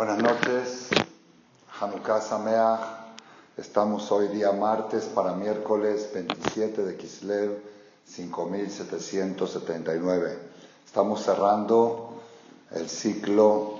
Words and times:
Buenas 0.00 0.22
noches, 0.22 0.88
Hanukkah 1.78 2.22
Sameach. 2.22 2.80
Estamos 3.58 4.10
hoy 4.10 4.28
día 4.28 4.50
martes 4.50 5.04
para 5.04 5.34
miércoles 5.34 6.08
27 6.14 6.86
de 6.86 6.96
Kislev 6.96 7.58
5779. 8.06 10.38
Estamos 10.86 11.22
cerrando 11.22 12.14
el 12.70 12.88
ciclo 12.88 13.74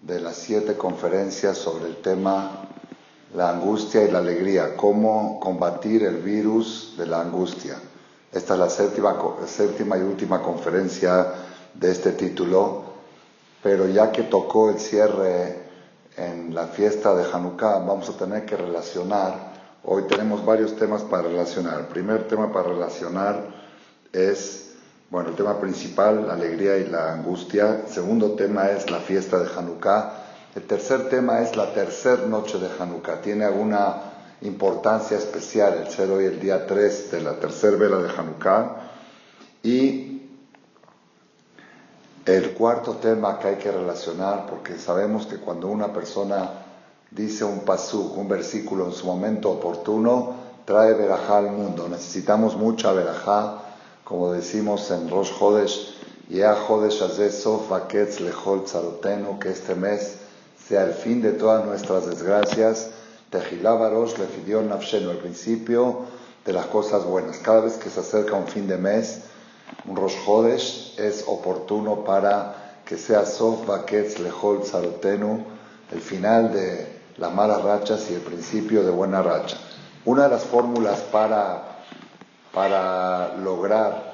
de 0.00 0.18
las 0.18 0.34
siete 0.34 0.76
conferencias 0.76 1.58
sobre 1.58 1.86
el 1.86 2.02
tema 2.02 2.64
la 3.32 3.50
angustia 3.50 4.02
y 4.02 4.10
la 4.10 4.18
alegría, 4.18 4.76
cómo 4.76 5.38
combatir 5.38 6.02
el 6.02 6.16
virus 6.16 6.96
de 6.98 7.06
la 7.06 7.20
angustia. 7.20 7.80
Esta 8.32 8.54
es 8.54 8.58
la 8.58 8.68
séptima, 8.68 9.16
séptima 9.46 9.96
y 9.96 10.00
última 10.00 10.42
conferencia 10.42 11.34
de 11.72 11.92
este 11.92 12.10
título 12.10 12.90
pero 13.62 13.86
ya 13.86 14.10
que 14.10 14.24
tocó 14.24 14.70
el 14.70 14.78
cierre 14.78 15.62
en 16.16 16.54
la 16.54 16.66
fiesta 16.66 17.14
de 17.14 17.24
Hanukkah, 17.32 17.78
vamos 17.78 18.08
a 18.08 18.16
tener 18.16 18.44
que 18.44 18.56
relacionar. 18.56 19.52
Hoy 19.84 20.02
tenemos 20.08 20.44
varios 20.44 20.76
temas 20.76 21.02
para 21.02 21.22
relacionar. 21.22 21.80
El 21.80 21.86
primer 21.86 22.28
tema 22.28 22.52
para 22.52 22.68
relacionar 22.68 23.44
es, 24.12 24.74
bueno, 25.10 25.30
el 25.30 25.36
tema 25.36 25.60
principal, 25.60 26.26
la 26.26 26.34
alegría 26.34 26.76
y 26.78 26.86
la 26.86 27.12
angustia. 27.12 27.82
El 27.86 27.92
segundo 27.92 28.32
tema 28.32 28.70
es 28.70 28.90
la 28.90 28.98
fiesta 28.98 29.38
de 29.38 29.48
Hanukkah. 29.56 30.12
El 30.54 30.62
tercer 30.64 31.08
tema 31.08 31.40
es 31.40 31.56
la 31.56 31.72
tercera 31.72 32.26
noche 32.26 32.58
de 32.58 32.68
Hanukkah. 32.78 33.22
Tiene 33.22 33.44
alguna 33.44 34.12
importancia 34.42 35.16
especial 35.16 35.74
el 35.74 35.88
ser 35.88 36.10
hoy 36.10 36.24
el 36.24 36.40
día 36.40 36.66
3 36.66 37.12
de 37.12 37.20
la 37.20 37.34
tercera 37.34 37.76
vela 37.76 37.98
de 37.98 38.10
Hanukkah. 38.10 38.76
Y 39.62 40.21
el 42.26 42.52
cuarto 42.52 42.92
tema 42.96 43.38
que 43.38 43.48
hay 43.48 43.56
que 43.56 43.72
relacionar, 43.72 44.46
porque 44.46 44.78
sabemos 44.78 45.26
que 45.26 45.38
cuando 45.38 45.68
una 45.68 45.92
persona 45.92 46.50
dice 47.10 47.44
un 47.44 47.60
pasú, 47.60 48.12
un 48.16 48.28
versículo 48.28 48.86
en 48.86 48.92
su 48.92 49.06
momento 49.06 49.50
oportuno, 49.50 50.34
trae 50.64 50.94
verajá 50.94 51.38
al 51.38 51.50
mundo. 51.50 51.88
Necesitamos 51.88 52.56
mucha 52.56 52.92
verajá, 52.92 53.58
como 54.04 54.32
decimos 54.32 54.90
en 54.90 55.10
Rosh 55.10 55.32
Hodesh, 55.40 55.94
Yea 56.28 56.54
Hodesh 56.54 57.02
Azesof 57.02 57.68
Vaketz 57.68 58.20
Lechol 58.20 58.64
Tzarotenu, 58.64 59.38
que 59.38 59.50
este 59.50 59.74
mes 59.74 60.18
sea 60.68 60.84
el 60.84 60.94
fin 60.94 61.20
de 61.20 61.32
todas 61.32 61.64
nuestras 61.66 62.06
desgracias. 62.06 62.90
Tejilá 63.30 63.72
Barosh 63.72 64.18
Lefidion 64.18 64.70
el 64.70 65.16
principio 65.18 66.00
de 66.44 66.52
las 66.52 66.66
cosas 66.66 67.04
buenas. 67.04 67.38
Cada 67.38 67.62
vez 67.62 67.74
que 67.74 67.90
se 67.90 68.00
acerca 68.00 68.36
un 68.36 68.46
fin 68.46 68.68
de 68.68 68.76
mes, 68.76 69.22
un 69.86 69.96
Rosh 69.96 70.98
es 70.98 71.24
oportuno 71.26 72.04
para 72.04 72.80
que 72.84 72.96
sea 72.96 73.26
Sof 73.26 73.66
Baketz 73.66 74.18
Lehol 74.18 74.62
Tzarotenu, 74.62 75.44
el 75.90 76.00
final 76.00 76.52
de 76.52 77.00
las 77.16 77.32
malas 77.32 77.62
rachas 77.62 78.10
y 78.10 78.14
el 78.14 78.20
principio 78.20 78.84
de 78.84 78.90
buena 78.90 79.22
racha. 79.22 79.56
Una 80.04 80.24
de 80.24 80.28
las 80.30 80.44
fórmulas 80.44 81.00
para, 81.00 81.80
para 82.52 83.36
lograr 83.38 84.12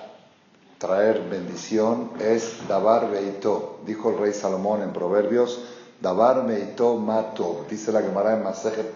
traer 0.78 1.28
bendición 1.28 2.12
es 2.20 2.66
Dabar 2.68 3.10
Beito. 3.10 3.80
Dijo 3.84 4.10
el 4.10 4.18
rey 4.18 4.32
Salomón 4.32 4.82
en 4.82 4.92
Proverbios, 4.92 5.60
Dabar 6.00 6.46
Beito 6.46 6.94
Mato. 6.96 7.64
Dice 7.68 7.92
la 7.92 8.02
Gemara 8.02 8.34
en 8.34 8.44
Masejet 8.44 8.92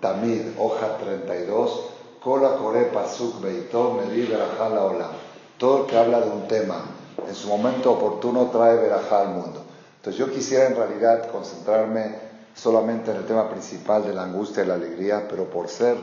Tamid, 0.00 0.42
hoja 0.58 0.96
32, 0.98 1.86
Kola 2.22 2.56
Kore 2.56 2.84
Pasuk 2.84 3.40
Beito 3.40 3.94
Medir 3.94 4.30
la 4.30 4.82
Olam 4.82 5.29
todo 5.60 5.82
el 5.82 5.86
que 5.86 5.98
habla 5.98 6.22
de 6.22 6.30
un 6.30 6.48
tema 6.48 6.86
en 7.28 7.34
su 7.34 7.46
momento 7.48 7.92
oportuno 7.92 8.46
trae 8.46 8.76
verajá 8.76 9.20
al 9.20 9.28
mundo. 9.28 9.62
Entonces 9.96 10.18
yo 10.18 10.32
quisiera 10.32 10.66
en 10.66 10.74
realidad 10.74 11.30
concentrarme 11.30 12.14
solamente 12.54 13.10
en 13.10 13.18
el 13.18 13.26
tema 13.26 13.50
principal 13.50 14.02
de 14.02 14.14
la 14.14 14.22
angustia 14.22 14.64
y 14.64 14.66
la 14.66 14.74
alegría, 14.74 15.26
pero 15.28 15.50
por 15.50 15.68
ser 15.68 15.98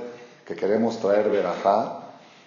que 0.45 0.55
queremos 0.55 0.99
traer 0.99 1.31
verajá, 1.31 2.01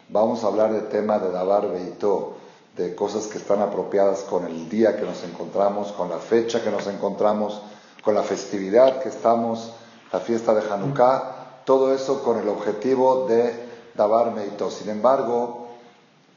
vamos 0.09 0.44
a 0.44 0.47
hablar 0.47 0.72
del 0.72 0.88
tema 0.88 1.19
de 1.19 1.32
Dabar 1.32 1.69
Beitó, 1.72 2.34
de 2.76 2.94
cosas 2.94 3.26
que 3.26 3.38
están 3.38 3.60
apropiadas 3.60 4.20
con 4.20 4.47
el 4.47 4.69
día 4.69 4.97
que 4.97 5.03
nos 5.03 5.25
encontramos, 5.25 5.91
con 5.91 6.09
la 6.10 6.19
fecha 6.19 6.62
que 6.62 6.70
nos 6.70 6.87
encontramos, 6.87 7.60
con 8.04 8.15
la 8.15 8.22
festividad 8.22 9.03
que 9.03 9.09
estamos, 9.09 9.72
la 10.12 10.20
fiesta 10.20 10.54
de 10.54 10.62
Hanukkah, 10.70 11.62
todo 11.65 11.93
eso 11.93 12.22
con 12.22 12.38
el 12.38 12.49
objetivo 12.49 13.26
de 13.26 13.53
Dabar 13.97 14.32
Beitó. 14.32 14.70
Sin 14.70 14.88
embargo, 14.88 15.59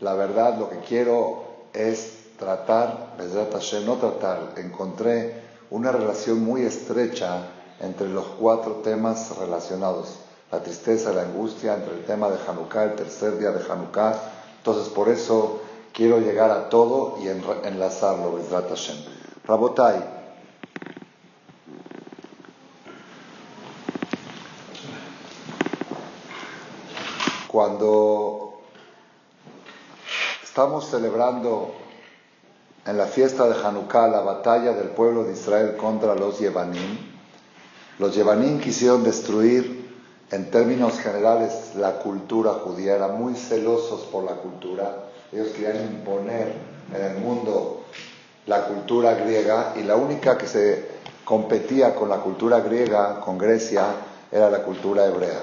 la 0.03 0.13
verdad, 0.13 0.57
lo 0.57 0.69
que 0.69 0.79
quiero 0.79 1.43
es 1.73 2.35
tratar, 2.37 3.15
no 3.85 3.95
tratar, 3.95 4.53
encontré 4.57 5.41
una 5.71 5.91
relación 5.91 6.43
muy 6.43 6.63
estrecha 6.63 7.47
entre 7.79 8.09
los 8.09 8.25
cuatro 8.39 8.81
temas 8.83 9.35
relacionados. 9.37 10.19
La 10.51 10.61
tristeza, 10.61 11.13
la 11.13 11.23
angustia, 11.23 11.73
entre 11.75 11.93
el 11.95 12.05
tema 12.05 12.29
de 12.29 12.37
Hanukkah, 12.45 12.83
el 12.83 12.95
tercer 12.95 13.39
día 13.39 13.51
de 13.51 13.63
Hanukkah. 13.71 14.19
Entonces, 14.57 14.89
por 14.93 15.09
eso 15.09 15.61
quiero 15.93 16.19
llegar 16.19 16.51
a 16.51 16.69
todo 16.69 17.17
y 17.23 17.27
enlazarlo, 17.27 18.35
Bezrat 18.35 18.69
Hashem. 18.69 18.97
Rabotai. 19.45 20.21
Cuando 27.47 28.42
Estamos 30.53 30.85
celebrando 30.85 31.71
en 32.85 32.95
la 32.95 33.07
fiesta 33.07 33.47
de 33.49 33.55
Hanukkah 33.55 34.07
la 34.07 34.19
batalla 34.19 34.73
del 34.73 34.89
pueblo 34.89 35.23
de 35.23 35.33
Israel 35.33 35.75
contra 35.77 36.13
los 36.13 36.37
Yevanim. 36.37 36.99
Los 37.97 38.13
Yevanim 38.13 38.59
quisieron 38.59 39.03
destruir, 39.03 39.89
en 40.29 40.51
términos 40.51 40.99
generales, 40.99 41.71
la 41.75 41.93
cultura 41.93 42.51
judía, 42.63 42.97
eran 42.97 43.17
muy 43.17 43.33
celosos 43.33 44.01
por 44.01 44.25
la 44.25 44.33
cultura. 44.33 45.05
Ellos 45.31 45.47
querían 45.57 45.85
imponer 45.85 46.53
en 46.93 47.03
el 47.03 47.17
mundo 47.17 47.85
la 48.45 48.67
cultura 48.67 49.15
griega 49.15 49.73
y 49.75 49.81
la 49.81 49.95
única 49.95 50.37
que 50.37 50.45
se 50.45 50.87
competía 51.25 51.95
con 51.95 52.09
la 52.09 52.17
cultura 52.17 52.59
griega, 52.59 53.21
con 53.21 53.39
Grecia, 53.39 53.87
era 54.31 54.51
la 54.51 54.61
cultura 54.61 55.07
hebrea. 55.07 55.41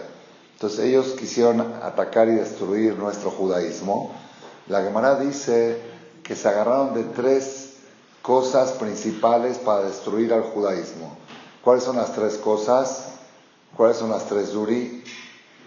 Entonces 0.53 0.85
ellos 0.85 1.17
quisieron 1.19 1.61
atacar 1.83 2.29
y 2.29 2.37
destruir 2.37 2.95
nuestro 2.97 3.33
judaísmo 3.33 4.13
la 4.71 4.83
Gemara 4.83 5.17
dice 5.17 5.79
que 6.23 6.37
se 6.37 6.49
agarraron 6.49 6.95
de 6.95 7.03
tres 7.03 7.75
cosas 8.23 8.71
principales 8.73 9.59
para 9.59 9.83
destruir 9.83 10.33
al 10.33 10.43
judaísmo. 10.43 11.17
¿Cuáles 11.63 11.83
son 11.83 11.97
las 11.97 12.13
tres 12.13 12.37
cosas? 12.37 13.09
¿Cuáles 13.77 13.97
son 13.97 14.11
las 14.11 14.27
tres 14.27 14.51
Zuri? 14.51 15.03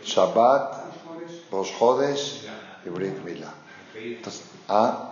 Shabbat, 0.06 0.86
Rosh 1.52 1.72
Hodesh 1.80 2.47
y 2.86 2.90
Brit 2.90 3.22
Mila. 3.25 3.53
Entonces, 3.94 4.44
¿ah? 4.69 5.09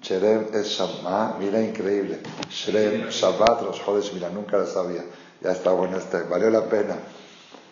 Sherem 0.00 0.46
es 0.52 0.66
Shabbat. 0.68 1.04
Ah, 1.04 1.36
mira, 1.38 1.60
increíble. 1.60 2.20
Sherem, 2.48 3.08
Shabbat, 3.08 3.62
Rosh 3.62 3.80
Hodesh, 3.84 4.12
Mila. 4.12 4.30
Nunca 4.30 4.56
lo 4.56 4.66
sabía. 4.66 5.04
Ya 5.40 5.50
está 5.50 5.72
bueno 5.72 5.96
este. 5.96 6.22
Valió 6.22 6.50
la 6.50 6.64
pena. 6.64 6.96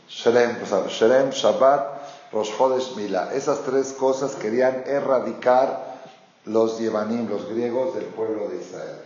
Sherem, 0.09 0.57
Sherem, 0.89 1.31
Shabbat, 1.31 2.00
Rosh 2.33 2.97
Mila. 2.97 3.33
Esas 3.35 3.63
tres 3.63 3.93
cosas 3.93 4.37
querían 4.37 4.85
erradicar 4.87 5.99
los 6.45 6.79
Yevanim, 6.79 7.29
los 7.29 7.49
griegos 7.49 7.95
del 7.95 8.05
pueblo 8.05 8.49
de 8.49 8.59
Israel. 8.59 8.97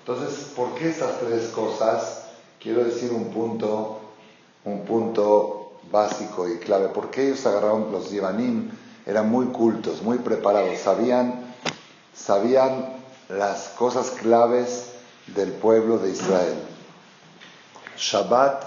Entonces, 0.00 0.50
¿por 0.54 0.74
qué 0.74 0.90
esas 0.90 1.18
tres 1.20 1.48
cosas? 1.48 2.24
Quiero 2.60 2.84
decir 2.84 3.10
un 3.12 3.32
punto, 3.32 4.00
un 4.64 4.84
punto 4.84 5.72
básico 5.90 6.48
y 6.48 6.58
clave. 6.58 6.88
¿Por 6.88 7.10
qué 7.10 7.28
ellos 7.28 7.46
agarraron 7.46 7.90
los 7.90 8.10
Yevanim? 8.10 8.70
Eran 9.06 9.30
muy 9.30 9.46
cultos, 9.46 10.02
muy 10.02 10.18
preparados, 10.18 10.78
sabían, 10.78 11.54
sabían 12.14 12.96
las 13.28 13.68
cosas 13.70 14.10
claves 14.10 14.92
del 15.28 15.52
pueblo 15.52 15.98
de 15.98 16.10
Israel. 16.10 16.54
Shabbat, 17.96 18.64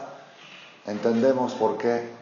entendemos 0.86 1.54
por 1.54 1.78
qué 1.78 2.17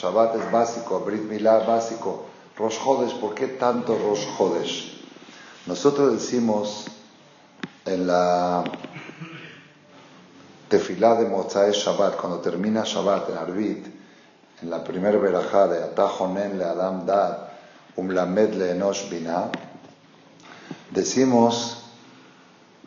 Shabbat 0.00 0.36
es 0.36 0.52
básico, 0.52 1.00
Brit 1.00 1.22
Milá 1.22 1.58
básico, 1.66 2.26
Rosh 2.56 2.78
¿por 3.20 3.34
qué 3.34 3.48
tanto 3.48 3.98
Rosh? 3.98 4.92
Nosotros 5.66 6.12
decimos 6.12 6.86
en 7.84 8.06
la 8.06 8.62
tefilá 10.68 11.16
de 11.16 11.26
Mozae 11.26 11.72
Shabbat, 11.72 12.16
cuando 12.16 12.38
termina 12.38 12.84
Shabbat 12.84 13.30
en 13.30 13.38
Arbit, 13.38 13.86
en 14.62 14.70
la 14.70 14.84
primera 14.84 15.18
verajá 15.18 15.66
de 15.66 15.82
Atajonen 15.82 16.58
le 16.58 16.64
Adam 16.64 17.04
Dad, 17.04 17.48
Umlamed 17.96 18.54
le 18.54 18.70
Enosh 18.70 19.10
Binah, 19.10 19.50
decimos 20.90 21.82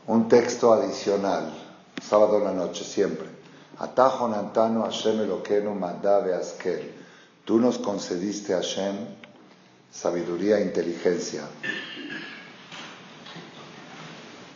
un 0.08 0.30
texto 0.30 0.72
adicional, 0.72 1.52
sábado 2.02 2.38
en 2.38 2.46
la 2.46 2.54
noche, 2.54 2.86
siempre. 2.86 3.28
Atajon 3.80 4.34
Antano 4.34 4.84
Hashem 4.84 5.22
Eloquenu 5.22 5.74
Madabe 5.74 6.36
Askel. 6.36 7.01
Tú 7.46 7.60
nos 7.60 7.78
concediste, 7.80 8.54
Hashem, 8.54 8.96
sabiduría 9.92 10.60
e 10.60 10.64
inteligencia. 10.64 11.44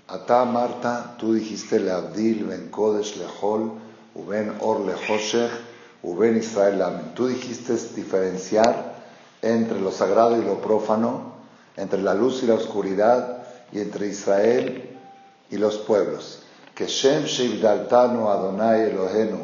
Ata 0.07 0.45
Marta, 0.45 1.15
tú 1.17 1.33
dijiste 1.33 1.77
Abdil 1.89 2.45
ben 2.45 2.69
Kodesh 2.69 3.17
lehol, 3.17 3.71
uben 4.13 4.55
or 4.59 4.81
lehoshech, 4.81 5.51
uben 6.03 6.37
Israel 6.37 6.81
amen. 6.83 7.15
Tú 7.15 7.27
dijiste 7.27 7.73
diferenciar 7.95 8.95
entre 9.41 9.79
lo 9.81 9.91
sagrado 9.91 10.39
y 10.39 10.45
lo 10.45 10.61
profano, 10.61 11.33
entre 11.75 12.01
la 12.01 12.13
luz 12.13 12.43
y 12.43 12.47
la 12.47 12.53
oscuridad, 12.53 13.45
y 13.71 13.79
entre 13.79 14.07
Israel 14.07 14.97
y 15.49 15.57
los 15.57 15.77
pueblos. 15.79 16.43
Que 16.75 16.85
Shem 16.87 17.23
Sheivdaltanu 17.23 18.29
Adonai 18.29 18.91
Elohenu, 18.91 19.39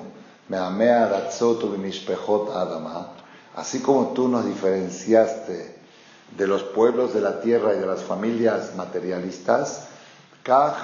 Meamea 0.48 1.30
Bimishpechot 1.40 2.50
Adama, 2.56 3.21
así 3.56 3.80
como 3.80 4.14
tú 4.14 4.28
nos 4.28 4.46
diferenciaste 4.46 5.76
de 6.38 6.48
los 6.48 6.64
pueblos 6.64 7.14
de 7.14 7.22
la 7.22 7.42
tierra 7.42 7.76
y 7.76 7.80
de 7.80 7.86
las 7.86 8.04
familias 8.04 8.76
materialistas, 8.76 9.88
Kach 10.44 10.76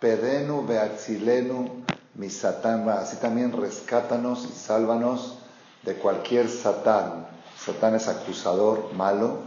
pedenu 0.00 0.66
beatzilenu 0.66 1.84
mi 2.14 2.30
satán, 2.30 2.88
así 2.88 3.16
también 3.16 3.52
rescátanos 3.52 4.44
y 4.44 4.52
sálvanos 4.52 5.38
de 5.82 5.94
cualquier 5.94 6.48
satán. 6.48 7.26
Satán 7.58 7.94
es 7.94 8.08
acusador 8.08 8.92
malo, 8.94 9.38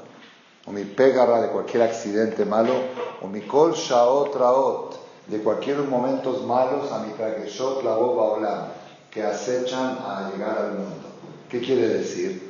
o 0.66 0.71
mi 0.71 0.83
pegara 0.83 1.42
de 1.42 1.50
cualquier 1.50 1.83
accidente 1.83 2.45
malo, 2.45 2.74
o 3.21 3.28
mi 3.28 3.42
kol 3.42 3.74
shaot 3.74 4.36
raot, 4.36 4.95
de 5.28 5.42
cualquier 5.42 5.78
momentos 5.80 6.44
malos, 6.45 6.92
a 6.92 7.00
mi 7.00 7.13
trageshot 7.13 7.83
la 7.83 7.98
olam, 7.98 8.68
que 9.10 9.24
acechan 9.24 9.98
a 10.06 10.30
llegar 10.31 10.57
al 10.57 10.74
mundo. 10.74 11.07
¿Qué 11.50 11.62
quiere 11.62 11.88
decir? 11.88 12.44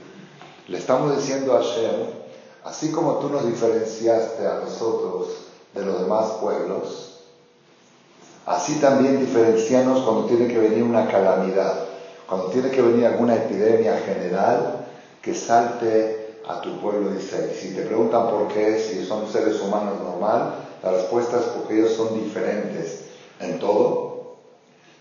Le 0.68 0.78
estamos 0.78 1.16
diciendo 1.16 1.56
a 1.56 1.64
Hashem, 1.64 2.08
así 2.64 2.92
como 2.92 3.18
tú 3.18 3.30
nos 3.30 3.46
diferenciaste 3.46 4.48
a 4.48 4.56
nosotros 4.56 5.28
de 5.74 5.86
los 5.86 6.02
demás 6.02 6.26
pueblos, 6.42 7.16
Así 8.46 8.76
también 8.76 9.20
diferencianos 9.20 10.02
cuando 10.02 10.26
tiene 10.26 10.48
que 10.48 10.60
venir 10.60 10.84
una 10.84 11.08
calamidad, 11.08 11.80
cuando 12.28 12.48
tiene 12.48 12.70
que 12.70 12.82
venir 12.82 13.08
alguna 13.08 13.36
epidemia 13.36 13.98
general 13.98 14.86
que 15.22 15.34
salte 15.34 16.42
a 16.48 16.62
tu 16.62 16.80
pueblo 16.80 17.10
de. 17.10 17.20
Si 17.20 17.74
te 17.74 17.82
preguntan 17.82 18.30
por 18.30 18.48
qué, 18.50 18.78
si 18.78 19.04
son 19.04 19.28
seres 19.28 19.60
humanos 19.62 20.00
normal, 20.00 20.54
la 20.84 20.92
respuesta 20.92 21.38
es 21.40 21.46
porque 21.46 21.80
ellos 21.80 21.94
son 21.94 22.14
diferentes 22.24 23.06
en 23.40 23.58
todo, 23.58 24.36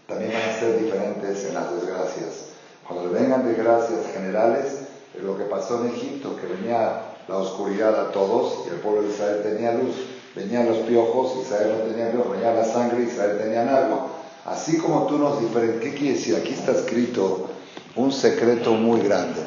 también 0.07 0.33
van 0.33 0.49
a 0.49 0.59
ser 0.59 0.83
diferentes 0.83 1.45
en 1.45 1.55
las 1.55 1.71
desgracias. 1.75 2.47
Cuando 2.89 3.13
le 3.13 3.21
vengan 3.21 3.47
desgracias 3.47 4.07
generales, 4.15 4.65
es 4.65 4.84
lo 5.23 5.37
que 5.39 5.45
pasó 5.45 5.81
en 5.81 5.95
Egipto, 5.95 6.37
que 6.37 6.47
venía 6.47 7.03
la 7.29 7.37
oscuridad 7.37 8.09
a 8.09 8.13
todos 8.13 8.67
y 8.67 8.71
el 8.71 8.77
pueblo 8.77 9.03
de 9.03 9.11
Israel 9.11 9.43
tenía 9.43 9.73
luz 9.73 9.95
venían 10.35 10.67
los 10.67 10.79
piojos, 10.79 11.45
Israel 11.45 11.75
no 11.79 11.85
tenía 11.85 12.11
piojos, 12.11 12.33
venía 12.33 12.55
la 12.55 12.65
sangre, 12.65 13.05
Israel 13.05 13.39
tenía 13.39 13.63
agua. 13.63 14.09
Así 14.45 14.77
como 14.79 15.07
tú 15.07 15.19
nos 15.19 15.41
diferencias, 15.41 15.83
¿qué 15.83 15.95
quiere 15.95 16.15
decir? 16.17 16.37
Aquí 16.37 16.53
está 16.53 16.73
escrito 16.73 17.49
un 17.97 18.13
secreto 18.13 18.73
muy 18.73 19.01
grande. 19.01 19.41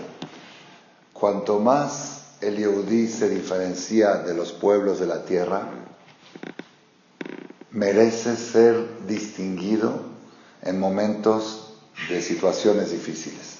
Cuanto 1.13 1.59
más 1.59 2.23
el 2.41 2.57
Yehudí 2.57 3.07
se 3.07 3.29
diferencia 3.29 4.15
de 4.15 4.33
los 4.33 4.51
pueblos 4.51 4.99
de 4.99 5.07
la 5.07 5.23
tierra, 5.25 5.67
merece 7.71 8.35
ser 8.35 9.05
distinguido 9.07 10.01
en 10.63 10.79
momentos 10.79 11.73
de 12.09 12.21
situaciones 12.21 12.91
difíciles. 12.91 13.57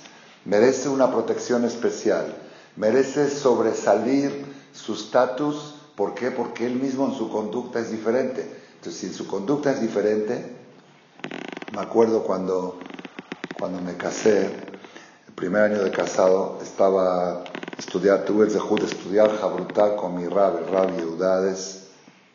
Merece 0.47 0.89
una 0.89 1.11
protección 1.11 1.63
especial, 1.65 2.35
merece 2.75 3.29
sobresalir 3.29 4.45
su 4.73 4.93
estatus 4.93 5.75
¿Por 5.97 6.13
qué? 6.13 6.29
Porque 6.29 6.67
él 6.67 6.75
mismo 6.75 7.07
en 7.07 7.15
su 7.15 7.27
conducta 7.27 7.79
es 7.79 7.89
diferente. 7.89 8.47
Entonces, 8.75 9.01
si 9.01 9.07
en 9.07 9.13
su 9.15 9.25
conducta 9.25 9.71
es 9.71 9.81
diferente, 9.81 10.55
me 11.71 11.81
acuerdo 11.81 12.21
cuando, 12.21 12.83
cuando 13.51 13.81
me 13.81 13.97
casé, 13.97 14.45
el 15.27 15.33
primer 15.33 15.63
año 15.63 15.83
de 15.83 15.91
casado, 15.91 16.59
estaba 16.61 17.45
estudiar, 17.79 18.25
tuve 18.25 18.45
el 18.45 18.53
de 18.53 18.85
estudiar 18.85 19.35
Jabrutá 19.39 19.95
con 19.95 20.15
mi 20.15 20.27
rab, 20.27 20.59
el 20.59 20.67
rab 20.67 20.91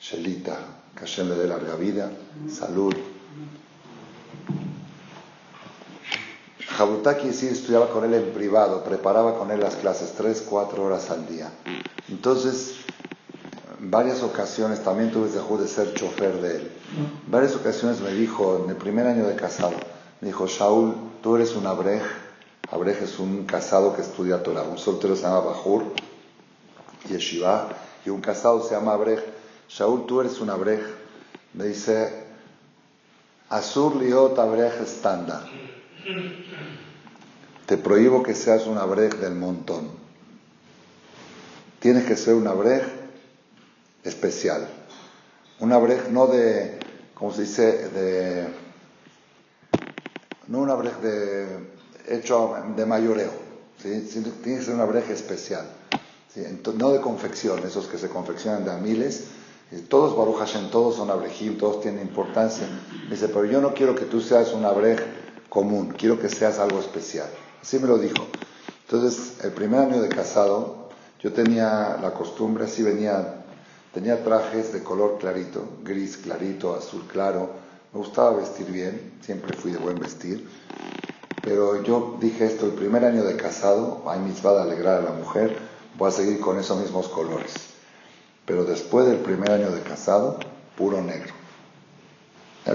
Shelita, 0.00 0.58
que 0.96 1.00
Hashem 1.00 1.28
le 1.28 1.36
dé 1.36 1.46
larga 1.46 1.76
vida, 1.76 2.10
salud. 2.50 2.96
Jabrutá 6.76 7.14
quiere 7.14 7.30
decir, 7.30 7.52
estudiaba 7.52 7.90
con 7.90 8.04
él 8.04 8.14
en 8.14 8.32
privado, 8.32 8.82
preparaba 8.82 9.38
con 9.38 9.50
él 9.50 9.60
las 9.60 9.76
clases 9.76 10.14
tres, 10.16 10.42
cuatro 10.48 10.84
horas 10.84 11.10
al 11.10 11.26
día. 11.26 11.50
Entonces, 12.08 12.76
varias 13.78 14.22
ocasiones, 14.22 14.82
también 14.82 15.10
tuve 15.10 15.28
el 15.28 15.60
de 15.60 15.68
ser 15.68 15.94
chofer 15.94 16.40
de 16.40 16.56
él. 16.56 16.70
varias 17.26 17.54
ocasiones 17.56 18.00
me 18.00 18.12
dijo, 18.12 18.62
en 18.64 18.70
el 18.70 18.76
primer 18.76 19.06
año 19.06 19.26
de 19.26 19.36
casado, 19.36 19.74
me 20.20 20.28
dijo, 20.28 20.46
Shaul, 20.46 20.94
tú 21.22 21.36
eres 21.36 21.54
un 21.54 21.66
abrej. 21.66 22.02
Abrej 22.70 23.02
es 23.02 23.18
un 23.18 23.44
casado 23.44 23.94
que 23.94 24.02
estudia 24.02 24.42
Torah. 24.42 24.62
Un 24.62 24.78
soltero 24.78 25.14
se 25.14 25.22
llama 25.22 25.40
Bajur, 25.40 25.84
Yeshiva, 27.08 27.68
y 28.06 28.10
un 28.10 28.20
casado 28.20 28.62
se 28.62 28.74
llama 28.74 28.94
abrej. 28.94 29.20
Shaul, 29.68 30.06
tú 30.06 30.20
eres 30.20 30.40
un 30.40 30.48
abrej. 30.48 30.80
Me 31.52 31.64
dice, 31.66 32.22
Azur 33.50 33.96
liot 33.96 34.38
abrej 34.38 34.80
estándar. 34.80 35.42
Te 37.66 37.76
prohíbo 37.76 38.22
que 38.22 38.34
seas 38.34 38.66
un 38.66 38.78
abrej 38.78 39.14
del 39.14 39.34
montón. 39.34 39.88
Tienes 41.78 42.04
que 42.04 42.16
ser 42.16 42.34
un 42.34 42.46
abrej 42.46 42.82
especial. 44.04 44.68
Una 45.60 45.78
brej 45.78 46.10
no 46.10 46.26
de, 46.26 46.78
¿cómo 47.14 47.32
se 47.32 47.42
dice? 47.42 47.88
De, 47.88 48.48
no 50.48 50.58
una 50.58 50.74
brej 50.74 50.96
de, 50.98 51.46
hecho 52.08 52.56
de 52.76 52.84
mayoreo, 52.84 53.32
¿sí? 53.78 54.08
tiene 54.42 54.58
que 54.58 54.64
ser 54.64 54.74
una 54.74 54.84
brej 54.84 55.10
especial. 55.10 55.66
no 56.78 56.90
de 56.90 57.00
confección, 57.00 57.60
esos 57.64 57.86
que 57.86 57.98
se 57.98 58.08
confeccionan 58.08 58.64
de 58.64 58.72
a 58.72 58.76
miles. 58.76 59.28
Todos 59.88 60.16
Baruch 60.16 60.38
Hashem, 60.38 60.70
todos 60.70 60.96
son 60.96 61.10
abrejim, 61.10 61.56
todos 61.56 61.80
tienen 61.80 62.02
importancia. 62.02 62.66
dice, 63.08 63.28
pero 63.28 63.46
yo 63.46 63.60
no 63.60 63.72
quiero 63.72 63.94
que 63.94 64.04
tú 64.04 64.20
seas 64.20 64.52
un 64.52 64.66
abrej 64.66 65.21
común, 65.52 65.94
quiero 65.98 66.18
que 66.18 66.30
seas 66.30 66.58
algo 66.58 66.80
especial. 66.80 67.28
Así 67.60 67.78
me 67.78 67.86
lo 67.86 67.98
dijo. 67.98 68.26
Entonces, 68.86 69.44
el 69.44 69.52
primer 69.52 69.80
año 69.80 70.00
de 70.00 70.08
casado, 70.08 70.88
yo 71.20 71.34
tenía 71.34 71.98
la 72.00 72.14
costumbre, 72.14 72.64
así 72.64 72.82
venía 72.82 73.42
Tenía 73.92 74.24
trajes 74.24 74.72
de 74.72 74.82
color 74.82 75.18
clarito, 75.18 75.68
gris 75.84 76.16
clarito, 76.16 76.74
azul 76.74 77.06
claro. 77.06 77.50
Me 77.92 77.98
gustaba 77.98 78.30
vestir 78.30 78.66
bien, 78.72 79.18
siempre 79.20 79.54
fui 79.54 79.70
de 79.70 79.76
buen 79.76 79.98
vestir. 79.98 80.48
Pero 81.44 81.82
yo 81.82 82.16
dije 82.18 82.46
esto, 82.46 82.64
el 82.64 82.72
primer 82.72 83.04
año 83.04 83.22
de 83.22 83.36
casado, 83.36 84.02
hay 84.06 84.18
va 84.44 84.54
de 84.54 84.62
alegrar 84.62 85.00
a 85.00 85.02
la 85.02 85.10
mujer, 85.10 85.58
voy 85.98 86.08
a 86.08 86.10
seguir 86.10 86.40
con 86.40 86.58
esos 86.58 86.80
mismos 86.80 87.08
colores. 87.08 87.52
Pero 88.46 88.64
después 88.64 89.04
del 89.04 89.18
primer 89.18 89.50
año 89.50 89.70
de 89.70 89.82
casado, 89.82 90.38
puro 90.78 91.02
negro. 91.02 91.34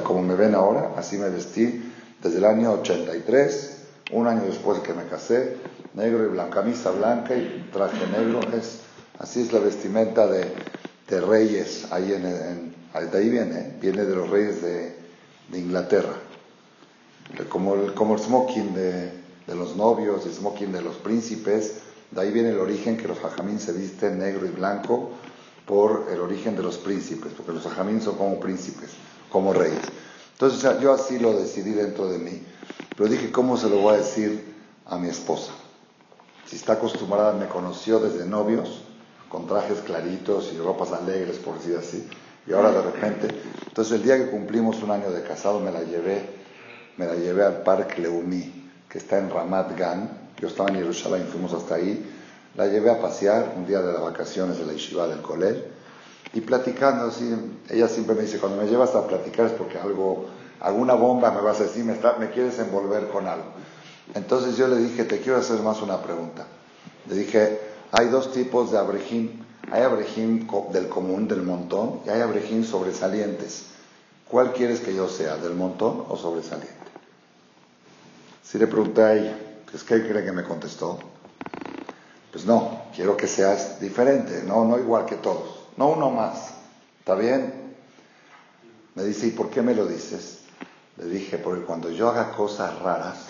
como 0.04 0.22
me 0.22 0.36
ven 0.36 0.54
ahora, 0.54 0.94
así 0.98 1.18
me 1.18 1.30
vestí 1.30 1.87
desde 2.22 2.38
el 2.38 2.46
año 2.46 2.72
83, 2.74 3.78
un 4.12 4.28
año 4.28 4.44
después 4.46 4.80
que 4.80 4.94
me 4.94 5.06
casé, 5.06 5.58
negro 5.94 6.24
y 6.26 6.28
blanca, 6.28 6.62
camisa 6.62 6.92
blanca 6.92 7.36
y 7.36 7.70
traje 7.72 8.08
negro. 8.08 8.40
Es, 8.54 8.80
así 9.20 9.42
es 9.42 9.52
la 9.52 9.60
vestimenta 9.60 10.28
de, 10.28 10.46
de 11.10 11.22
reyes, 11.22 11.88
ahí 11.92 12.14
en, 12.14 12.24
de 13.06 13.18
ahí 13.18 13.30
viene, 13.30 13.78
viene 13.80 14.04
de 14.04 14.16
los 14.16 14.30
reyes 14.30 14.62
de, 14.62 15.08
Inglaterra, 15.54 16.14
como 17.48 17.76
el, 17.76 17.94
como 17.94 18.16
el 18.16 18.20
smoking 18.20 18.74
de, 18.74 19.12
los 19.48 19.78
novios, 19.78 20.26
el 20.26 20.34
smoking 20.34 20.74
de 20.74 20.82
los 20.82 20.98
príncipes, 20.98 21.76
de 22.12 22.22
ahí 22.22 22.32
viene 22.32 22.50
el 22.50 22.60
origen 22.60 22.98
que 22.98 23.08
los 23.08 23.24
hajamín 23.24 23.58
se 23.58 23.72
visten 23.72 24.20
negro 24.20 24.46
y 24.46 24.50
blanco 24.50 25.12
por 25.66 26.08
el 26.12 26.20
origen 26.20 26.58
de 26.58 26.64
los 26.64 26.78
príncipes, 26.78 27.32
porque 27.32 27.54
los 27.54 27.66
hajamín 27.66 28.02
son 28.02 28.18
como 28.18 28.42
príncipes, 28.42 28.90
como 29.32 29.54
reyes. 29.54 29.80
Entonces 30.40 30.80
yo 30.80 30.94
así 30.94 31.18
lo 31.18 31.34
decidí 31.34 31.72
dentro 31.72 32.08
de 32.10 32.20
mí, 32.20 32.44
pero 32.96 33.10
dije, 33.10 33.32
¿cómo 33.32 33.58
se 33.58 33.70
lo 33.70 33.78
voy 33.78 33.96
a 33.96 33.98
decir 33.98 34.54
a 34.86 35.00
mi 35.00 35.08
esposa? 35.10 35.52
Si 36.46 36.58
está 36.58 36.74
acostumbrada, 36.74 37.34
me 37.34 37.48
conoció 37.48 37.98
desde 37.98 38.24
novios, 38.24 38.84
con 39.30 39.48
trajes 39.48 39.80
claritos 39.80 40.52
y 40.54 40.60
ropas 40.60 40.92
alegres, 40.92 41.38
por 41.38 41.58
decir 41.58 41.76
así. 41.76 42.08
Y 42.46 42.54
ahora 42.54 42.72
de 42.72 42.84
repente, 42.84 43.30
entonces 43.68 43.94
el 43.96 44.04
día 44.04 44.16
que 44.16 44.30
cumplimos 44.30 44.84
un 44.84 44.92
año 44.92 45.10
de 45.10 45.24
casado 45.24 45.60
me 45.60 45.72
la 45.72 45.82
llevé, 45.82 46.22
me 46.98 47.08
la 47.08 47.16
llevé 47.16 47.44
al 47.44 47.64
Parque 47.64 48.00
Leumi, 48.00 48.70
que 48.88 49.00
está 49.00 49.18
en 49.18 49.32
Ramat 49.32 49.76
Gan. 49.76 50.30
Yo 50.40 50.50
estaba 50.50 50.70
en 50.70 50.76
Jerusalén, 50.76 51.26
fuimos 51.32 51.52
hasta 51.54 51.74
ahí. 51.74 52.08
La 52.56 52.68
llevé 52.68 52.92
a 52.92 53.02
pasear 53.02 53.56
un 53.58 53.66
día 53.66 53.82
de 53.82 53.92
las 53.92 54.04
vacaciones 54.04 54.60
de 54.60 54.68
la 54.68 54.74
Yeshiva 54.74 55.08
del 55.08 55.24
Colel 55.24 55.77
y 56.34 56.42
platicando 56.42 57.12
ella 57.70 57.88
siempre 57.88 58.16
me 58.16 58.24
dice, 58.24 58.40
cuando 58.40 58.62
me 58.62 58.70
llevas 58.70 58.96
a 58.96 59.08
platicar 59.08 59.48
es 59.48 59.54
porque 59.54 59.78
algo, 59.78 60.26
alguna 60.60 60.94
bomba 60.94 61.32
me 61.32 61.42
vas 61.42 61.60
a 61.60 61.64
decir, 61.64 61.84
me, 61.84 61.98
me 62.20 62.32
quieres 62.32 62.60
envolver 62.60 63.08
con 63.08 63.28
algo. 63.28 63.46
Entonces 64.14 64.58
yo 64.58 64.68
le 64.68 64.78
dije, 64.78 65.04
te 65.04 65.20
quiero 65.20 65.38
hacer 65.38 65.60
más 65.62 65.82
una 65.82 66.02
pregunta. 66.02 66.46
Le 67.10 67.16
dije, 67.16 67.60
hay 67.92 68.08
dos 68.08 68.32
tipos 68.32 68.72
de 68.72 68.78
abrejim. 68.78 69.44
Hay 69.72 69.82
abrejim 69.82 70.48
del 70.72 70.88
común, 70.88 71.28
del 71.28 71.44
montón, 71.44 72.00
y 72.06 72.10
hay 72.10 72.22
abrejim 72.22 72.64
sobresalientes. 72.64 73.66
¿cuál 74.30 74.54
quieres 74.54 74.80
que 74.80 74.94
yo 74.94 75.08
sea, 75.08 75.38
del 75.38 75.54
montón 75.54 76.06
o 76.10 76.18
sobresaliente? 76.18 76.74
Si 78.44 78.58
le 78.58 78.68
pregunté 78.68 79.02
a 79.02 79.14
ella, 79.14 79.38
¿es 79.74 79.84
que 79.84 80.08
cree 80.08 80.24
que 80.24 80.32
me 80.32 80.44
contestó? 80.44 81.00
Pues 82.32 82.46
no, 82.46 82.84
quiero 82.96 83.18
que 83.18 83.28
seas 83.28 83.80
diferente, 83.80 84.44
no, 84.44 84.66
no 84.66 84.78
igual 84.78 85.06
que 85.06 85.16
todos, 85.16 85.57
no 85.78 85.90
uno 85.90 86.12
más. 86.12 86.50
¿Está 87.00 87.16
bien? 87.16 87.76
Me 88.96 89.04
dice, 89.04 89.28
¿y 89.28 89.32
por 89.32 89.50
qué 89.50 89.62
me 89.62 89.74
lo 89.74 89.86
dices? 89.86 90.40
Le 90.98 91.06
dije, 91.06 91.38
porque 91.38 91.64
cuando 91.64 91.90
yo 91.92 92.10
haga 92.10 92.32
cosas 92.32 92.80
raras, 92.80 93.28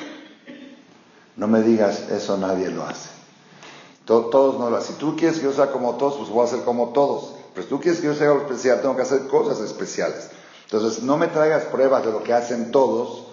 no 1.36 1.48
me 1.48 1.62
digas, 1.62 2.10
eso 2.10 2.38
nadie 2.38 2.70
lo 2.70 2.84
hace. 2.84 3.10
Todos, 4.06 4.58
no 4.58 4.70
lo 4.70 4.78
hacen. 4.78 4.96
Si 4.96 5.00
tú 5.00 5.16
quieres 5.18 5.40
que 5.40 5.44
yo 5.44 5.54
sea 5.54 5.72
como 5.72 5.96
todos, 5.96 6.16
pues 6.16 6.30
voy 6.30 6.46
a 6.46 6.50
ser 6.50 6.62
como 6.62 6.90
todos. 6.90 7.36
Pero 7.54 7.64
si 7.64 7.70
tú 7.70 7.82
quieres 7.82 8.00
que 8.00 8.08
yo 8.08 8.16
sea 8.16 8.34
especial, 8.34 8.82
tengo 8.82 8.96
que 8.96 9.02
hacer 9.02 9.28
cosas 9.28 9.60
especiales. 9.60 10.30
Entonces, 10.64 11.04
no 11.04 11.18
me 11.18 11.28
traigas 11.28 11.66
pruebas 11.66 12.06
de 12.06 12.12
lo 12.12 12.24
que 12.24 12.34
hacen 12.34 12.72
todos 12.72 13.26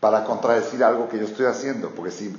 para 0.00 0.24
contradecir 0.24 0.82
algo 0.82 1.08
que 1.08 1.18
yo 1.18 1.24
estoy 1.24 1.46
haciendo. 1.46 1.90
Porque 1.90 2.10
si 2.10 2.34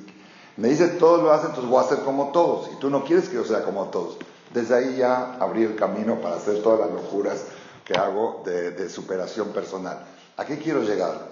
me 0.58 0.68
dices 0.68 0.98
todos 1.00 1.24
lo 1.24 1.32
hacen, 1.32 1.48
entonces 1.50 1.72
voy 1.72 1.82
a 1.82 1.86
hacer 1.86 2.00
como 2.00 2.32
todos. 2.32 2.70
Y 2.74 2.75
tú 2.75 2.89
no 2.89 3.06
quieres 3.06 3.30
que 3.30 3.36
yo 3.36 3.46
sea 3.46 3.63
como 3.63 3.86
todos. 3.86 4.18
Desde 4.53 4.75
ahí 4.75 4.98
ya 4.98 5.36
abrí 5.39 5.63
el 5.63 5.75
camino 5.75 6.20
para 6.20 6.36
hacer 6.36 6.62
todas 6.62 6.79
las 6.79 6.91
locuras 6.91 7.43
que 7.86 7.93
hago 7.93 8.43
de, 8.46 8.89
superación 8.89 9.50
personal. 9.50 10.05
¿A 10.38 10.46
qué 10.46 10.58
quiero 10.58 10.81
llegar? 10.84 11.29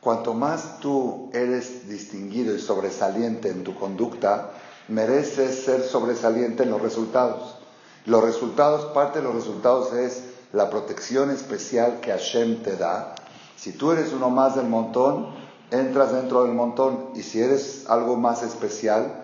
Cuanto 0.00 0.34
más 0.34 0.80
tú 0.80 1.30
eres 1.32 1.88
distinguido 1.88 2.54
y 2.54 2.60
sobresaliente 2.60 3.50
en 3.50 3.64
tu 3.64 3.74
conducta, 3.74 4.50
mereces 4.88 5.64
ser 5.64 5.82
sobresaliente 5.82 6.64
en 6.64 6.70
los 6.70 6.82
resultados. 6.82 7.56
Los 8.04 8.22
resultados, 8.22 8.92
parte 8.92 9.18
de 9.18 9.24
los 9.24 9.34
resultados 9.34 9.92
es 9.92 10.24
la 10.52 10.70
protección 10.70 11.30
especial 11.30 12.00
que 12.00 12.10
Hashem 12.12 12.62
te 12.62 12.76
da. 12.76 13.14
Si 13.56 13.72
tú 13.72 13.92
eres 13.92 14.12
uno 14.12 14.30
más 14.30 14.54
del 14.56 14.66
montón, 14.66 15.34
entras 15.70 16.12
dentro 16.12 16.44
del 16.44 16.52
montón. 16.52 17.10
Y 17.14 17.22
si 17.22 17.40
eres 17.40 17.84
algo 17.88 18.16
más 18.16 18.42
especial, 18.42 19.22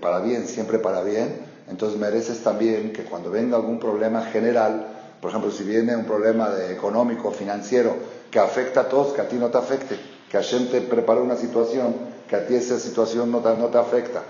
para 0.00 0.20
bien, 0.20 0.46
siempre 0.46 0.78
para 0.78 1.02
bien, 1.02 1.51
entonces 1.68 1.98
mereces 1.98 2.42
también 2.42 2.92
que 2.92 3.04
cuando 3.04 3.30
venga 3.30 3.56
algún 3.56 3.78
problema 3.78 4.22
general, 4.22 4.86
por 5.20 5.30
ejemplo, 5.30 5.50
si 5.50 5.62
viene 5.62 5.94
un 5.94 6.04
problema 6.04 6.50
de 6.50 6.72
económico, 6.72 7.30
financiero, 7.30 7.94
que 8.30 8.38
afecta 8.38 8.80
a 8.80 8.88
todos, 8.88 9.12
que 9.12 9.20
a 9.20 9.28
ti 9.28 9.36
no 9.36 9.48
te 9.50 9.58
afecte, 9.58 9.96
que 10.28 10.36
Hashem 10.36 10.68
te 10.68 10.80
prepare 10.80 11.20
una 11.20 11.36
situación, 11.36 11.94
que 12.28 12.36
a 12.36 12.46
ti 12.46 12.54
esa 12.54 12.78
situación 12.78 13.30
no 13.30 13.38
te, 13.38 13.56
no 13.56 13.66
te 13.66 13.78
afecta. 13.78 14.22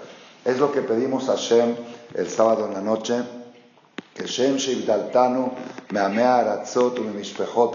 Es 0.45 0.59
lo 0.59 0.73
que 0.73 0.83
pedimos 0.83 1.29
a 1.29 1.33
Hashem 1.33 1.77
el 2.15 2.29
sábado 2.29 2.67
en 2.67 2.75
la 2.75 2.81
noche, 2.81 3.15
que 4.15 4.25
Hashem 4.25 4.57
Shevdaltanu 4.57 5.53
me 5.91 6.01
aratzot 6.01 6.99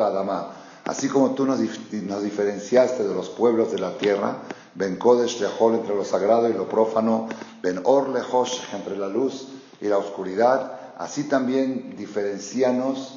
adama. 0.01 0.53
Así 0.83 1.09
como 1.09 1.31
tú 1.31 1.45
nos, 1.45 1.59
diferenciaste 1.59 3.03
de 3.03 3.13
los 3.13 3.29
pueblos 3.29 3.71
de 3.71 3.79
la 3.79 3.97
tierra, 3.97 4.37
Ben 4.77 4.95
Kodesh 4.97 5.39
Lehol 5.39 5.73
entre 5.73 5.95
lo 5.95 6.05
sagrado 6.05 6.47
y 6.47 6.53
lo 6.53 6.69
profano, 6.69 7.27
Ben 7.63 7.81
Or 7.83 8.09
Lehosh 8.09 8.59
entre 8.73 8.95
la 8.95 9.07
luz 9.07 9.47
y 9.81 9.87
la 9.87 9.97
oscuridad, 9.97 10.71
así 10.99 11.23
también 11.23 11.95
diferencianos 11.97 13.15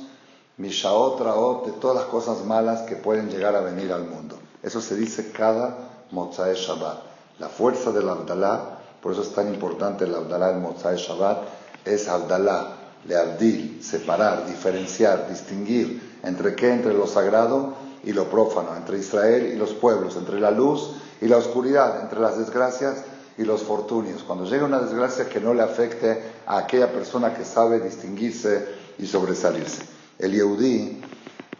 Mishaot 0.56 1.20
Raot 1.20 1.66
de 1.66 1.72
todas 1.72 1.96
las 1.96 2.06
cosas 2.06 2.46
malas 2.46 2.82
que 2.82 2.96
pueden 2.96 3.28
llegar 3.28 3.56
a 3.56 3.60
venir 3.60 3.92
al 3.92 4.06
mundo. 4.06 4.38
Eso 4.62 4.80
se 4.80 4.96
dice 4.96 5.32
cada 5.32 5.76
Mozae 6.12 6.54
Shabbat. 6.54 6.98
La 7.38 7.48
fuerza 7.48 7.92
del 7.92 8.08
Abdalá, 8.08 8.78
por 9.02 9.12
eso 9.12 9.20
es 9.20 9.34
tan 9.34 9.52
importante 9.52 10.04
el 10.04 10.14
Abdalá 10.14 10.52
en 10.52 10.62
Mozae 10.62 10.96
Shabbat, 10.96 11.42
es 11.84 12.08
Abdalá, 12.08 12.76
Leabdil, 13.06 13.82
separar, 13.82 14.46
diferenciar, 14.46 15.28
distinguir 15.28 16.18
entre 16.22 16.54
qué, 16.54 16.72
entre 16.72 16.94
lo 16.94 17.06
sagrado 17.06 17.74
y 18.02 18.14
lo 18.14 18.30
profano, 18.30 18.74
entre 18.76 18.98
Israel 18.98 19.50
y 19.52 19.56
los 19.56 19.72
pueblos, 19.74 20.16
entre 20.16 20.40
la 20.40 20.50
luz 20.50 20.90
y 21.20 21.28
la 21.28 21.36
oscuridad, 21.36 22.00
entre 22.00 22.20
las 22.20 22.38
desgracias 22.38 23.04
y 23.36 23.44
los 23.44 23.62
fortunios. 23.62 24.22
Cuando 24.22 24.44
llega 24.44 24.64
una 24.64 24.80
desgracia 24.80 25.28
que 25.28 25.40
no 25.40 25.54
le 25.54 25.62
afecte 25.62 26.22
a 26.46 26.58
aquella 26.58 26.92
persona 26.92 27.34
que 27.34 27.44
sabe 27.44 27.80
distinguirse 27.80 28.66
y 28.98 29.06
sobresalirse. 29.06 29.82
El 30.18 30.32
Yehudí 30.32 31.00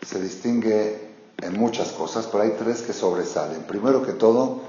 se 0.07 0.21
distingue 0.21 1.11
en 1.39 1.59
muchas 1.59 1.93
cosas, 1.93 2.27
pero 2.27 2.45
hay 2.45 2.55
tres 2.59 2.83
que 2.83 2.93
sobresalen. 2.93 3.63
Primero 3.63 4.03
que 4.03 4.13
todo, 4.13 4.61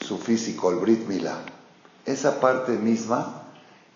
su 0.00 0.18
físico, 0.18 0.70
el 0.70 0.76
Brit 0.76 1.06
Milá. 1.06 1.38
Esa 2.04 2.40
parte 2.40 2.72
misma 2.72 3.42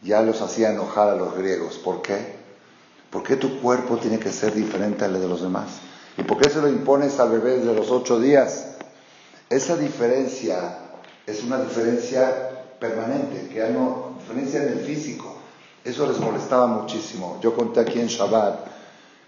ya 0.03 0.23
los 0.23 0.41
hacía 0.41 0.71
enojar 0.71 1.09
a 1.09 1.17
los 1.17 1.37
griegos. 1.37 1.77
¿Por 1.79 2.03
qué? 2.03 2.41
¿Por 3.11 3.23
qué 3.23 3.37
tu 3.37 3.61
cuerpo 3.61 3.97
tiene 3.97 4.19
que 4.19 4.33
ser 4.33 4.55
diferente 4.55 5.05
al 5.05 5.21
de 5.21 5.29
los 5.29 5.43
demás? 5.43 5.69
¿Y 6.17 6.23
por 6.23 6.39
qué 6.39 6.49
se 6.49 6.61
lo 6.61 6.69
impones 6.69 7.19
al 7.19 7.31
bebé 7.31 7.59
desde 7.59 7.75
los 7.75 7.91
ocho 7.91 8.21
días? 8.21 8.67
Esa 9.51 9.77
diferencia 9.77 10.79
es 11.27 11.43
una 11.43 11.61
diferencia 11.61 12.77
permanente, 12.79 13.49
que 13.53 13.61
hay 13.61 13.75
una 13.75 14.17
diferencia 14.21 14.63
en 14.63 14.79
el 14.79 14.79
físico. 14.79 15.39
Eso 15.85 16.07
les 16.07 16.21
molestaba 16.21 16.69
muchísimo. 16.69 17.37
Yo 17.43 17.57
conté 17.57 17.81
aquí 17.81 17.99
en 17.99 18.07
Shabbat 18.07 18.61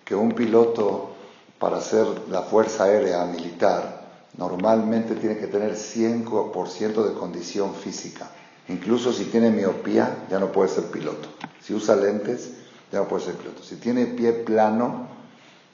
que 0.04 0.14
un 0.14 0.30
piloto 0.30 1.10
para 1.58 1.78
hacer 1.78 2.06
la 2.30 2.42
Fuerza 2.42 2.84
Aérea 2.84 3.24
Militar 3.24 4.02
normalmente 4.38 5.16
tiene 5.16 5.38
que 5.38 5.48
tener 5.48 5.74
100% 5.74 7.02
de 7.04 7.14
condición 7.14 7.74
física. 7.74 8.30
Incluso 8.68 9.12
si 9.12 9.24
tiene 9.24 9.50
miopía, 9.50 10.26
ya 10.30 10.38
no 10.38 10.52
puede 10.52 10.68
ser 10.68 10.84
piloto. 10.84 11.30
Si 11.60 11.74
usa 11.74 11.96
lentes, 11.96 12.48
ya 12.92 13.00
no 13.00 13.08
puede 13.08 13.24
ser 13.24 13.34
piloto. 13.34 13.64
Si 13.64 13.74
tiene 13.74 14.06
pie 14.06 14.32
plano, 14.32 15.08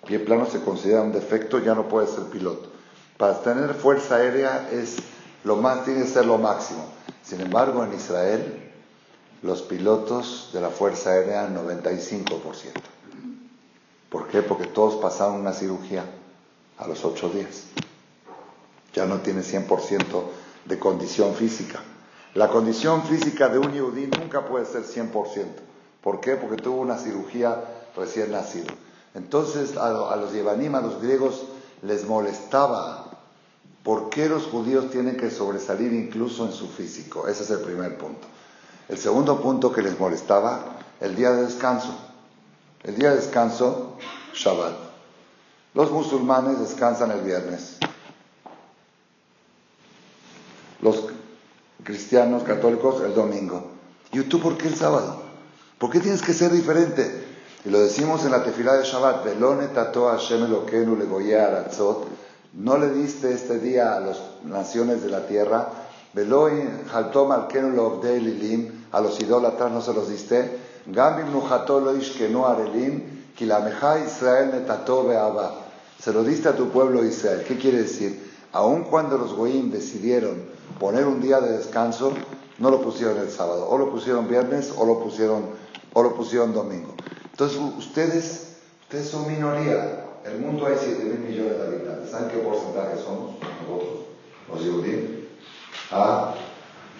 pie 0.07 0.21
plano 0.21 0.47
se 0.47 0.63
considera 0.63 1.03
un 1.03 1.13
defecto, 1.13 1.59
ya 1.59 1.75
no 1.75 1.87
puede 1.87 2.07
ser 2.07 2.25
piloto. 2.25 2.68
Para 3.19 3.43
tener 3.43 3.75
fuerza 3.75 4.17
aérea 4.17 4.71
es 4.73 4.97
lo 5.45 5.57
más, 5.57 5.85
tiene 5.85 6.03
que 6.03 6.09
ser 6.09 6.25
lo 6.25 6.39
máximo. 6.39 6.87
Sin 7.23 7.41
embargo, 7.41 7.85
en 7.85 7.93
Israel, 7.93 8.71
los 9.43 9.63
pilotos 9.63 10.51
de 10.53 10.61
la 10.61 10.71
Fuerza 10.71 11.11
Aérea, 11.11 11.49
95%. 11.49 12.41
¿Por 14.09 14.29
qué? 14.29 14.43
Porque 14.43 14.67
todos 14.67 14.97
pasaron 14.97 15.35
una 15.35 15.53
cirugía 15.53 16.05
a 16.79 16.87
los 16.87 17.05
ocho 17.05 17.29
días. 17.29 17.65
Ya 18.95 19.05
no 19.05 19.19
tiene 19.19 19.43
100% 19.43 20.23
de 20.65 20.79
condición 20.79 21.35
física. 21.35 21.81
La 22.35 22.49
condición 22.49 23.03
física 23.03 23.49
de 23.49 23.59
un 23.59 23.73
yudí 23.73 24.07
nunca 24.07 24.47
puede 24.47 24.65
ser 24.65 24.85
100%. 24.85 25.13
¿Por 26.03 26.21
qué? 26.21 26.37
Porque 26.37 26.63
tuvo 26.63 26.81
una 26.81 26.97
cirugía 26.97 27.65
recién 27.97 28.31
nacido. 28.31 28.69
Entonces 29.15 29.77
a, 29.77 30.17
los 30.17 30.33
yevanim, 30.33 30.75
a 30.75 30.81
los 30.81 31.03
griegos, 31.03 31.45
les 31.83 32.07
molestaba 32.07 33.08
por 33.89 34.11
qué 34.11 34.29
los 34.29 34.43
judíos 34.43 34.91
tienen 34.91 35.17
que 35.17 35.31
sobresalir 35.31 35.95
incluso 35.95 36.45
en 36.45 36.53
su 36.53 36.69
físico. 36.69 37.27
Ese 37.27 37.45
es 37.45 37.49
el 37.49 37.61
primer 37.61 37.97
punto. 37.97 38.27
El 38.87 38.99
segundo 38.99 39.41
punto 39.41 39.73
que 39.73 39.81
les 39.81 39.99
molestaba, 39.99 40.77
el 41.01 41.17
día 41.17 41.31
de 41.31 41.45
descanso. 41.45 41.95
El 42.83 42.97
día 42.97 43.09
de 43.09 43.17
descanso, 43.17 43.97
Shabbat. 44.35 44.75
Los 45.73 45.91
musulmanes 45.91 46.61
descansan 46.61 47.13
el 47.13 47.23
viernes. 47.23 47.79
Los 50.83 51.05
cristianos 51.83 52.43
católicos 52.43 53.01
el 53.01 53.15
domingo. 53.15 53.71
¿Y 54.13 54.21
tú 54.25 54.39
por 54.39 54.59
qué 54.59 54.69
el 54.69 54.77
sábado? 54.77 55.23
¿Por 55.79 55.89
qué 55.89 56.01
tienes 56.01 56.21
que 56.21 56.35
ser 56.35 56.53
diferente? 56.53 57.27
Y 57.65 57.71
lo 57.71 57.81
decimos 57.81 58.23
en 58.27 58.33
la 58.33 58.45
tefilá 58.45 58.75
de 58.75 58.85
Shabbat, 58.85 59.25
no 62.59 62.77
le 62.77 62.91
diste 62.91 63.33
este 63.33 63.61
día 63.61 63.97
a 63.97 64.01
las 64.01 64.19
naciones 64.45 65.03
de 65.03 65.11
la 65.11 65.27
tierra, 65.27 65.69
a 68.91 69.01
los 69.01 69.21
idólatras 69.21 69.71
no 69.71 69.81
se 69.81 69.95
los 69.95 70.09
diste, 70.09 70.59
se 76.01 76.13
lo 76.13 76.25
diste 76.25 76.49
a 76.49 76.57
tu 76.57 76.69
pueblo 76.71 77.05
Israel. 77.05 77.45
¿Qué 77.47 77.57
quiere 77.59 77.83
decir? 77.83 78.29
Aun 78.53 78.85
cuando 78.85 79.19
los 79.19 79.35
goyim 79.35 79.71
decidieron 79.71 80.43
poner 80.81 81.07
un 81.07 81.21
día 81.21 81.41
de 81.41 81.59
descanso, 81.59 82.13
no 82.59 82.71
lo 82.71 82.83
pusieron 82.83 83.19
el 83.19 83.31
sábado, 83.31 83.69
o 83.69 83.79
lo 83.79 83.89
pusieron 83.93 84.27
viernes, 84.29 84.73
o 84.77 84.85
lo 84.85 84.99
pusieron, 84.99 85.45
o 85.93 86.03
lo 86.03 86.17
pusieron 86.17 86.53
domingo. 86.53 86.93
Entonces, 87.31 87.61
ustedes, 87.79 88.57
ustedes 88.83 89.11
son 89.11 89.29
minoría. 89.29 90.08
El 90.31 90.41
mundo 90.41 90.67
hay 90.67 90.77
7 90.79 91.05
mil 91.05 91.19
millones 91.21 91.59
de 91.59 91.67
habitantes. 91.67 92.11
¿Saben 92.11 92.29
qué 92.29 92.39
porcentaje 92.39 92.99
somos 93.03 93.37
nosotros, 93.41 94.07
los 94.49 94.61
judíos? 94.61 95.11
Ah, 95.91 96.35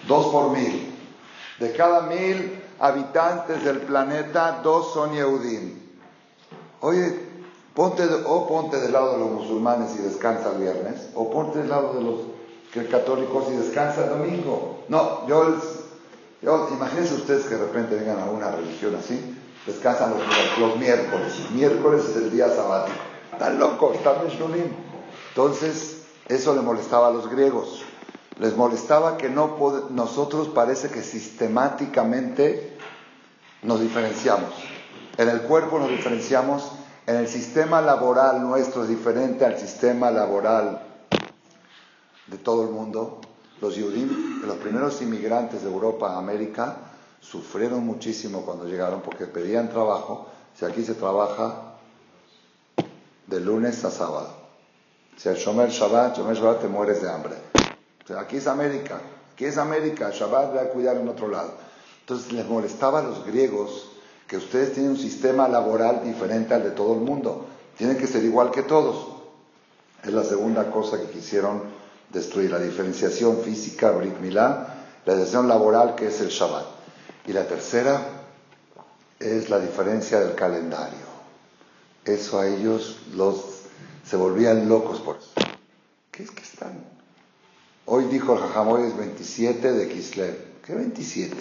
dos 0.07 0.27
por 0.27 0.51
mil. 0.51 0.93
De 1.59 1.71
cada 1.73 2.01
mil 2.03 2.59
habitantes 2.79 3.63
del 3.63 3.81
planeta, 3.81 4.61
dos 4.63 4.93
son 4.93 5.13
Yehudim. 5.13 5.77
Oye, 6.81 7.19
ponte 7.75 8.03
o 8.25 8.47
ponte 8.47 8.79
del 8.79 8.93
lado 8.93 9.13
de 9.13 9.19
los 9.19 9.31
musulmanes 9.31 9.95
y 9.99 10.01
descansa 10.01 10.53
el 10.53 10.61
viernes, 10.61 11.09
o 11.13 11.29
ponte 11.29 11.59
del 11.59 11.69
lado 11.69 11.93
de 11.93 12.01
los 12.01 12.87
católicos 12.87 13.45
y 13.51 13.57
descansa 13.57 14.05
el 14.05 14.09
domingo. 14.09 14.83
No, 14.87 15.27
yo, 15.27 15.55
yo 16.41 16.69
imagínense 16.71 17.13
ustedes 17.13 17.45
que 17.45 17.55
de 17.55 17.65
repente 17.65 17.95
vengan 17.95 18.19
a 18.19 18.25
una 18.25 18.51
religión 18.51 18.95
así, 18.95 19.37
descansan 19.67 20.13
los 20.59 20.77
miércoles. 20.77 21.33
Miércoles 21.51 22.05
es 22.09 22.15
el 22.15 22.31
día 22.31 22.49
sabático. 22.49 23.08
Están 23.39 23.57
locos, 23.57 23.95
están 23.95 24.21
meshunim. 24.25 24.65
Entonces, 25.29 26.01
eso 26.27 26.53
le 26.53 26.61
molestaba 26.61 27.07
a 27.07 27.11
los 27.11 27.29
griegos. 27.29 27.85
Les 28.37 28.53
molestaba 28.57 29.15
que 29.15 29.29
no 29.29 29.55
nosotros 29.91 30.49
parece 30.49 30.89
que 30.89 31.01
sistemáticamente 31.01 32.77
nos 33.63 33.79
diferenciamos. 33.79 34.49
En 35.17 35.29
el 35.29 35.43
cuerpo 35.43 35.79
nos 35.79 35.89
diferenciamos, 35.89 36.69
en 37.07 37.15
el 37.15 37.29
sistema 37.29 37.79
laboral 37.79 38.41
nuestro 38.41 38.83
es 38.83 38.89
diferente 38.89 39.45
al 39.45 39.57
sistema 39.57 40.11
laboral 40.11 40.81
de 42.27 42.37
todo 42.37 42.63
el 42.63 42.71
mundo. 42.71 43.21
Los 43.61 43.75
Yudim, 43.75 44.41
los 44.45 44.57
primeros 44.57 45.01
inmigrantes 45.01 45.63
de 45.63 45.71
Europa 45.71 46.11
a 46.11 46.17
América, 46.17 46.75
sufrieron 47.21 47.85
muchísimo 47.85 48.41
cuando 48.41 48.65
llegaron 48.65 48.99
porque 48.99 49.27
pedían 49.27 49.69
trabajo. 49.69 50.27
Si 50.57 50.65
aquí 50.65 50.83
se 50.83 50.93
trabaja 50.93 51.68
de 53.29 53.39
lunes 53.39 53.85
a 53.85 53.91
sábado. 53.91 54.33
Si 55.15 55.29
el 55.29 55.35
Shomer 55.35 55.69
Shabbat, 55.69 56.17
Shomer 56.17 56.35
Shabbat 56.35 56.61
te 56.61 56.67
mueres 56.67 57.01
de 57.01 57.09
hambre. 57.09 57.35
aquí 58.17 58.37
es 58.37 58.47
América, 58.47 58.99
aquí 59.33 59.45
es 59.45 59.57
América, 59.57 60.09
Shabbat 60.09 60.55
va 60.55 60.61
a 60.61 60.69
cuidar 60.69 60.97
en 60.97 61.07
otro 61.07 61.27
lado. 61.27 61.53
Entonces 62.01 62.31
les 62.31 62.47
molestaba 62.47 62.99
a 62.99 63.03
los 63.03 63.25
griegos 63.25 63.91
que 64.27 64.37
ustedes 64.37 64.73
tienen 64.73 64.91
un 64.91 64.97
sistema 64.97 65.47
laboral 65.47 66.03
diferente 66.03 66.53
al 66.53 66.63
de 66.63 66.71
todo 66.71 66.93
el 66.95 67.01
mundo. 67.01 67.45
Tienen 67.77 67.97
que 67.97 68.07
ser 68.07 68.23
igual 68.23 68.49
que 68.51 68.63
todos. 68.63 69.19
Es 70.03 70.11
la 70.11 70.23
segunda 70.23 70.71
cosa 70.71 70.99
que 70.99 71.07
quisieron 71.07 71.63
destruir, 72.09 72.49
la 72.49 72.59
diferenciación 72.59 73.37
física, 73.41 73.91
Brit 73.91 74.17
Milá, 74.19 74.75
la 75.05 75.13
diferenciación 75.13 75.47
laboral 75.47 75.95
que 75.95 76.07
es 76.07 76.19
el 76.21 76.29
Shabbat. 76.29 76.65
Y 77.27 77.33
la 77.33 77.45
tercera 77.45 78.01
es 79.19 79.49
la 79.49 79.59
diferencia 79.59 80.19
del 80.19 80.33
calendario. 80.33 81.08
Eso 82.09 82.39
a 82.39 82.47
ellos 82.47 82.97
los 83.13 83.59
se 84.03 84.17
volvían 84.17 84.67
locos 84.67 84.99
por 84.99 85.17
eso. 85.17 85.29
¿Qué 86.09 86.23
es 86.23 86.31
que 86.31 86.41
están? 86.41 86.83
Hoy 87.85 88.05
dijo 88.05 88.33
el 88.33 88.39
Jajamoy 88.39 88.87
es 88.87 88.97
27 88.97 89.71
de 89.73 89.87
Kislev. 89.87 90.35
¿Qué 90.65 90.73
27? 90.73 91.35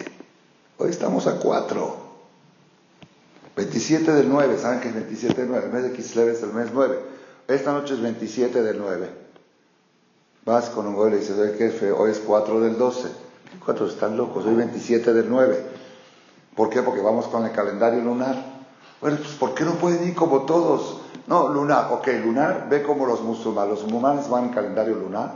Hoy 0.77 0.91
estamos 0.91 1.27
a 1.27 1.39
4. 1.39 2.09
27 3.57 4.13
del 4.13 4.29
9, 4.29 4.59
¿saben 4.59 4.81
que 4.81 4.89
es 4.89 4.95
27 4.95 5.41
del 5.41 5.51
9? 5.51 5.67
El 5.67 5.73
mes 5.73 5.83
de 5.85 5.93
Kislev 5.93 6.29
es 6.29 6.43
el 6.43 6.53
mes 6.53 6.69
9. 6.73 6.99
Esta 7.49 7.73
noche 7.73 7.95
es 7.95 8.03
27 8.03 8.63
del 8.63 8.79
9. 8.79 9.09
Vas 10.45 10.69
con 10.69 10.87
un 10.87 10.95
gol 10.95 11.15
y 11.15 11.17
dices, 11.17 11.39
oye, 11.39 11.55
jefe, 11.55 11.93
hoy 11.93 12.11
es 12.11 12.19
4 12.19 12.61
del 12.61 12.77
12. 12.77 13.09
¿Qué 13.09 13.59
4? 13.65 13.87
Están 13.87 14.19
locos, 14.19 14.45
hoy 14.45 14.55
27 14.55 15.15
del 15.15 15.31
9. 15.31 15.65
¿Por 16.55 16.69
qué? 16.69 16.83
Porque 16.83 17.01
vamos 17.01 17.27
con 17.29 17.47
el 17.47 17.53
calendario 17.53 18.03
lunar. 18.03 18.48
Bueno, 19.01 19.19
pues 19.19 19.31
¿por 19.37 19.55
qué 19.55 19.65
no 19.65 19.75
pueden 19.75 20.09
ir 20.09 20.15
como 20.15 20.43
todos? 20.43 20.99
No, 21.29 21.49
lunar, 21.49 21.89
ok, 21.93 22.09
lunar, 22.25 22.67
ve 22.69 22.83
como 22.83 23.07
los 23.07 23.21
musulmanes. 23.23 23.71
Los 23.71 23.85
musulmanes 23.85 24.29
van 24.29 24.45
en 24.45 24.51
calendario 24.51 24.97
lunar, 24.97 25.35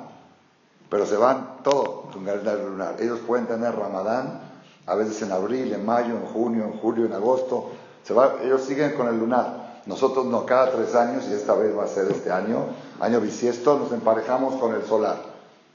pero 0.88 1.06
se 1.06 1.16
van 1.16 1.58
todo 1.62 2.08
en 2.16 2.24
calendario 2.24 2.70
lunar. 2.70 2.96
Ellos 2.98 3.20
pueden 3.26 3.46
tener 3.46 3.76
Ramadán, 3.76 4.40
a 4.86 4.94
veces 4.96 5.22
en 5.22 5.30
abril, 5.30 5.72
en 5.72 5.86
mayo, 5.86 6.16
en 6.16 6.26
junio, 6.26 6.64
en 6.64 6.72
julio, 6.80 7.06
en 7.06 7.12
agosto. 7.12 7.70
Se 8.02 8.14
va, 8.14 8.34
ellos 8.42 8.62
siguen 8.62 8.92
con 8.92 9.06
el 9.06 9.18
lunar. 9.18 9.82
Nosotros 9.86 10.26
no, 10.26 10.44
cada 10.44 10.72
tres 10.72 10.94
años, 10.96 11.24
y 11.30 11.32
esta 11.32 11.54
vez 11.54 11.76
va 11.76 11.84
a 11.84 11.88
ser 11.88 12.10
este 12.10 12.32
año, 12.32 12.66
año 13.00 13.20
bisiesto, 13.20 13.78
nos 13.78 13.92
emparejamos 13.92 14.54
con 14.54 14.74
el 14.74 14.82
solar. 14.84 15.16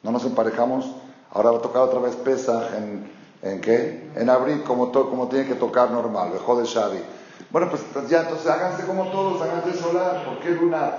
No 0.03 0.11
nos 0.11 0.25
emparejamos, 0.25 0.91
ahora 1.31 1.51
va 1.51 1.59
a 1.59 1.61
tocar 1.61 1.83
otra 1.83 1.99
vez 1.99 2.15
Pesach 2.15 2.73
en, 2.75 3.09
¿en 3.41 3.61
qué? 3.61 4.11
En 4.15 4.29
abril, 4.29 4.63
como, 4.63 4.91
como 4.91 5.27
tiene 5.27 5.45
que 5.47 5.55
tocar 5.55 5.91
normal, 5.91 6.31
el 6.33 6.57
de 6.57 6.65
Shadi. 6.65 7.16
Bueno, 7.49 7.69
pues 7.69 7.81
ya, 8.09 8.21
entonces 8.21 8.47
háganse 8.47 8.85
como 8.85 9.09
todos, 9.09 9.41
háganse 9.41 9.79
solar, 9.79 10.25
¿por 10.25 10.39
qué 10.39 10.51
lunar? 10.51 10.97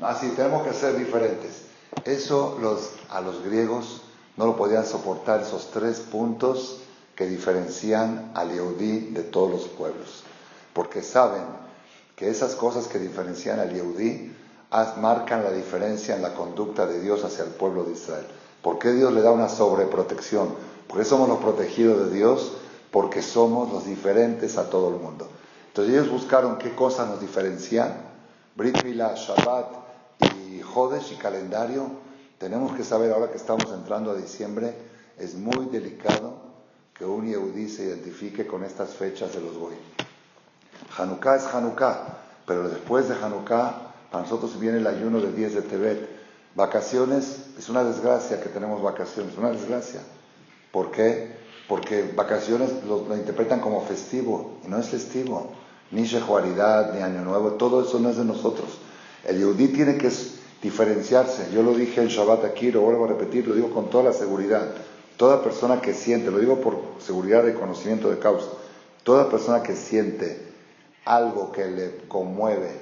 Así, 0.00 0.30
tenemos 0.30 0.66
que 0.66 0.72
ser 0.72 0.96
diferentes. 0.96 1.62
Eso 2.04 2.58
los, 2.60 2.92
a 3.10 3.20
los 3.20 3.44
griegos 3.44 4.02
no 4.36 4.46
lo 4.46 4.56
podían 4.56 4.86
soportar, 4.86 5.42
esos 5.42 5.70
tres 5.70 6.00
puntos 6.00 6.80
que 7.14 7.26
diferencian 7.26 8.30
al 8.34 8.50
Yehudí 8.50 9.10
de 9.10 9.22
todos 9.22 9.50
los 9.50 9.68
pueblos. 9.68 10.24
Porque 10.72 11.02
saben 11.02 11.42
que 12.16 12.30
esas 12.30 12.54
cosas 12.54 12.86
que 12.86 12.98
diferencian 12.98 13.60
al 13.60 13.74
Yehudí 13.74 14.34
marcan 14.98 15.44
la 15.44 15.52
diferencia 15.52 16.16
en 16.16 16.22
la 16.22 16.32
conducta 16.32 16.86
de 16.86 17.00
Dios 17.00 17.24
hacia 17.24 17.44
el 17.44 17.50
pueblo 17.50 17.84
de 17.84 17.92
Israel. 17.92 18.26
¿Por 18.62 18.78
qué 18.78 18.92
Dios 18.92 19.12
le 19.12 19.20
da 19.20 19.32
una 19.32 19.48
sobreprotección? 19.48 20.54
Porque 20.88 21.04
somos 21.04 21.28
los 21.28 21.38
protegidos 21.40 22.10
de 22.10 22.16
Dios, 22.16 22.52
porque 22.90 23.20
somos 23.20 23.70
los 23.70 23.84
diferentes 23.84 24.56
a 24.56 24.70
todo 24.70 24.88
el 24.88 24.96
mundo. 24.96 25.28
Entonces 25.70 25.94
ellos 25.94 26.10
buscaron 26.10 26.58
qué 26.58 26.74
cosas 26.74 27.08
nos 27.08 27.20
diferencian. 27.20 27.94
Brit 28.56 28.82
Milá, 28.82 29.14
Shabbat 29.14 29.66
y 30.34 30.60
Jodesh 30.62 31.12
y 31.12 31.14
calendario. 31.14 31.86
Tenemos 32.38 32.74
que 32.74 32.82
saber 32.82 33.12
ahora 33.12 33.30
que 33.30 33.36
estamos 33.36 33.70
entrando 33.72 34.10
a 34.10 34.16
diciembre, 34.16 34.74
es 35.16 35.34
muy 35.34 35.66
delicado 35.66 36.34
que 36.92 37.04
un 37.04 37.26
Yehudí 37.26 37.68
se 37.68 37.84
identifique 37.84 38.48
con 38.48 38.64
estas 38.64 38.90
fechas 38.90 39.32
de 39.32 39.40
los 39.40 39.56
Goy. 39.56 39.76
Hanukkah 40.98 41.36
es 41.36 41.46
Hanukkah, 41.46 42.18
pero 42.46 42.68
después 42.68 43.08
de 43.08 43.14
Hanukkah, 43.14 43.92
para 44.10 44.24
nosotros 44.24 44.58
viene 44.58 44.78
el 44.78 44.86
ayuno 44.88 45.20
de 45.20 45.32
10 45.32 45.54
de 45.54 45.62
Tebet. 45.62 46.08
Vacaciones, 46.56 47.44
es 47.56 47.68
una 47.68 47.84
desgracia 47.84 48.40
que 48.42 48.48
tenemos 48.48 48.82
vacaciones, 48.82 49.38
una 49.38 49.50
desgracia. 49.50 50.00
¿Por 50.72 50.90
qué? 50.90 51.39
Porque 51.70 52.02
vacaciones 52.16 52.82
lo, 52.88 53.16
interpretan 53.16 53.60
como 53.60 53.80
festivo 53.82 54.58
y 54.66 54.68
no 54.68 54.76
es 54.76 54.88
festivo 54.88 55.52
ni 55.92 56.02
Shehuaridad, 56.02 56.92
ni 56.92 57.00
Año 57.00 57.22
Nuevo, 57.22 57.52
todo 57.52 57.86
eso 57.86 58.00
no 58.00 58.10
es 58.10 58.16
de 58.16 58.24
nosotros. 58.24 58.78
El 59.24 59.38
Yehudí 59.38 59.68
tiene 59.68 59.96
que 59.96 60.10
diferenciarse. 60.60 61.46
Yo 61.54 61.62
lo 61.62 61.72
dije 61.74 62.00
en 62.00 62.08
Shabbat 62.08 62.44
aquí, 62.44 62.72
lo 62.72 62.80
vuelvo 62.80 63.04
a 63.04 63.08
repetir, 63.08 63.46
lo 63.46 63.54
digo 63.54 63.70
con 63.70 63.88
toda 63.88 64.02
la 64.02 64.12
seguridad. 64.12 64.66
Toda 65.16 65.44
persona 65.44 65.80
que 65.80 65.94
siente, 65.94 66.32
lo 66.32 66.40
digo 66.40 66.60
por 66.60 66.76
seguridad 66.98 67.46
y 67.46 67.52
conocimiento 67.52 68.10
de 68.10 68.18
causa, 68.18 68.48
toda 69.04 69.30
persona 69.30 69.62
que 69.62 69.76
siente 69.76 70.48
algo 71.04 71.52
que 71.52 71.68
le 71.68 71.98
conmueve 72.08 72.72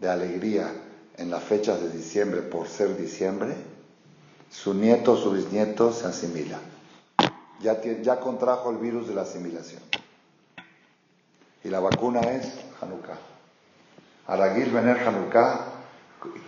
de 0.00 0.08
alegría 0.08 0.68
en 1.16 1.30
las 1.30 1.44
fechas 1.44 1.80
de 1.80 1.90
diciembre 1.90 2.42
por 2.42 2.66
ser 2.66 2.96
diciembre, 2.96 3.54
su 4.50 4.74
nieto 4.74 5.12
o 5.12 5.16
su 5.16 5.30
bisnieto 5.30 5.92
se 5.92 6.08
asimila. 6.08 6.71
Ya, 7.60 7.80
ya 7.80 8.20
contrajo 8.20 8.70
el 8.70 8.78
virus 8.78 9.08
de 9.08 9.14
la 9.14 9.22
asimilación. 9.22 9.82
Y 11.64 11.68
la 11.68 11.80
vacuna 11.80 12.20
es 12.20 12.52
Hanukkah. 12.80 13.18
Aragil 14.26 14.70
Vener 14.70 14.98
Hanukkah. 15.06 15.66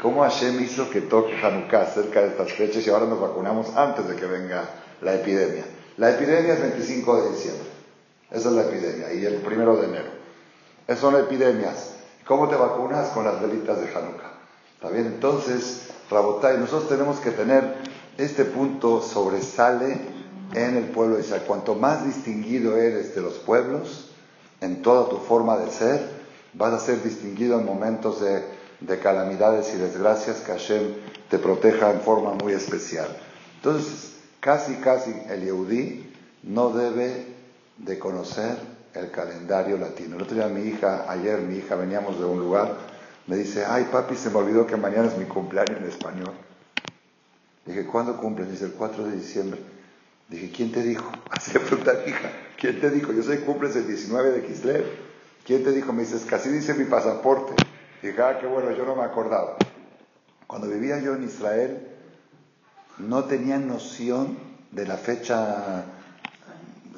¿Cómo 0.01 0.23
Hashem 0.23 0.61
hizo 0.63 0.91
que 0.91 1.03
toque 1.03 1.37
Hanukkah 1.41 1.87
cerca 1.87 2.21
de 2.21 2.29
estas 2.29 2.53
fechas 2.53 2.87
y 2.87 2.91
ahora 2.91 3.07
nos 3.07 3.21
vacunamos 3.21 3.77
antes 3.77 4.09
de 4.09 4.17
que 4.17 4.27
venga 4.27 4.65
la 5.03 5.15
epidemia? 5.15 5.65
La 5.97 6.11
epidemia 6.11 6.55
es 6.55 6.61
25 6.61 7.23
de 7.23 7.31
diciembre. 7.31 7.69
Esa 8.31 8.49
es 8.49 8.55
la 8.55 8.63
epidemia. 8.63 9.13
Y 9.13 9.25
el 9.25 9.37
primero 9.37 9.77
de 9.77 9.87
enero. 9.87 10.11
Esas 10.87 11.01
son 11.01 11.17
epidemias. 11.17 11.95
¿Cómo 12.27 12.49
te 12.49 12.57
vacunas? 12.57 13.09
Con 13.11 13.25
las 13.25 13.41
velitas 13.41 13.81
de 13.81 13.89
Hanukkah. 13.89 14.33
¿Está 14.75 14.91
bien? 14.91 15.07
Entonces, 15.07 15.89
Rabotay, 16.11 16.59
nosotros 16.59 16.89
tenemos 16.89 17.19
que 17.21 17.31
tener 17.31 17.77
este 18.19 18.45
punto 18.45 19.01
sobresale 19.01 19.99
en 20.55 20.77
el 20.77 20.85
pueblo 20.85 21.17
de 21.17 21.23
Israel. 21.23 21.43
Cuanto 21.47 21.75
más 21.75 22.05
distinguido 22.05 22.77
eres 22.77 23.15
de 23.15 23.21
los 23.21 23.35
pueblos, 23.35 24.11
en 24.61 24.83
toda 24.83 25.09
tu 25.09 25.19
forma 25.19 25.57
de 25.59 25.71
ser, 25.71 26.01
vas 26.55 26.73
a 26.73 26.79
ser 26.79 27.03
distinguido 27.03 27.59
en 27.59 27.67
momentos 27.67 28.21
de, 28.21 28.65
calamidades 29.03 29.73
y 29.75 29.79
desgracias 29.79 30.41
que 30.41 30.53
Hashem 30.53 30.95
te 31.31 31.39
proteja 31.39 31.91
en 31.91 32.01
forma 32.01 32.35
muy 32.35 32.53
especial. 32.53 33.09
Entonces, 33.57 34.17
casi, 34.41 34.75
casi 34.75 35.11
el 35.31 35.43
Yehudí 35.43 36.13
no 36.43 36.71
debe 36.71 37.27
de 37.79 37.99
conocer 37.99 38.57
el 38.93 39.11
calendario 39.11 39.79
latino. 39.79 40.17
El 40.17 40.23
otro 40.23 40.37
día 40.37 40.49
mi 40.49 40.69
hija, 40.69 41.07
ayer 41.09 41.41
mi 41.41 41.57
hija 41.57 41.77
veníamos 41.77 42.19
de 42.19 42.27
un 42.27 42.39
lugar, 42.41 42.77
me 43.27 43.37
dice, 43.37 43.65
ay 43.67 43.89
papi, 43.91 44.17
se 44.17 44.29
me 44.29 44.37
olvidó 44.37 44.67
que 44.67 44.77
mañana 44.77 45.09
es 45.09 45.17
mi 45.17 45.25
cumpleaños 45.25 45.79
en 45.79 45.89
español. 45.89 46.33
Dije, 47.65 47.87
¿cuándo 47.87 48.19
cumples? 48.19 48.51
Dice, 48.51 48.67
el 48.67 48.73
4 48.73 49.05
de 49.05 49.17
diciembre. 49.17 49.61
Dije, 50.29 50.51
¿quién 50.51 50.73
te 50.73 50.83
dijo? 50.83 51.11
Así 51.31 51.53
le 51.53 51.61
pregunté 51.61 51.91
a 51.91 51.95
mi 51.95 52.11
hija, 52.11 52.31
¿quién 52.59 52.81
te 52.81 52.91
dijo? 52.91 53.13
Yo 53.13 53.23
sé 53.23 53.39
que 53.39 53.45
cumples 53.45 53.77
el 53.77 53.87
19 53.87 54.31
de 54.31 54.47
Kislev. 54.47 54.85
¿Quién 55.45 55.63
te 55.63 55.73
dijo? 55.73 55.93
Me 55.93 56.03
dices, 56.03 56.25
casi 56.25 56.49
dice 56.49 56.75
mi 56.75 56.85
pasaporte. 56.85 57.55
Dije, 58.03 58.23
ah, 58.23 58.39
qué 58.41 58.47
bueno, 58.47 58.71
yo 58.73 58.85
no 58.85 58.97
me 58.97 59.03
acordaba. 59.03 59.57
Cuando 60.47 60.69
vivía 60.69 61.01
yo 61.01 61.15
en 61.15 61.25
Israel, 61.25 61.89
no 62.99 63.25
tenía 63.25 63.59
noción 63.59 64.39
de 64.71 64.87
la 64.87 64.97
fecha 64.97 65.85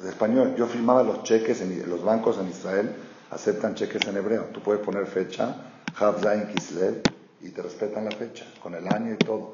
de 0.01 0.09
español. 0.09 0.55
Yo 0.57 0.67
firmaba 0.67 1.03
los 1.03 1.23
cheques, 1.23 1.61
en 1.61 1.89
los 1.89 2.03
bancos 2.03 2.37
en 2.39 2.47
Israel 2.47 2.95
aceptan 3.31 3.75
cheques 3.75 4.07
en 4.07 4.17
hebreo. 4.17 4.45
Tú 4.53 4.61
puedes 4.61 4.83
poner 4.83 5.05
fecha, 5.05 5.55
Zain 5.97 6.47
Kislev, 6.47 7.01
y 7.41 7.49
te 7.49 7.61
respetan 7.61 8.05
la 8.05 8.11
fecha, 8.11 8.45
con 8.61 8.75
el 8.75 8.87
año 8.87 9.13
y 9.13 9.17
todo. 9.17 9.53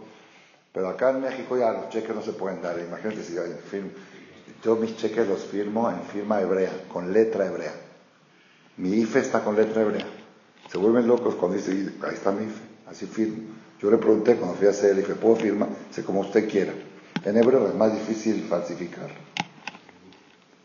Pero 0.73 0.89
acá 0.89 1.11
en 1.11 1.21
México 1.21 1.57
ya 1.57 1.71
los 1.71 1.89
cheques 1.89 2.15
no 2.15 2.21
se 2.21 2.33
pueden 2.33 2.61
dar. 2.61 2.77
Imagínate 2.79 3.23
si 3.23 3.35
firmo. 3.69 3.91
Yo 4.63 4.75
mis 4.75 4.97
cheques 4.97 5.27
los 5.27 5.41
firmo 5.45 5.89
en 5.89 6.01
firma 6.01 6.41
hebrea, 6.41 6.71
con 6.91 7.13
letra 7.13 7.45
hebrea. 7.45 7.73
Mi 8.77 8.93
IFE 9.01 9.19
está 9.19 9.43
con 9.43 9.55
letra 9.55 9.83
hebrea. 9.83 10.05
Se 10.71 10.77
vuelven 10.77 11.07
locos 11.07 11.35
cuando 11.35 11.57
dicen, 11.57 11.95
ahí 12.03 12.15
está 12.15 12.31
mi 12.31 12.45
IFE. 12.45 12.61
así 12.89 13.05
firmo. 13.05 13.43
Yo 13.79 13.91
le 13.91 13.97
pregunté 13.97 14.35
cuando 14.37 14.55
fui 14.55 14.67
a 14.67 14.71
hacer 14.71 14.91
el 14.91 14.99
IFE, 14.99 15.15
¿puedo 15.15 15.35
firmar? 15.35 15.69
Dice, 15.89 16.03
como 16.03 16.21
usted 16.21 16.49
quiera. 16.49 16.73
En 17.23 17.37
hebreo 17.37 17.67
es 17.67 17.75
más 17.75 17.93
difícil 17.93 18.43
falsificar. 18.49 19.09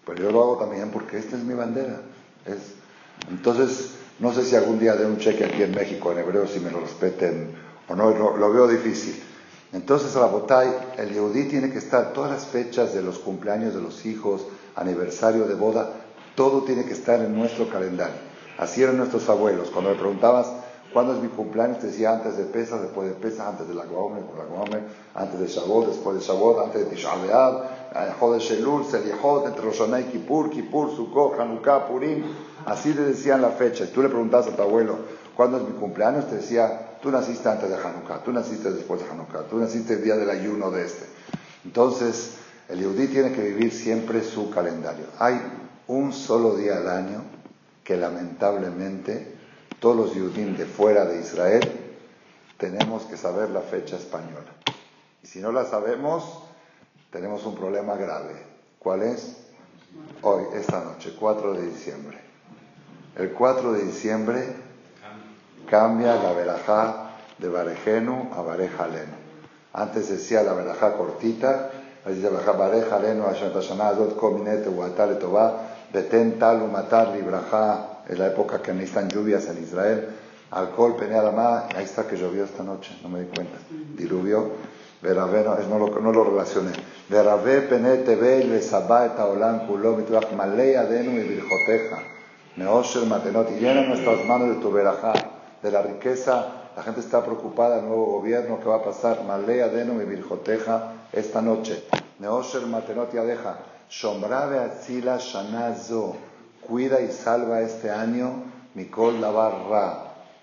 Pero 0.06 0.22
yo 0.22 0.32
lo 0.32 0.42
hago 0.42 0.56
también 0.56 0.90
porque 0.90 1.18
esta 1.18 1.36
es 1.36 1.44
mi 1.44 1.54
bandera. 1.54 2.00
Es, 2.46 2.74
entonces, 3.28 3.90
no 4.20 4.32
sé 4.32 4.44
si 4.44 4.56
algún 4.56 4.78
día 4.78 4.94
de 4.96 5.04
un 5.04 5.18
cheque 5.18 5.44
aquí 5.44 5.62
en 5.62 5.72
México 5.72 6.12
en 6.12 6.18
hebreo, 6.18 6.46
si 6.46 6.60
me 6.60 6.70
lo 6.70 6.80
respeten 6.80 7.52
o 7.88 7.94
no, 7.94 8.10
lo, 8.10 8.52
veo 8.52 8.66
difícil. 8.68 9.22
Entonces, 9.72 10.14
botay, 10.14 10.68
el 10.96 11.12
Yehudí 11.12 11.44
tiene 11.44 11.70
que 11.70 11.78
estar 11.78 12.12
todas 12.12 12.30
las 12.30 12.46
fechas 12.46 12.94
de 12.94 13.02
los 13.02 13.18
cumpleaños 13.18 13.74
de 13.74 13.82
los 13.82 14.06
hijos, 14.06 14.46
aniversario 14.74 15.46
de 15.46 15.54
boda, 15.54 15.92
todo 16.34 16.62
tiene 16.62 16.84
que 16.84 16.92
estar 16.92 17.20
en 17.20 17.36
nuestro 17.36 17.68
calendario. 17.68 18.16
Así 18.58 18.82
eran 18.82 18.96
nuestros 18.96 19.28
abuelos. 19.28 19.70
Cuando 19.70 19.90
le 19.90 19.98
preguntabas, 19.98 20.48
¿Cuándo 20.92 21.12
es 21.12 21.20
mi 21.20 21.28
cumpleaños? 21.28 21.80
Te 21.80 21.88
decía 21.88 22.12
antes 22.12 22.38
de 22.38 22.44
Pesach, 22.44 22.80
después 22.80 23.08
de 23.08 23.14
Pesach, 23.14 23.46
antes 23.46 23.68
de 23.68 23.74
la 23.74 23.84
Gomer, 23.84 24.22
por 24.22 24.38
la 24.38 24.44
Gomer, 24.44 24.82
antes 25.14 25.38
de 25.38 25.46
Shavuot, 25.46 25.88
después 25.88 26.16
de 26.16 26.24
Shavuot, 26.24 26.64
antes 26.64 26.80
de 26.82 26.86
Tisha 26.86 27.14
B'Av, 27.14 27.64
eh, 27.94 28.12
Jodesh 28.18 28.52
Elul, 28.52 28.84
Selichot, 28.86 29.46
entre 29.46 29.64
Rosh 29.64 29.82
y 30.00 30.04
Kippur, 30.04 30.48
Kippur, 30.48 30.90
Sukkot, 30.96 31.38
Hanukkah, 31.38 31.86
Purim. 31.86 32.24
Así 32.64 32.94
le 32.94 33.02
decían 33.02 33.42
la 33.42 33.50
fecha. 33.50 33.84
Y 33.84 33.88
tú 33.88 34.02
le 34.02 34.08
preguntabas 34.08 34.48
a 34.48 34.56
tu 34.56 34.62
abuelo, 34.62 34.96
¿cuándo 35.36 35.58
es 35.58 35.64
mi 35.64 35.72
cumpleaños? 35.72 36.26
Te 36.26 36.36
decía, 36.36 36.87
tú 37.02 37.10
naciste 37.10 37.48
antes 37.48 37.68
de 37.68 37.76
Hanukkah, 37.76 38.22
tú 38.24 38.32
naciste 38.32 38.70
después 38.70 39.00
de 39.00 39.08
Hanukkah, 39.08 39.44
tú 39.44 39.58
naciste 39.58 39.94
el 39.94 40.02
día 40.02 40.16
del 40.16 40.30
ayuno 40.30 40.70
de 40.70 40.86
este. 40.86 41.06
Entonces, 41.64 42.34
el 42.68 42.80
Yehudí 42.80 43.08
tiene 43.08 43.32
que 43.32 43.42
vivir 43.42 43.72
siempre 43.72 44.22
su 44.22 44.50
calendario. 44.50 45.06
Hay 45.18 45.40
un 45.86 46.12
solo 46.12 46.56
día 46.56 46.76
al 46.78 46.88
año 46.88 47.22
que 47.84 47.96
lamentablemente 47.96 49.38
todos 49.80 49.96
los 49.96 50.10
judíos 50.10 50.58
de 50.58 50.66
fuera 50.66 51.04
de 51.04 51.20
Israel, 51.20 51.60
tenemos 52.58 53.04
que 53.04 53.16
saber 53.16 53.50
la 53.50 53.60
fecha 53.60 53.96
española. 53.96 54.52
Y 55.22 55.26
si 55.26 55.40
no 55.40 55.52
la 55.52 55.64
sabemos, 55.64 56.42
tenemos 57.10 57.44
un 57.46 57.54
problema 57.54 57.96
grave. 57.96 58.34
¿Cuál 58.78 59.02
es? 59.02 59.36
Hoy, 60.22 60.44
esta 60.54 60.82
noche, 60.82 61.14
4 61.18 61.54
de 61.54 61.66
diciembre. 61.70 62.18
El 63.16 63.32
4 63.32 63.72
de 63.72 63.84
diciembre 63.84 64.67
cambia 65.70 66.16
la 66.16 66.32
verajá 66.32 67.10
de 67.38 67.48
Barejenu 67.48 68.30
a 68.34 68.42
Barejalenu. 68.42 69.14
Antes 69.72 70.08
decía 70.08 70.42
la 70.42 70.54
verajá 70.54 70.96
cortita, 70.96 71.70
decía 72.04 72.30
Barejalenu, 72.30 73.24
Ashantashanah, 73.24 73.92
Kominete, 74.18 74.68
Huatale, 74.68 75.16
Tobá, 75.16 75.68
Beten, 75.92 76.38
Talu, 76.38 76.66
Matar, 76.66 77.08
Librajá, 77.08 78.02
es 78.08 78.18
la 78.18 78.28
época 78.28 78.60
que 78.60 78.72
necesitan 78.72 79.08
lluvias 79.08 79.46
en 79.48 79.62
Israel. 79.62 80.08
Alcohol, 80.50 80.96
Peneadamá, 80.96 81.66
ahí 81.76 81.84
está 81.84 82.06
que 82.06 82.16
llovió 82.16 82.44
esta 82.44 82.62
noche, 82.62 82.98
no 83.02 83.08
me 83.10 83.20
di 83.20 83.26
cuenta. 83.26 83.58
Diluvió. 83.96 84.78
Verabé, 85.00 85.44
no, 85.44 85.54
no, 85.54 85.78
lo, 85.78 86.00
no 86.00 86.10
lo 86.10 86.24
relacioné. 86.24 86.72
Verabé, 87.08 87.60
Pene, 87.62 87.98
Tebe, 87.98 88.44
Lesabá, 88.44 89.06
Etaolán, 89.06 89.66
Kuló, 89.66 89.94
Mitrach, 89.94 90.32
Malei, 90.32 90.74
Adenu 90.74 91.12
y 91.12 91.22
Virjoteja. 91.22 91.98
Neosher, 92.56 93.06
Matenot, 93.06 93.50
y 93.52 93.60
llena 93.60 93.82
nuestras 93.82 94.24
manos 94.24 94.48
de 94.48 94.54
tu 94.56 94.72
verajá, 94.72 95.12
de 95.62 95.70
la 95.70 95.82
riqueza. 95.82 96.46
La 96.76 96.82
gente 96.82 97.00
está 97.00 97.24
preocupada, 97.24 97.78
el 97.78 97.86
nuevo 97.86 98.06
gobierno, 98.06 98.60
¿qué 98.60 98.68
va 98.68 98.76
a 98.76 98.84
pasar? 98.84 99.24
Malei, 99.24 99.60
Adenu 99.60 100.00
y 100.00 100.04
Virjoteja 100.04 100.92
esta 101.12 101.42
noche. 101.42 101.84
Neosher, 102.18 102.66
Matenot 102.66 103.14
y 103.14 103.18
Adeja. 103.18 103.58
Shombrave, 103.88 104.58
Atzila, 104.58 105.18
Shanazo 105.18 106.28
cuida 106.68 107.00
y 107.00 107.10
salva 107.10 107.62
este 107.62 107.90
año 107.90 108.42
Mikol 108.74 109.20
Lavar 109.20 109.54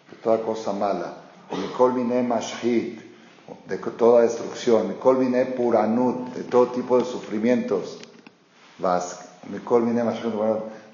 de 0.10 0.18
toda 0.18 0.40
cosa 0.42 0.74
mala, 0.74 1.14
Mikol 1.52 1.94
Mine 1.94 2.24
Mashhit, 2.24 3.00
de 3.68 3.78
toda 3.78 4.22
destrucción, 4.22 4.88
Mikol 4.88 5.20
Mine 5.20 5.46
Puranut, 5.46 6.34
de 6.34 6.44
todo 6.44 6.68
tipo 6.68 6.98
de 6.98 7.06
sufrimientos, 7.06 8.00
Mikol 9.50 9.84
Mine 9.84 10.04
Mashhit, 10.04 10.34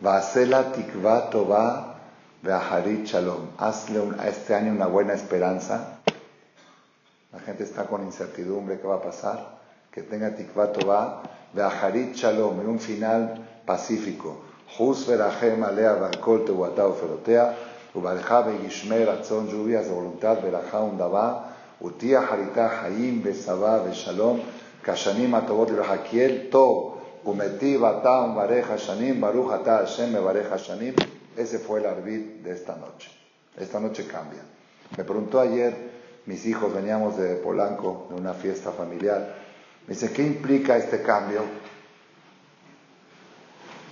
Vasela 0.01 0.71
Tikva 0.71 1.29
Tova 1.29 1.90
Beaharit 2.43 3.05
Shalom, 3.05 3.49
hazle 3.59 4.01
a 4.17 4.27
este 4.27 4.55
año 4.55 4.71
una 4.71 4.87
buena 4.87 5.13
esperanza. 5.13 5.99
La 7.31 7.39
gente 7.39 7.63
está 7.63 7.85
con 7.85 8.03
incertidumbre, 8.03 8.79
¿qué 8.79 8.87
va 8.87 8.95
a 8.95 9.01
pasar? 9.03 9.59
Que 9.91 10.01
tenga 10.01 10.35
Tikva 10.35 10.71
Tova 10.71 11.21
Beaharit 11.53 12.15
Shalom, 12.15 12.59
y 12.63 12.65
un 12.65 12.79
final 12.79 13.47
pacífico. 13.63 14.41
Jus 14.75 15.05
verachem 15.05 15.63
alea 15.63 15.93
barcol 15.93 16.43
tehuatá 16.43 16.91
ferotea, 16.93 17.55
ubalja 17.93 18.41
begishmer 18.41 19.09
atzon 19.09 19.47
lluvias 19.47 19.85
de 19.85 19.93
voluntad 19.93 20.41
verajá 20.41 20.79
undabá, 20.79 21.53
utia 21.79 22.21
harita 22.21 22.81
hayim 22.81 23.21
besabá 23.21 23.83
beshalom, 23.85 24.39
kashanim 24.81 25.35
atobot 25.35 25.69
librajakiel 25.69 26.49
to, 26.49 26.97
umeti 27.23 27.77
bata 27.77 28.33
bareja 28.33 28.79
shanim, 28.79 29.19
baruch 29.19 29.53
ata 29.53 29.85
Hashem 29.85 30.13
bareja 30.13 30.57
shanim. 30.57 30.95
Ese 31.37 31.59
fue 31.59 31.79
el 31.79 31.85
arbit 31.85 32.43
de 32.43 32.51
esta 32.51 32.75
noche. 32.75 33.09
Esta 33.57 33.79
noche 33.79 34.05
cambia. 34.05 34.41
Me 34.97 35.03
preguntó 35.03 35.39
ayer, 35.39 35.75
mis 36.25 36.45
hijos 36.45 36.73
veníamos 36.73 37.17
de 37.17 37.35
Polanco, 37.35 38.07
de 38.09 38.15
una 38.15 38.33
fiesta 38.33 38.71
familiar. 38.71 39.35
Me 39.87 39.93
dice, 39.93 40.11
¿qué 40.11 40.23
implica 40.23 40.77
este 40.77 41.01
cambio? 41.01 41.41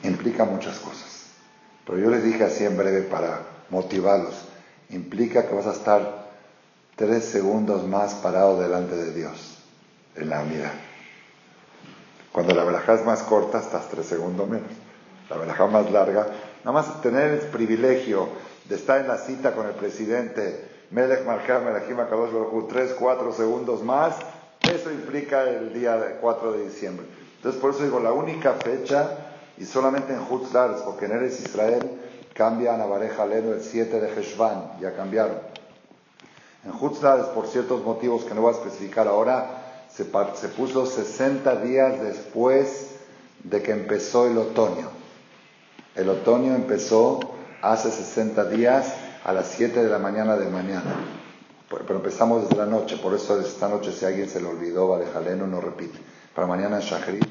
implica 0.04 0.46
muchas 0.46 0.80
cosas. 0.80 1.28
Pero 1.86 1.98
yo 1.98 2.10
les 2.10 2.24
dije 2.24 2.44
así 2.44 2.66
en 2.66 2.78
breve 2.78 3.02
para 3.02 3.42
motivarlos. 3.70 4.36
Implica 4.90 5.48
que 5.48 5.54
vas 5.54 5.68
a 5.68 5.74
estar 5.74 6.30
tres 6.96 7.26
segundos 7.26 7.88
más 7.88 8.16
parado 8.16 8.60
delante 8.60 8.96
de 8.96 9.14
Dios 9.14 9.58
en 10.16 10.30
la 10.30 10.42
unidad. 10.42 10.72
Cuando 12.32 12.54
la 12.54 12.64
verajá 12.64 12.94
es 12.94 13.06
más 13.06 13.24
corta, 13.24 13.60
estás 13.60 13.90
tres 13.90 14.06
segundos 14.06 14.48
menos. 14.48 14.70
La 15.30 15.38
verajá 15.38 15.68
más 15.68 15.92
larga, 15.92 16.28
nada 16.64 16.72
más 16.72 17.02
tener 17.02 17.32
el 17.32 17.40
privilegio 17.50 18.28
de 18.66 18.76
estar 18.76 19.02
en 19.02 19.08
la 19.08 19.18
cita 19.18 19.54
con 19.54 19.68
el 19.68 19.74
presidente 19.74 20.68
Melech 20.92 21.26
Marjá, 21.26 21.60
Melechim 21.60 22.00
Akadosh 22.00 22.68
tres, 22.68 22.96
cuatro 22.98 23.32
segundos 23.32 23.84
más, 23.84 24.16
eso 24.72 24.92
implica 24.92 25.44
el 25.44 25.74
día 25.74 26.18
4 26.20 26.52
de 26.54 26.66
diciembre. 26.66 27.06
Entonces, 27.38 27.62
por 27.62 27.72
eso 27.72 27.84
digo, 27.84 28.00
la 28.00 28.12
única 28.12 28.54
fecha 28.54 29.18
y 29.58 29.66
solamente 29.66 30.14
en 30.14 30.22
Hutzlars, 30.22 30.82
porque 30.82 31.06
en 31.06 31.14
Eres 31.14 31.40
Israel 31.42 32.00
cambian 32.34 32.82
a 32.82 32.86
Bareja 32.86 33.26
Leno 33.26 33.54
el 33.54 33.62
7 33.62 34.00
de 34.00 34.14
Heshvan, 34.14 34.80
ya 34.80 34.96
cambiaron. 34.96 35.38
En 36.66 36.72
Hutzlars, 36.72 37.28
por 37.28 37.48
ciertos 37.48 37.84
motivos 37.84 38.24
que 38.24 38.34
no 38.34 38.42
voy 38.42 38.54
a 38.54 38.58
especificar 38.58 39.08
ahora, 39.08 39.86
se, 39.90 40.06
se 40.06 40.48
puso 40.50 40.86
60 40.86 41.56
días 41.58 42.02
después 42.02 42.96
de 43.44 43.62
que 43.62 43.72
empezó 43.72 44.28
el 44.28 44.38
otoño. 44.38 44.99
El 46.00 46.08
otoño 46.08 46.56
empezó 46.56 47.20
hace 47.62 47.92
60 47.92 48.46
días 48.46 48.94
a 49.26 49.34
las 49.34 49.48
7 49.50 49.84
de 49.84 49.90
la 49.90 50.00
mañana 50.00 50.38
de 50.38 50.50
mañana. 50.50 50.96
Pero 51.68 51.94
empezamos 51.94 52.44
desde 52.44 52.56
la 52.56 52.66
noche, 52.66 52.96
por 52.96 53.14
eso 53.14 53.38
esta 53.38 53.68
noche 53.68 53.92
si 53.92 54.06
alguien 54.06 54.30
se 54.30 54.40
le 54.40 54.48
olvidó, 54.48 54.88
Barejaleno 54.88 55.46
no 55.46 55.60
repite. 55.60 56.00
Para 56.34 56.48
mañana 56.48 56.80
Shachrit 56.80 57.26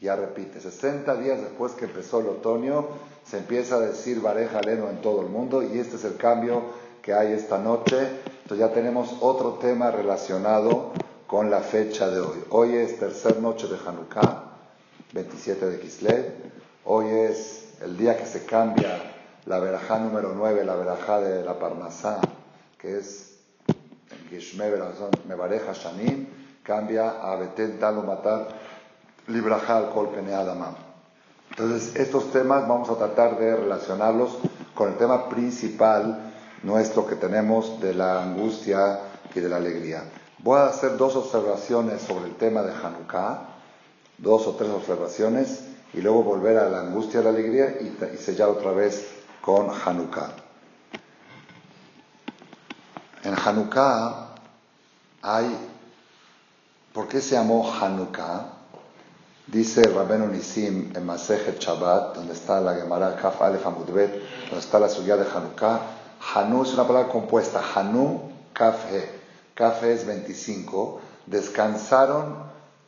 ya 0.00 0.16
repite, 0.16 0.58
60 0.58 1.16
días 1.16 1.38
después 1.42 1.72
que 1.72 1.84
empezó 1.84 2.20
el 2.20 2.28
otoño, 2.28 2.88
se 3.26 3.36
empieza 3.36 3.74
a 3.74 3.80
decir 3.80 4.22
Bareja 4.22 4.62
Leno 4.62 4.88
en 4.88 5.02
todo 5.02 5.20
el 5.20 5.28
mundo 5.28 5.62
y 5.62 5.78
este 5.78 5.96
es 5.96 6.04
el 6.04 6.16
cambio 6.16 6.62
que 7.02 7.12
hay 7.12 7.34
esta 7.34 7.58
noche. 7.58 8.08
Entonces 8.44 8.58
ya 8.58 8.72
tenemos 8.72 9.18
otro 9.20 9.58
tema 9.60 9.90
relacionado 9.90 10.92
con 11.26 11.50
la 11.50 11.60
fecha 11.60 12.08
de 12.08 12.20
hoy. 12.20 12.38
Hoy 12.48 12.76
es 12.76 12.98
tercer 12.98 13.38
noche 13.40 13.68
de 13.68 13.76
Hanukkah, 13.86 14.44
27 15.12 15.66
de 15.66 15.78
Kislev. 15.78 16.32
Hoy 16.86 17.08
es 17.08 17.63
el 17.84 17.98
día 17.98 18.16
que 18.16 18.24
se 18.24 18.46
cambia 18.46 18.98
la 19.44 19.58
verajá 19.58 19.98
número 19.98 20.32
9, 20.34 20.64
la 20.64 20.74
verajá 20.74 21.20
de 21.20 21.44
la 21.44 21.58
Parnasá, 21.58 22.18
que 22.78 22.96
es 22.96 23.36
Gishme 24.30 24.70
Mebareja 25.28 25.72
Shanim, 25.74 26.26
cambia 26.62 27.10
a 27.10 27.36
Betel 27.36 27.78
Matar 28.06 28.48
Librajal 29.26 29.90
Kolpeneadama. 29.90 30.74
Entonces, 31.50 31.94
estos 31.96 32.32
temas 32.32 32.66
vamos 32.66 32.88
a 32.88 32.96
tratar 32.96 33.38
de 33.38 33.54
relacionarlos 33.54 34.38
con 34.74 34.88
el 34.88 34.96
tema 34.96 35.28
principal 35.28 36.32
nuestro 36.62 37.06
que 37.06 37.16
tenemos 37.16 37.80
de 37.80 37.92
la 37.92 38.22
angustia 38.22 39.00
y 39.34 39.40
de 39.40 39.48
la 39.48 39.56
alegría. 39.56 40.04
Voy 40.38 40.58
a 40.58 40.66
hacer 40.66 40.96
dos 40.96 41.16
observaciones 41.16 42.00
sobre 42.00 42.24
el 42.26 42.36
tema 42.36 42.62
de 42.62 42.72
Hanukkah, 42.72 43.40
dos 44.16 44.46
o 44.46 44.54
tres 44.54 44.70
observaciones, 44.70 45.73
y 45.94 46.00
luego 46.00 46.22
volver 46.22 46.58
a 46.58 46.68
la 46.68 46.80
angustia 46.80 47.20
y 47.20 47.24
la 47.24 47.30
alegría 47.30 47.76
y, 47.80 47.96
y 48.14 48.18
sellar 48.18 48.48
otra 48.48 48.72
vez 48.72 49.06
con 49.40 49.68
Hanukkah. 49.70 50.30
En 53.22 53.34
Hanukkah 53.34 54.34
hay, 55.22 55.56
¿por 56.92 57.08
qué 57.08 57.20
se 57.20 57.36
llamó 57.36 57.72
Hanukkah? 57.72 58.50
Dice 59.46 59.82
Rabenu 59.82 60.26
Nisim 60.26 60.92
en 60.96 61.04
Masejet 61.04 61.60
Shabbat, 61.60 62.16
donde 62.16 62.32
está 62.32 62.60
la 62.60 62.74
Gemara 62.74 63.14
Kaf 63.16 63.42
Alef 63.42 63.66
Amudbet, 63.66 64.10
donde 64.48 64.58
está 64.58 64.78
la 64.78 64.88
suya 64.88 65.16
de 65.16 65.26
Hanukkah. 65.30 65.80
Hanu 66.34 66.62
es 66.62 66.72
una 66.72 66.86
palabra 66.86 67.12
compuesta. 67.12 67.62
Hanu 67.74 68.32
Café. 68.54 69.08
Café 69.54 69.92
es 69.92 70.06
25. 70.06 71.00
Descansaron, 71.26 72.36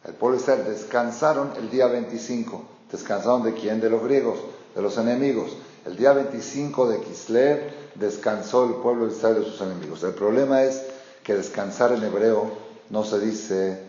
el 0.04 0.14
pueblo 0.14 0.38
de 0.38 0.42
Israel 0.42 0.64
descansaron 0.66 1.52
el 1.58 1.70
día 1.70 1.86
25. 1.86 2.75
¿Descansaron 2.90 3.42
de 3.42 3.54
quién? 3.54 3.80
De 3.80 3.90
los 3.90 4.02
griegos, 4.02 4.38
de 4.74 4.82
los 4.82 4.96
enemigos. 4.98 5.56
El 5.84 5.96
día 5.96 6.12
25 6.12 6.88
de 6.88 7.00
Kislev 7.00 7.70
descansó 7.94 8.64
el 8.64 8.74
pueblo 8.74 9.06
de 9.06 9.12
Israel 9.12 9.36
de 9.36 9.50
sus 9.50 9.60
enemigos. 9.60 10.02
El 10.02 10.14
problema 10.14 10.62
es 10.62 10.82
que 11.22 11.34
descansar 11.34 11.92
en 11.92 12.04
hebreo 12.04 12.50
no 12.90 13.04
se 13.04 13.18
dice 13.18 13.80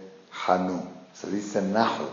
Hanu, 0.48 0.82
se 1.14 1.30
dice 1.30 1.62
Nahu. 1.62 2.06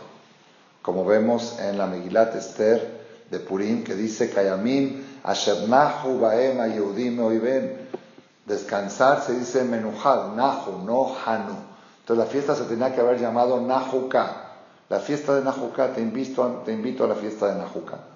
Como 0.82 1.04
vemos 1.04 1.58
en 1.58 1.78
la 1.78 1.86
Megilat 1.86 2.34
Esther 2.36 3.04
de 3.30 3.40
Purim, 3.40 3.84
que 3.84 3.94
dice 3.94 4.30
Kayamim 4.30 5.02
Asher 5.22 5.66
Nahu 5.66 6.20
Baem 6.20 6.58
Yehudim 6.72 7.18
Oiben. 7.20 7.88
Descansar 8.44 9.22
se 9.22 9.38
dice 9.38 9.64
Menuhal, 9.64 10.36
Nahu, 10.36 10.84
no 10.84 11.16
Hanu. 11.24 11.56
Entonces 12.00 12.24
la 12.26 12.30
fiesta 12.30 12.54
se 12.54 12.64
tenía 12.64 12.94
que 12.94 13.00
haber 13.00 13.18
llamado 13.18 13.58
Nahuka. 13.62 14.43
La 14.88 15.00
fiesta 15.00 15.34
de 15.34 15.42
Nahuka, 15.42 15.92
te 15.92 16.00
invito, 16.00 16.62
te 16.64 16.72
invito 16.72 17.04
a 17.04 17.08
la 17.08 17.14
fiesta 17.14 17.48
de 17.48 17.58
Nahuka 17.58 18.14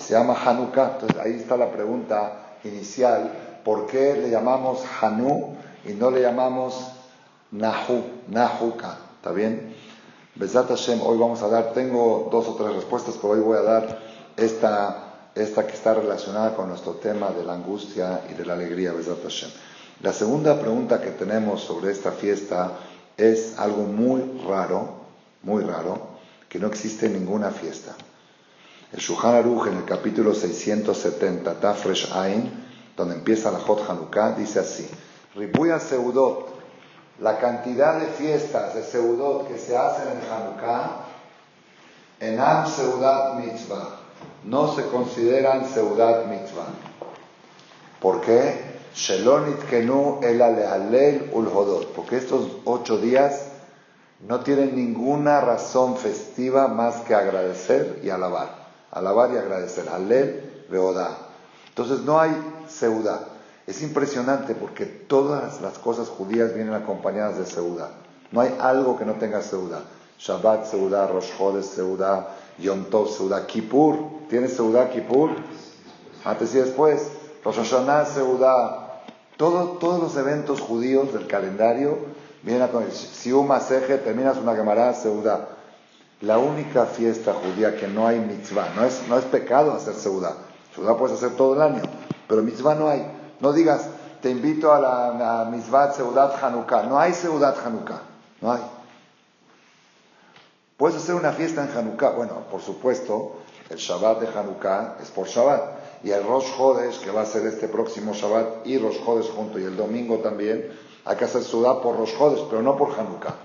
se 0.00 0.14
llama 0.14 0.34
Hanukkah. 0.34 0.92
Entonces 0.94 1.18
ahí 1.18 1.34
está 1.34 1.56
la 1.56 1.70
pregunta 1.70 2.56
inicial, 2.64 3.60
¿por 3.64 3.86
qué 3.86 4.14
le 4.14 4.30
llamamos 4.30 4.82
Hanu 5.00 5.56
y 5.84 5.92
no 5.92 6.10
le 6.10 6.22
llamamos 6.22 6.92
Nahu, 7.50 8.02
Nahuka? 8.28 8.98
¿Está 9.16 9.32
bien? 9.32 9.74
Besat 10.34 10.68
Hashem, 10.68 11.00
hoy 11.02 11.18
vamos 11.18 11.42
a 11.42 11.48
dar, 11.48 11.72
tengo 11.72 12.28
dos 12.30 12.48
o 12.48 12.54
tres 12.54 12.74
respuestas, 12.74 13.16
pero 13.16 13.34
hoy 13.34 13.40
voy 13.40 13.58
a 13.58 13.62
dar 13.62 13.98
esta, 14.36 15.28
esta 15.34 15.66
que 15.66 15.74
está 15.74 15.92
relacionada 15.92 16.54
con 16.54 16.68
nuestro 16.68 16.94
tema 16.94 17.30
de 17.30 17.44
la 17.44 17.54
angustia 17.54 18.22
y 18.30 18.34
de 18.34 18.46
la 18.46 18.54
alegría, 18.54 18.92
Besat 18.92 19.22
Hashem. 19.22 19.50
La 20.02 20.12
segunda 20.12 20.58
pregunta 20.58 21.00
que 21.00 21.10
tenemos 21.10 21.60
sobre 21.60 21.92
esta 21.92 22.12
fiesta 22.12 22.72
es 23.18 23.58
algo 23.58 23.82
muy 23.82 24.22
raro, 24.48 24.99
muy 25.42 25.62
raro, 25.62 26.08
que 26.48 26.58
no 26.58 26.66
existe 26.66 27.08
ninguna 27.08 27.50
fiesta. 27.50 27.94
El 28.92 28.98
Shuhan 28.98 29.36
Aruch 29.36 29.68
en 29.68 29.76
el 29.78 29.84
capítulo 29.84 30.34
670, 30.34 31.60
Tafresh 31.60 32.12
Ain, 32.12 32.50
donde 32.96 33.14
empieza 33.14 33.50
la 33.50 33.60
Hot 33.60 33.88
Hanukkah, 33.88 34.32
dice 34.32 34.58
así: 34.60 34.88
Ribuya 35.34 35.78
Seudot, 35.78 36.48
la 37.20 37.38
cantidad 37.38 38.00
de 38.00 38.06
fiestas 38.06 38.74
de 38.74 38.82
Seudot 38.82 39.46
que 39.46 39.58
se 39.58 39.76
hacen 39.76 40.08
en 40.08 40.32
Hanukkah, 40.32 41.06
Enam 42.18 42.66
Seudat 42.66 43.36
Mitzvah, 43.36 44.00
no 44.44 44.74
se 44.74 44.84
consideran 44.86 45.66
Seudat 45.72 46.26
Mitzvah. 46.26 46.66
¿Por 48.00 48.20
qué? 48.22 48.70
Shelonit 48.94 49.68
Kenu 49.68 50.18
el 50.22 50.42
Alehalel 50.42 51.30
Ulhodot, 51.32 51.92
porque 51.92 52.16
estos 52.16 52.48
ocho 52.64 52.98
días 52.98 53.49
no 54.26 54.40
tienen 54.40 54.76
ninguna 54.76 55.40
razón 55.40 55.96
festiva 55.96 56.68
más 56.68 56.96
que 57.02 57.14
agradecer 57.14 58.00
y 58.02 58.10
alabar 58.10 58.60
alabar 58.90 59.32
y 59.32 59.36
agradecer. 59.36 59.88
Alel, 59.88 60.64
Beodá. 60.68 61.16
Entonces 61.68 62.00
no 62.00 62.20
hay 62.20 62.30
seudá. 62.68 63.20
Es 63.66 63.82
impresionante 63.82 64.54
porque 64.54 64.84
todas 64.84 65.60
las 65.60 65.78
cosas 65.78 66.08
judías 66.08 66.54
vienen 66.54 66.74
acompañadas 66.74 67.38
de 67.38 67.46
seudá. 67.46 67.90
No 68.32 68.40
hay 68.40 68.56
algo 68.60 68.98
que 68.98 69.04
no 69.04 69.14
tenga 69.14 69.42
seudá. 69.42 69.82
Shabbat 70.18 70.66
seudá, 70.66 71.06
Rosh 71.06 71.30
Chodesh 71.36 71.64
seudá, 71.64 72.36
Yom 72.58 72.84
Tov 72.84 73.08
seudá, 73.08 73.46
Kippur. 73.46 73.96
¿Tienes 74.28 74.54
seudá 74.54 74.90
Kippur? 74.90 75.30
Antes 76.24 76.54
y 76.54 76.58
después. 76.58 77.10
Rosh 77.44 77.56
Hashanah 77.56 78.06
seudá. 78.06 79.02
Todo, 79.36 79.78
todos 79.78 80.00
los 80.00 80.16
eventos 80.16 80.60
judíos 80.60 81.14
del 81.14 81.26
calendario 81.26 81.98
vienen 82.42 82.62
a 82.62 82.68
Si 82.92 83.32
un 83.32 83.46
maseje 83.46 83.98
terminas 83.98 84.36
una 84.36 84.54
Gemara 84.54 84.94
seudá. 84.94 85.48
La 86.20 86.38
única 86.38 86.84
fiesta 86.86 87.32
judía 87.32 87.76
que 87.76 87.88
no 87.88 88.06
hay 88.06 88.18
mitzvah, 88.18 88.74
no 88.76 88.84
es, 88.84 89.08
no 89.08 89.16
es 89.16 89.24
pecado 89.24 89.72
hacer 89.72 89.94
seudá. 89.94 90.36
Seudá 90.74 90.96
puedes 90.96 91.16
hacer 91.16 91.36
todo 91.36 91.54
el 91.54 91.62
año, 91.62 91.82
pero 92.28 92.42
mitzvah 92.42 92.74
no 92.74 92.88
hay. 92.88 93.06
No 93.40 93.52
digas, 93.52 93.88
te 94.20 94.30
invito 94.30 94.72
a 94.72 94.80
la 94.80 95.48
mitzvah 95.50 95.92
seudat 95.92 96.42
Hanukkah. 96.42 96.82
No 96.82 96.98
hay 96.98 97.14
seudat 97.14 97.56
Hanukkah, 97.64 98.02
no 98.42 98.52
hay. 98.52 98.62
Puedes 100.76 100.96
hacer 100.96 101.14
una 101.14 101.32
fiesta 101.32 101.62
en 101.62 101.76
Hanukkah. 101.76 102.10
Bueno, 102.10 102.44
por 102.50 102.60
supuesto, 102.60 103.36
el 103.70 103.78
Shabbat 103.78 104.20
de 104.20 104.28
Hanukkah 104.28 104.96
es 105.02 105.10
por 105.10 105.26
Shabbat. 105.26 105.80
Y 106.02 106.10
el 106.10 106.24
Rosh 106.24 106.48
Hodesh, 106.58 107.00
que 107.00 107.10
va 107.10 107.22
a 107.22 107.26
ser 107.26 107.46
este 107.46 107.68
próximo 107.68 108.14
Shabbat, 108.14 108.66
y 108.66 108.78
Rosh 108.78 108.98
Hodesh 109.04 109.30
junto, 109.30 109.58
y 109.58 109.64
el 109.64 109.76
domingo 109.76 110.18
también, 110.18 110.70
hay 111.04 111.16
que 111.16 111.24
hacer 111.24 111.42
Seudá 111.42 111.80
por 111.80 111.96
Rosh 111.96 112.14
Hodesh, 112.18 112.46
pero 112.48 112.62
no 112.62 112.76
por 112.76 112.98
Hanukkah. 112.98 113.36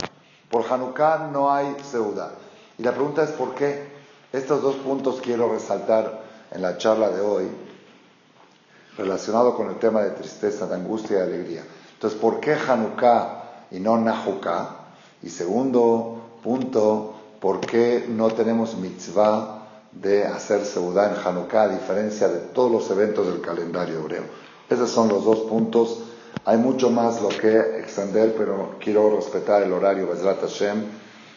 Por 0.49 0.65
Hanukkah 0.71 1.29
no 1.31 1.51
hay 1.51 1.75
Seudá. 1.89 2.31
Y 2.77 2.83
la 2.83 2.91
pregunta 2.91 3.23
es 3.23 3.31
por 3.31 3.55
qué. 3.55 3.95
Estos 4.33 4.61
dos 4.61 4.75
puntos 4.75 5.21
quiero 5.21 5.51
resaltar 5.51 6.23
en 6.51 6.61
la 6.61 6.77
charla 6.77 7.09
de 7.09 7.21
hoy, 7.21 7.47
relacionado 8.97 9.55
con 9.55 9.69
el 9.69 9.75
tema 9.75 10.01
de 10.01 10.11
tristeza, 10.11 10.67
de 10.67 10.75
angustia 10.75 11.19
y 11.19 11.21
alegría. 11.21 11.63
Entonces, 11.93 12.19
¿por 12.19 12.39
qué 12.39 12.53
Hanukkah 12.53 13.67
y 13.71 13.79
no 13.79 13.97
Nahukkah? 13.97 14.69
Y 15.23 15.29
segundo 15.29 16.17
punto, 16.43 17.13
¿por 17.39 17.61
qué 17.61 18.05
no 18.09 18.29
tenemos 18.31 18.75
mitzvah 18.75 19.63
de 19.91 20.25
hacer 20.25 20.65
seudá 20.65 21.09
en 21.09 21.25
Hanukkah 21.25 21.63
a 21.63 21.67
diferencia 21.69 22.27
de 22.27 22.39
todos 22.39 22.71
los 22.71 22.91
eventos 22.91 23.27
del 23.27 23.41
calendario 23.41 23.99
hebreo? 23.99 24.23
Esos 24.69 24.89
son 24.89 25.09
los 25.09 25.23
dos 25.23 25.39
puntos. 25.41 26.03
Hay 26.43 26.57
mucho 26.57 26.89
más 26.89 27.21
lo 27.21 27.29
que 27.29 27.79
extender, 27.79 28.35
pero 28.37 28.75
quiero 28.79 29.15
respetar 29.15 29.63
el 29.63 29.71
horario, 29.71 30.07
Bezrat 30.07 30.41
Hashem 30.41 30.83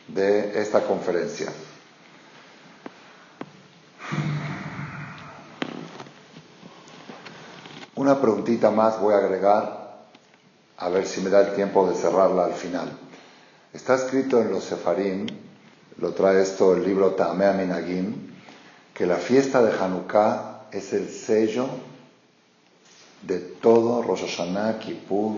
de 0.08 0.60
esta 0.60 0.82
conferencia. 0.82 1.52
Una 7.94 8.20
preguntita 8.20 8.70
más 8.70 9.00
voy 9.00 9.14
a 9.14 9.18
agregar, 9.18 10.06
a 10.76 10.88
ver 10.88 11.06
si 11.06 11.20
me 11.20 11.30
da 11.30 11.40
el 11.40 11.54
tiempo 11.54 11.88
de 11.88 11.94
cerrarla 11.94 12.44
al 12.44 12.54
final. 12.54 12.88
Está 13.72 13.96
escrito 13.96 14.40
en 14.40 14.50
los 14.50 14.64
Sefarim, 14.64 15.26
lo 15.98 16.12
trae 16.12 16.40
esto 16.42 16.74
el 16.74 16.84
libro 16.84 17.12
Tamea 17.12 17.52
Minagim, 17.52 18.34
que 18.94 19.04
la 19.04 19.16
fiesta 19.16 19.62
de 19.62 19.76
Hanukkah 19.76 20.68
es 20.70 20.92
el 20.92 21.08
sello 21.08 21.68
de 23.22 23.38
todo 23.38 24.02
Rosh 24.02 24.22
Hashanah, 24.22 24.78
Kippur, 24.78 25.36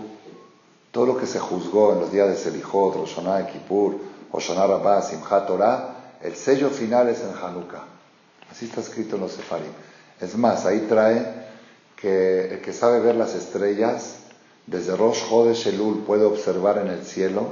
todo 0.91 1.05
lo 1.05 1.17
que 1.17 1.25
se 1.25 1.39
juzgó 1.39 1.93
en 1.93 2.01
los 2.01 2.11
días 2.11 2.27
de 2.27 2.35
Selijot, 2.35 2.95
Rosh 2.95 3.15
Hashanah, 3.15 3.47
Kippur, 3.47 3.97
Hoshana 4.31 4.65
Rabbah, 4.65 5.01
Simchat 5.01 5.45
Torah, 5.45 6.17
el 6.21 6.35
sello 6.35 6.69
final 6.69 7.09
es 7.09 7.21
en 7.21 7.33
Hanukkah. 7.33 7.83
Así 8.49 8.65
está 8.65 8.81
escrito 8.81 9.15
en 9.15 9.21
los 9.21 9.33
Sefarim. 9.33 9.71
Es 10.19 10.37
más, 10.37 10.65
ahí 10.65 10.85
trae 10.87 11.49
que 11.95 12.53
el 12.53 12.61
que 12.61 12.73
sabe 12.73 12.99
ver 12.99 13.15
las 13.15 13.33
estrellas, 13.35 14.17
desde 14.67 14.95
Rosh 14.95 15.27
Chodesh 15.27 15.67
Elul 15.67 16.03
puede 16.03 16.25
observar 16.25 16.77
en 16.77 16.87
el 16.87 17.03
cielo. 17.03 17.47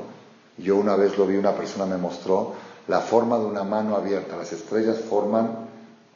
Yo 0.58 0.78
una 0.78 0.96
vez 0.96 1.18
lo 1.18 1.26
vi, 1.26 1.36
una 1.36 1.56
persona 1.56 1.86
me 1.86 1.98
mostró 1.98 2.54
la 2.88 3.02
forma 3.02 3.40
de 3.40 3.46
una 3.46 3.64
mano 3.64 3.96
abierta. 3.96 4.38
Las 4.38 4.52
estrellas 4.54 5.00
forman 5.10 5.68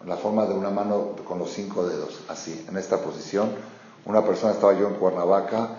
la 0.05 0.17
forma 0.17 0.45
de 0.45 0.53
una 0.53 0.69
mano 0.69 1.15
con 1.27 1.39
los 1.39 1.51
cinco 1.51 1.85
dedos, 1.85 2.19
así, 2.29 2.65
en 2.67 2.77
esta 2.77 3.01
posición. 3.01 3.51
Una 4.05 4.23
persona 4.23 4.53
estaba 4.53 4.73
yo 4.73 4.87
en 4.87 4.95
Cuernavaca, 4.95 5.69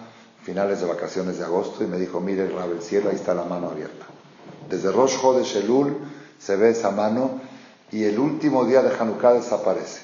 finales 0.43 0.81
de 0.81 0.87
vacaciones 0.87 1.39
de 1.39 1.45
agosto, 1.45 1.85
y 1.85 1.87
me 1.87 1.99
dijo, 1.99 2.21
mire, 2.21 2.45
el 2.45 2.83
cielo, 2.83 3.11
ahí 3.11 3.17
está 3.17 3.35
la 3.35 3.45
mano 3.45 3.71
abierta. 3.71 4.07
Desde 4.69 4.91
Rosh 4.91 5.21
Chodesh 5.21 5.57
Elul 5.57 5.97
se 6.39 6.57
ve 6.57 6.71
esa 6.71 6.91
mano 6.91 7.41
y 7.91 8.05
el 8.05 8.19
último 8.19 8.65
día 8.65 8.83
de 8.83 8.97
Hanukkah 8.97 9.35
desaparece. 9.35 10.03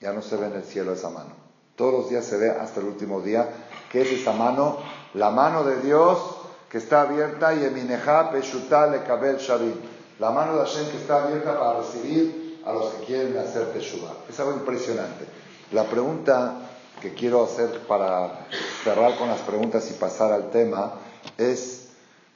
Ya 0.00 0.12
no 0.12 0.22
se 0.22 0.36
ve 0.36 0.46
en 0.46 0.54
el 0.54 0.64
cielo 0.64 0.92
esa 0.92 1.10
mano. 1.10 1.30
Todos 1.76 1.92
los 1.92 2.10
días 2.10 2.24
se 2.24 2.36
ve 2.36 2.50
hasta 2.50 2.80
el 2.80 2.86
último 2.86 3.20
día 3.20 3.48
que 3.90 4.02
es 4.02 4.12
esa 4.12 4.32
mano, 4.32 4.78
la 5.14 5.30
mano 5.30 5.64
de 5.64 5.80
Dios 5.80 6.18
que 6.70 6.78
está 6.78 7.02
abierta 7.02 7.54
y 7.54 7.64
Emineja 7.64 8.30
Peshuta 8.30 8.86
Lekabel 8.86 9.38
Sharim. 9.38 9.74
La 10.18 10.30
mano 10.30 10.56
de 10.56 10.60
Hashem 10.60 10.90
que 10.90 10.98
está 10.98 11.24
abierta 11.24 11.58
para 11.58 11.80
recibir 11.80 12.60
a 12.64 12.72
los 12.72 12.94
que 12.94 13.06
quieren 13.06 13.36
hacer 13.38 13.72
Teshuvah. 13.72 14.12
Es 14.28 14.38
algo 14.38 14.52
impresionante. 14.52 15.24
La 15.72 15.84
pregunta 15.84 16.54
que 17.00 17.14
quiero 17.14 17.44
hacer 17.44 17.86
para 17.86 18.46
cerrar 18.82 19.16
con 19.16 19.28
las 19.28 19.38
preguntas 19.42 19.88
y 19.88 19.94
pasar 19.94 20.32
al 20.32 20.50
tema 20.50 20.94
es 21.38 21.90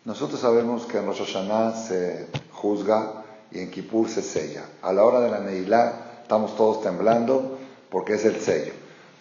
nosotros 0.05 0.41
sabemos 0.41 0.87
que 0.87 0.99
en 0.99 1.07
Rosh 1.07 1.25
Hashanah 1.25 1.75
se 1.75 2.29
juzga 2.53 3.25
y 3.51 3.59
en 3.59 3.73
Kippur 3.73 4.09
se 4.09 4.23
sella. 4.23 4.63
A 4.83 4.93
la 4.93 5.05
hora 5.05 5.21
de 5.21 5.31
la 5.31 5.41
Neilá 5.41 6.21
estamos 6.23 6.55
todos 6.57 6.83
temblando 6.83 7.59
porque 7.91 8.15
es 8.15 8.25
el 8.25 8.41
sello. 8.41 8.73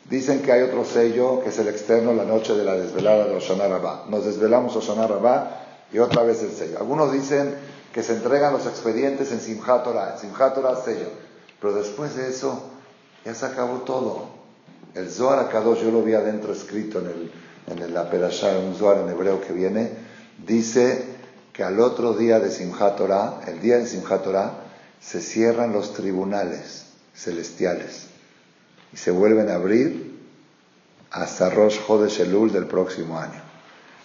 Dicen 0.07 0.43
que 0.43 0.51
hay 0.51 0.61
otro 0.61 0.85
sello 0.85 1.41
que 1.41 1.49
es 1.49 1.57
el 1.57 1.67
externo 1.67 2.13
la 2.13 2.25
noche 2.25 2.53
de 2.53 2.65
la 2.65 2.75
desvelada 2.75 3.25
de 3.25 3.33
Rosh 3.33 3.47
Hashanah 3.47 4.05
Nos 4.09 4.25
desvelamos 4.25 4.75
Rosh 4.75 4.89
Hashanah 4.89 5.61
y 5.91 5.97
otra 5.97 6.21
vez 6.21 6.43
el 6.43 6.51
sello. 6.51 6.77
Algunos 6.77 7.11
dicen 7.11 7.55
que 7.91 8.03
se 8.03 8.13
entregan 8.13 8.53
los 8.53 8.67
expedientes 8.67 9.31
en 9.31 9.39
Simchat 9.39 9.83
Torah. 9.83 10.17
En 10.21 10.83
sello. 10.83 11.07
Pero 11.59 11.73
después 11.73 12.15
de 12.15 12.29
eso 12.29 12.72
ya 13.25 13.33
se 13.33 13.45
acabó 13.45 13.79
todo. 13.79 14.27
El 14.95 15.09
Zohar 15.09 15.39
Akadosh, 15.39 15.81
yo 15.81 15.91
lo 15.91 16.03
vi 16.03 16.13
adentro 16.13 16.53
escrito 16.53 16.99
en, 16.99 17.07
el, 17.07 17.83
en 17.83 17.93
la 17.93 18.09
Perashá, 18.09 18.57
un 18.59 18.75
Zohar 18.75 18.99
en 18.99 19.09
hebreo 19.09 19.41
que 19.41 19.53
viene, 19.53 19.91
dice 20.45 21.05
que 21.51 21.63
al 21.63 21.79
otro 21.79 22.13
día 22.13 22.39
de 22.39 22.51
Simchat 22.51 22.97
Torah, 22.97 23.41
el 23.47 23.61
día 23.61 23.77
de 23.77 23.87
Simchat 23.87 24.23
Torah, 24.23 24.53
se 24.99 25.21
cierran 25.21 25.73
los 25.73 25.93
tribunales 25.93 26.85
celestiales 27.13 28.07
y 28.91 28.97
se 28.97 29.11
vuelven 29.11 29.49
a 29.49 29.55
abrir 29.55 30.13
hasta 31.11 31.49
Rosh 31.49 31.79
Chodesh 31.85 32.21
Elul 32.21 32.51
del 32.51 32.65
próximo 32.65 33.19
año. 33.19 33.41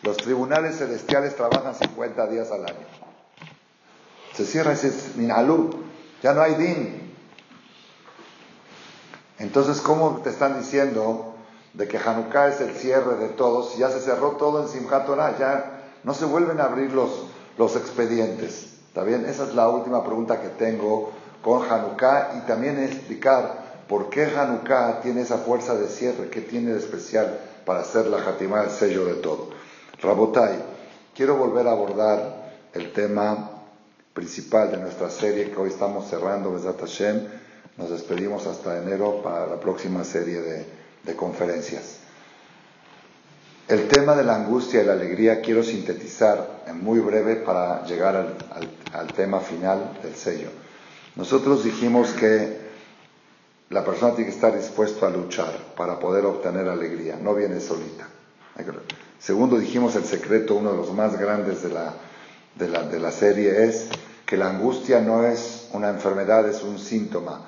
Los 0.02 0.16
tribunales 0.18 0.76
celestiales 0.76 1.34
trabajan 1.34 1.74
50 1.74 2.26
días 2.28 2.50
al 2.50 2.64
año. 2.64 2.86
Se 4.34 4.44
cierra 4.44 4.72
ese 4.72 4.92
Minalú, 5.16 5.70
ya 6.22 6.32
no 6.34 6.42
hay 6.42 6.54
din. 6.54 7.07
Entonces, 9.38 9.80
¿cómo 9.80 10.20
te 10.22 10.30
están 10.30 10.58
diciendo 10.58 11.34
de 11.74 11.86
que 11.86 11.98
Hanukkah 11.98 12.48
es 12.48 12.60
el 12.60 12.74
cierre 12.74 13.16
de 13.16 13.28
todos? 13.28 13.76
Ya 13.76 13.90
se 13.90 14.00
cerró 14.00 14.32
todo 14.32 14.62
en 14.62 14.68
Simchat 14.68 15.06
Torah, 15.06 15.38
ya 15.38 15.82
no 16.02 16.14
se 16.14 16.24
vuelven 16.24 16.60
a 16.60 16.64
abrir 16.64 16.92
los, 16.92 17.26
los 17.56 17.76
expedientes. 17.76 18.78
¿Está 18.88 19.04
bien? 19.04 19.26
Esa 19.26 19.44
es 19.44 19.54
la 19.54 19.68
última 19.68 20.02
pregunta 20.02 20.40
que 20.40 20.48
tengo 20.48 21.10
con 21.42 21.62
Hanukkah 21.70 22.38
y 22.38 22.46
también 22.46 22.82
explicar 22.82 23.84
por 23.88 24.10
qué 24.10 24.24
Hanukkah 24.24 25.00
tiene 25.02 25.20
esa 25.20 25.38
fuerza 25.38 25.76
de 25.76 25.88
cierre, 25.88 26.30
qué 26.30 26.40
tiene 26.40 26.72
de 26.72 26.78
especial 26.78 27.38
para 27.64 27.80
hacer 27.80 28.06
la 28.06 28.18
Hatimah, 28.18 28.64
el 28.64 28.70
sello 28.70 29.04
de 29.06 29.14
todo. 29.14 29.50
Rabotai, 30.02 30.58
quiero 31.14 31.36
volver 31.36 31.68
a 31.68 31.72
abordar 31.72 32.50
el 32.72 32.92
tema 32.92 33.50
principal 34.14 34.70
de 34.70 34.78
nuestra 34.78 35.10
serie 35.10 35.50
que 35.50 35.60
hoy 35.60 35.68
estamos 35.68 36.08
cerrando, 36.08 36.52
Besat 36.52 36.80
Hashem. 36.80 37.37
Nos 37.78 37.90
despedimos 37.90 38.46
hasta 38.46 38.82
enero 38.82 39.22
para 39.22 39.46
la 39.46 39.58
próxima 39.58 40.04
serie 40.04 40.66
de 41.04 41.16
conferencias. 41.16 42.00
El 43.68 43.86
tema 43.86 44.16
de 44.16 44.24
la 44.24 44.34
angustia 44.34 44.82
y 44.82 44.86
la 44.86 44.94
alegría 44.94 45.42
quiero 45.42 45.62
sintetizar 45.62 46.62
en 46.66 46.82
muy 46.82 47.00
breve 47.00 47.36
para 47.36 47.84
llegar 47.84 48.16
al, 48.94 49.12
tema 49.12 49.40
final 49.40 49.98
del 50.02 50.14
sello. 50.14 50.48
Nosotros 51.16 51.64
dijimos 51.64 52.12
que 52.12 52.56
la 53.68 53.84
persona 53.84 54.14
tiene 54.14 54.30
que 54.30 54.34
estar 54.34 54.56
dispuesto 54.56 55.04
a 55.04 55.10
luchar 55.10 55.52
para 55.76 55.98
poder 55.98 56.24
obtener 56.24 56.66
alegría, 56.66 57.18
no 57.20 57.34
viene 57.34 57.60
solita. 57.60 58.08
Segundo, 59.18 59.58
dijimos 59.58 59.94
el 59.96 60.04
secreto, 60.04 60.54
uno 60.54 60.70
de 60.70 60.78
los 60.78 60.94
más 60.94 61.18
grandes 61.18 61.62
de 61.62 61.68
la, 61.68 61.92
de 62.54 62.68
la, 62.68 62.84
de 62.84 62.98
la 62.98 63.12
serie, 63.12 63.64
es 63.64 63.88
que 64.24 64.38
la 64.38 64.48
angustia 64.48 65.02
no 65.02 65.26
es 65.26 65.68
una 65.74 65.90
enfermedad, 65.90 66.48
es 66.48 66.62
un 66.62 66.78
síntoma. 66.78 67.44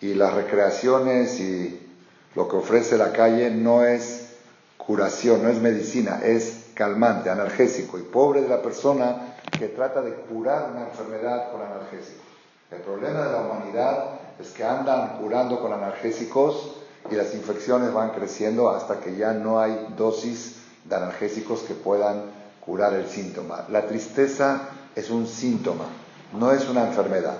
Y 0.00 0.14
las 0.14 0.34
recreaciones 0.34 1.40
y 1.40 1.88
lo 2.34 2.48
que 2.48 2.56
ofrece 2.56 2.96
la 2.96 3.12
calle 3.12 3.50
no 3.50 3.84
es 3.84 4.28
curación, 4.76 5.42
no 5.42 5.48
es 5.48 5.60
medicina, 5.60 6.20
es 6.22 6.66
calmante, 6.74 7.30
analgésico. 7.30 7.98
Y 7.98 8.02
pobre 8.02 8.42
de 8.42 8.48
la 8.48 8.62
persona 8.62 9.34
que 9.58 9.68
trata 9.68 10.00
de 10.02 10.14
curar 10.14 10.70
una 10.70 10.88
enfermedad 10.88 11.50
con 11.50 11.62
analgésicos. 11.62 12.24
El 12.70 12.80
problema 12.82 13.22
de 13.22 13.32
la 13.32 13.40
humanidad 13.40 14.04
es 14.38 14.50
que 14.50 14.62
andan 14.62 15.18
curando 15.18 15.60
con 15.60 15.72
analgésicos 15.72 16.76
y 17.10 17.14
las 17.14 17.34
infecciones 17.34 17.92
van 17.92 18.10
creciendo 18.10 18.70
hasta 18.70 19.00
que 19.00 19.16
ya 19.16 19.32
no 19.32 19.58
hay 19.58 19.88
dosis 19.96 20.56
de 20.84 20.94
analgésicos 20.94 21.62
que 21.62 21.74
puedan 21.74 22.22
curar 22.60 22.94
el 22.94 23.08
síntoma. 23.08 23.64
La 23.70 23.86
tristeza 23.86 24.68
es 24.94 25.10
un 25.10 25.26
síntoma, 25.26 25.86
no 26.34 26.52
es 26.52 26.68
una 26.68 26.86
enfermedad. 26.86 27.38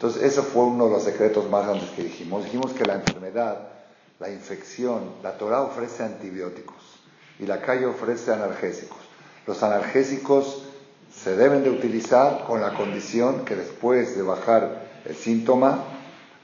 Entonces, 0.00 0.22
eso 0.22 0.42
fue 0.42 0.64
uno 0.64 0.86
de 0.86 0.92
los 0.92 1.02
secretos 1.02 1.50
más 1.50 1.66
grandes 1.66 1.90
que 1.90 2.04
dijimos. 2.04 2.44
Dijimos 2.44 2.72
que 2.72 2.86
la 2.86 2.94
enfermedad, 2.94 3.68
la 4.18 4.30
infección, 4.30 5.02
la 5.22 5.36
Torah 5.36 5.60
ofrece 5.60 6.02
antibióticos 6.02 7.02
y 7.38 7.44
la 7.44 7.60
calle 7.60 7.84
ofrece 7.84 8.32
analgésicos. 8.32 8.96
Los 9.46 9.62
analgésicos 9.62 10.62
se 11.14 11.36
deben 11.36 11.64
de 11.64 11.68
utilizar 11.68 12.44
con 12.46 12.62
la 12.62 12.72
condición 12.72 13.44
que 13.44 13.56
después 13.56 14.16
de 14.16 14.22
bajar 14.22 14.86
el 15.04 15.14
síntoma 15.14 15.84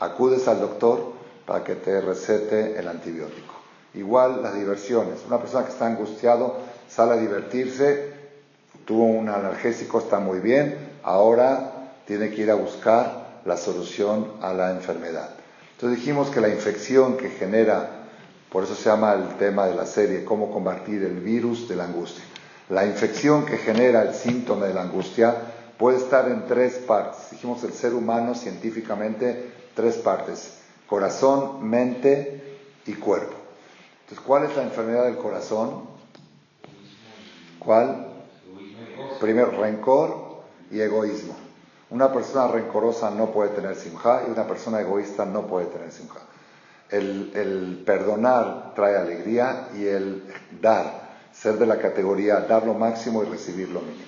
acudes 0.01 0.47
al 0.49 0.61
doctor 0.61 1.14
para 1.47 1.64
que 1.64 1.77
te 1.77 2.03
recete 2.03 2.79
el 2.79 2.87
antibiótico. 2.87 3.55
Igual 3.95 4.42
las 4.42 4.55
diversiones. 4.55 5.21
Una 5.27 5.38
persona 5.38 5.64
que 5.64 5.73
está 5.73 5.87
angustiado 5.87 6.59
sale 6.90 7.12
a 7.12 7.16
divertirse, 7.16 8.12
tuvo 8.85 9.05
un 9.05 9.31
analgésico, 9.31 9.99
está 9.99 10.19
muy 10.19 10.40
bien, 10.40 10.99
ahora 11.03 11.95
tiene 12.05 12.29
que 12.29 12.42
ir 12.42 12.51
a 12.51 12.55
buscar 12.55 13.26
la 13.47 13.57
solución 13.57 14.33
a 14.43 14.53
la 14.53 14.73
enfermedad. 14.73 15.31
Entonces 15.73 15.99
dijimos 15.99 16.31
que 16.31 16.41
la 16.41 16.49
infección 16.49 17.17
que 17.17 17.31
genera 17.31 17.97
por 18.51 18.65
eso 18.65 18.75
se 18.75 18.89
llama 18.89 19.13
el 19.13 19.37
tema 19.37 19.67
de 19.67 19.75
la 19.75 19.87
serie, 19.87 20.25
cómo 20.25 20.51
combatir 20.51 21.03
el 21.03 21.21
virus 21.21 21.69
de 21.69 21.77
la 21.77 21.85
angustia. 21.85 22.25
La 22.71 22.87
infección 22.87 23.45
que 23.45 23.59
genera 23.59 24.03
el 24.03 24.15
síntoma 24.15 24.67
de 24.67 24.75
la 24.75 24.83
angustia 24.83 25.35
puede 25.77 25.99
estar 25.99 26.29
en 26.31 26.47
tres 26.47 26.75
partes. 26.79 27.31
Dijimos 27.33 27.63
el 27.65 27.73
ser 27.73 27.93
humano 27.93 28.35
científicamente, 28.35 29.53
tres 29.75 29.97
partes. 29.97 30.59
Corazón, 30.87 31.69
mente 31.69 32.59
y 32.87 32.95
cuerpo. 32.95 33.35
Entonces, 34.03 34.25
¿cuál 34.25 34.45
es 34.45 34.57
la 34.57 34.63
enfermedad 34.63 35.05
del 35.05 35.17
corazón? 35.17 35.83
¿Cuál? 37.59 38.07
Primero, 39.21 39.51
rencor 39.51 40.45
y 40.71 40.81
egoísmo. 40.81 41.46
Una 41.88 42.12
persona 42.12 42.49
rencorosa 42.49 43.11
no 43.11 43.31
puede 43.31 43.51
tener 43.51 43.77
simja 43.77 44.22
y 44.27 44.31
una 44.31 44.46
persona 44.46 44.81
egoísta 44.81 45.25
no 45.25 45.46
puede 45.46 45.66
tener 45.66 45.92
simja. 45.92 46.18
El, 46.90 47.83
perdonar 47.87 48.72
trae 48.75 48.96
alegría 48.96 49.68
y 49.77 49.87
el 49.87 50.25
dar, 50.61 51.11
ser 51.33 51.59
de 51.59 51.66
la 51.66 51.79
categoría 51.79 52.40
dar 52.40 52.66
lo 52.66 52.75
máximo 52.75 53.22
y 53.22 53.27
recibir 53.27 53.68
lo 53.68 53.81
mínimo. 53.81 54.05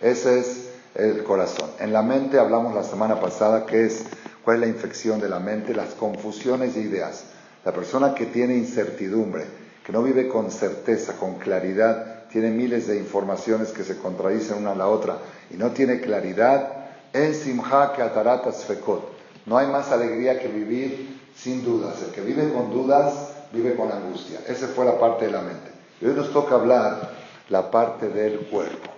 Ese 0.00 0.38
es 0.38 0.70
el 0.94 1.22
corazón. 1.22 1.68
En 1.80 1.92
la 1.92 2.02
mente 2.02 2.38
hablamos 2.38 2.74
la 2.74 2.82
semana 2.82 3.20
pasada 3.20 3.66
que 3.66 3.84
es 3.84 4.04
cuál 4.42 4.56
es 4.56 4.60
la 4.62 4.66
infección 4.68 5.20
de 5.20 5.28
la 5.28 5.38
mente, 5.38 5.74
las 5.74 5.94
confusiones 5.94 6.74
de 6.74 6.80
ideas. 6.80 7.24
La 7.64 7.72
persona 7.72 8.14
que 8.14 8.24
tiene 8.24 8.56
incertidumbre, 8.56 9.44
que 9.84 9.92
no 9.92 10.02
vive 10.02 10.28
con 10.28 10.50
certeza, 10.50 11.14
con 11.18 11.34
claridad, 11.34 12.26
tiene 12.30 12.50
miles 12.50 12.86
de 12.86 12.98
informaciones 12.98 13.70
que 13.72 13.84
se 13.84 13.98
contradicen 13.98 14.58
una 14.58 14.72
a 14.72 14.76
la 14.76 14.88
otra 14.88 15.18
y 15.50 15.56
no 15.56 15.70
tiene 15.70 16.00
claridad, 16.00 16.77
en 17.12 17.34
simha 17.34 17.92
que 17.94 18.02
ataratas 18.02 18.64
fekot. 18.64 19.02
No 19.46 19.56
hay 19.56 19.66
más 19.66 19.90
alegría 19.90 20.38
que 20.38 20.48
vivir 20.48 21.20
sin 21.34 21.64
dudas. 21.64 22.02
El 22.02 22.10
que 22.12 22.20
vive 22.20 22.52
con 22.52 22.70
dudas 22.70 23.32
vive 23.52 23.74
con 23.76 23.90
angustia. 23.90 24.40
Esa 24.46 24.68
fue 24.68 24.84
la 24.84 24.98
parte 24.98 25.26
de 25.26 25.32
la 25.32 25.40
mente. 25.40 25.70
Y 26.00 26.06
hoy 26.06 26.14
nos 26.14 26.32
toca 26.32 26.54
hablar 26.54 27.12
la 27.48 27.70
parte 27.70 28.08
del 28.08 28.40
cuerpo. 28.46 28.90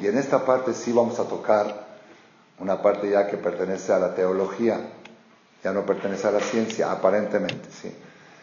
Y 0.00 0.06
en 0.06 0.18
esta 0.18 0.44
parte 0.44 0.74
sí 0.74 0.92
vamos 0.92 1.18
a 1.20 1.24
tocar 1.24 1.86
una 2.58 2.80
parte 2.82 3.10
ya 3.10 3.26
que 3.26 3.36
pertenece 3.36 3.92
a 3.92 3.98
la 3.98 4.14
teología, 4.14 4.80
ya 5.62 5.72
no 5.72 5.84
pertenece 5.86 6.28
a 6.28 6.32
la 6.32 6.40
ciencia, 6.40 6.90
aparentemente, 6.90 7.68
sí. 7.70 7.92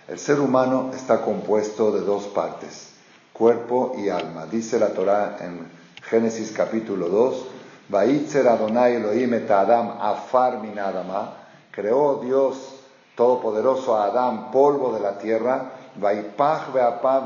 El 0.08 0.17
ser 0.17 0.39
humano 0.39 0.91
está 0.95 1.21
compuesto 1.21 1.91
de 1.91 2.01
dos 2.01 2.25
partes, 2.27 2.89
cuerpo 3.34 3.95
y 3.97 4.10
alma. 4.10 4.45
Dice 4.45 4.79
la 4.79 4.89
Torah 4.89 5.38
en 5.41 5.67
Génesis 6.03 6.51
capítulo 6.51 7.10
2, 7.10 7.45
Vaitzer 7.89 8.47
Adonai 8.47 8.95
Elohim 8.95 9.34
et 9.34 9.49
Adam 9.49 9.97
afar 9.99 10.62
min 10.62 10.78
Adama, 10.78 11.34
creó 11.71 12.21
Dios 12.23 12.75
Todopoderoso 13.15 13.97
a 13.97 14.06
Adán, 14.06 14.52
polvo 14.52 14.93
de 14.93 15.02
la 15.02 15.17
tierra, 15.17 15.71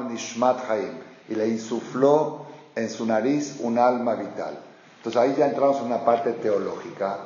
Nishmat 0.10 0.60
y 1.30 1.36
le 1.36 1.47
insufló 1.47 2.45
en 2.76 2.89
su 2.89 3.06
nariz 3.06 3.58
un 3.60 3.78
alma 3.78 4.15
vital. 4.15 4.58
Entonces 4.97 5.21
ahí 5.21 5.36
ya 5.38 5.47
entramos 5.47 5.78
en 5.82 5.88
una 5.88 6.04
parte 6.04 6.32
teológica, 6.32 7.17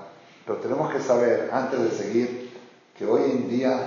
pero 0.45 0.57
tenemos 0.59 0.91
que 0.91 0.99
saber, 0.99 1.49
antes 1.53 1.79
de 1.79 1.91
seguir, 1.91 2.59
que 2.97 3.05
hoy 3.05 3.21
en 3.31 3.49
día 3.49 3.79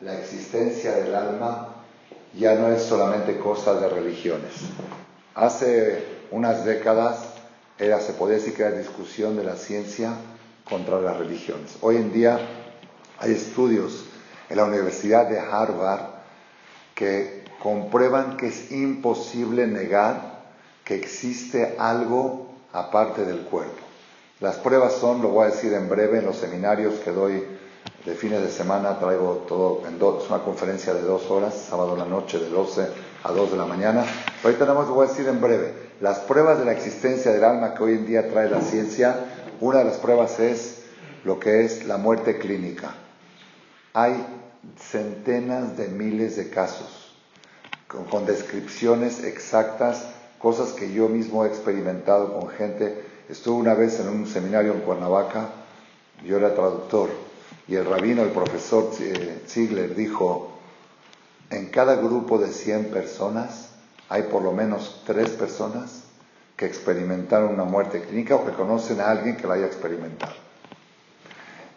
la 0.00 0.18
existencia 0.18 0.92
del 0.96 1.14
alma 1.14 1.68
ya 2.34 2.56
no 2.56 2.68
es 2.68 2.82
solamente 2.82 3.38
cosa 3.38 3.74
de 3.80 3.88
religiones. 3.88 4.52
Hace 5.34 6.04
unas 6.30 6.64
décadas 6.64 7.25
era, 7.78 8.00
se 8.00 8.12
podía 8.12 8.36
decir 8.36 8.54
que 8.54 8.62
era 8.62 8.76
discusión 8.76 9.36
de 9.36 9.44
la 9.44 9.56
ciencia 9.56 10.14
contra 10.68 11.00
las 11.00 11.16
religiones. 11.16 11.76
Hoy 11.80 11.96
en 11.96 12.12
día 12.12 12.38
hay 13.18 13.32
estudios 13.32 14.04
en 14.48 14.56
la 14.56 14.64
Universidad 14.64 15.28
de 15.28 15.38
Harvard 15.38 16.16
que 16.94 17.44
comprueban 17.62 18.36
que 18.36 18.48
es 18.48 18.70
imposible 18.72 19.66
negar 19.66 20.44
que 20.84 20.94
existe 20.94 21.76
algo 21.78 22.50
aparte 22.72 23.24
del 23.24 23.40
cuerpo. 23.40 23.82
Las 24.40 24.56
pruebas 24.56 24.94
son, 24.94 25.22
lo 25.22 25.28
voy 25.28 25.46
a 25.46 25.50
decir 25.50 25.72
en 25.72 25.88
breve, 25.88 26.18
en 26.18 26.26
los 26.26 26.36
seminarios 26.36 26.94
que 27.00 27.10
doy 27.10 27.42
de 28.04 28.14
fines 28.14 28.42
de 28.42 28.50
semana, 28.50 28.98
traigo 28.98 29.44
todo, 29.48 29.82
en 29.86 29.98
dos, 29.98 30.24
es 30.24 30.30
una 30.30 30.42
conferencia 30.42 30.94
de 30.94 31.02
dos 31.02 31.30
horas, 31.30 31.54
sábado 31.68 31.94
en 31.94 32.00
la 32.00 32.04
noche 32.04 32.38
de 32.38 32.48
12 32.48 32.86
a 33.26 33.32
2 33.32 33.50
de 33.50 33.56
la 33.56 33.66
mañana. 33.66 34.04
Ahorita 34.44 34.64
nada 34.64 34.78
más 34.78 34.88
lo 34.88 34.94
voy 34.94 35.06
a 35.06 35.10
decir 35.10 35.26
en 35.26 35.40
breve. 35.40 35.72
Las 36.00 36.20
pruebas 36.20 36.58
de 36.58 36.64
la 36.64 36.72
existencia 36.72 37.32
del 37.32 37.42
alma 37.42 37.74
que 37.74 37.82
hoy 37.82 37.94
en 37.94 38.06
día 38.06 38.28
trae 38.28 38.48
la 38.48 38.60
ciencia, 38.60 39.16
una 39.60 39.78
de 39.78 39.84
las 39.84 39.96
pruebas 39.96 40.38
es 40.38 40.82
lo 41.24 41.40
que 41.40 41.64
es 41.64 41.86
la 41.86 41.96
muerte 41.96 42.38
clínica. 42.38 42.94
Hay 43.94 44.24
centenas 44.78 45.76
de 45.76 45.88
miles 45.88 46.36
de 46.36 46.50
casos 46.50 47.16
con, 47.88 48.26
descripciones 48.26 49.24
exactas, 49.24 50.06
cosas 50.38 50.72
que 50.72 50.92
yo 50.92 51.08
mismo 51.08 51.44
he 51.44 51.48
experimentado 51.48 52.32
con 52.38 52.48
gente. 52.50 53.02
Estuve 53.28 53.56
una 53.56 53.74
vez 53.74 53.98
en 53.98 54.08
un 54.08 54.26
seminario 54.26 54.72
en 54.72 54.80
Cuernavaca, 54.80 55.48
yo 56.24 56.36
era 56.36 56.54
traductor, 56.54 57.10
y 57.66 57.74
el 57.74 57.86
rabino, 57.86 58.22
el 58.22 58.30
profesor 58.30 58.90
eh, 59.00 59.42
Ziegler, 59.48 59.96
dijo, 59.96 60.55
en 61.50 61.66
cada 61.66 61.96
grupo 61.96 62.38
de 62.38 62.48
100 62.48 62.86
personas 62.86 63.68
hay 64.08 64.24
por 64.24 64.42
lo 64.42 64.52
menos 64.52 65.02
tres 65.06 65.30
personas 65.30 66.02
que 66.56 66.66
experimentaron 66.66 67.52
una 67.52 67.64
muerte 67.64 68.02
clínica 68.02 68.36
o 68.36 68.46
que 68.46 68.52
conocen 68.52 69.00
a 69.00 69.10
alguien 69.10 69.36
que 69.36 69.46
la 69.46 69.54
haya 69.54 69.66
experimentado. 69.66 70.32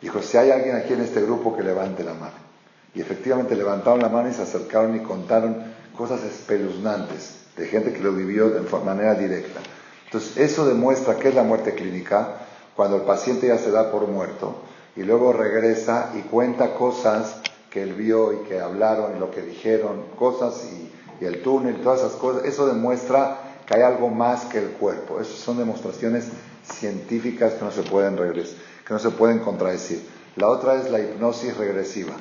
Dijo, 0.01 0.21
si 0.21 0.37
hay 0.37 0.51
alguien 0.51 0.75
aquí 0.75 0.93
en 0.93 1.01
este 1.01 1.21
grupo 1.21 1.55
que 1.55 1.63
levante 1.63 2.03
la 2.03 2.13
mano. 2.13 2.49
Y 2.95 3.01
efectivamente 3.01 3.55
levantaron 3.55 3.99
la 3.99 4.09
mano 4.09 4.29
y 4.29 4.33
se 4.33 4.41
acercaron 4.41 4.95
y 4.95 4.99
contaron 5.01 5.63
cosas 5.95 6.23
espeluznantes 6.23 7.35
de 7.55 7.67
gente 7.67 7.93
que 7.93 7.99
lo 7.99 8.13
vivió 8.13 8.49
de 8.49 8.61
manera 8.79 9.13
directa. 9.15 9.59
Entonces, 10.05 10.37
eso 10.37 10.65
demuestra 10.65 11.17
que 11.17 11.29
es 11.29 11.35
la 11.35 11.43
muerte 11.43 11.75
clínica 11.75 12.37
cuando 12.75 12.95
el 12.95 13.03
paciente 13.03 13.47
ya 13.47 13.57
se 13.57 13.71
da 13.71 13.91
por 13.91 14.07
muerto 14.07 14.63
y 14.95 15.03
luego 15.03 15.33
regresa 15.33 16.11
y 16.15 16.21
cuenta 16.21 16.73
cosas 16.73 17.41
que 17.69 17.83
él 17.83 17.93
vio 17.93 18.33
y 18.33 18.47
que 18.47 18.59
hablaron 18.59 19.15
y 19.15 19.19
lo 19.19 19.31
que 19.31 19.41
dijeron, 19.41 20.05
cosas 20.17 20.65
y, 20.65 21.25
el 21.25 21.41
túnel, 21.41 21.81
todas 21.81 21.99
esas 21.99 22.13
cosas. 22.13 22.45
Eso 22.45 22.65
demuestra 22.65 23.63
que 23.65 23.75
hay 23.75 23.81
algo 23.81 24.09
más 24.09 24.45
que 24.45 24.59
el 24.59 24.69
cuerpo. 24.69 25.19
Esas 25.19 25.35
son 25.35 25.57
demostraciones 25.57 26.29
científicas 26.63 27.53
que 27.53 27.65
no 27.65 27.71
se 27.71 27.83
pueden 27.83 28.17
regresar, 28.17 28.57
que 28.87 28.93
no 28.93 28.99
se 28.99 29.09
pueden 29.11 29.39
contradecir. 29.39 30.01
La 30.37 30.47
otra 30.47 30.75
es 30.75 30.89
la 30.89 30.99
hipnosis 30.99 31.57
regresiva 31.57 32.13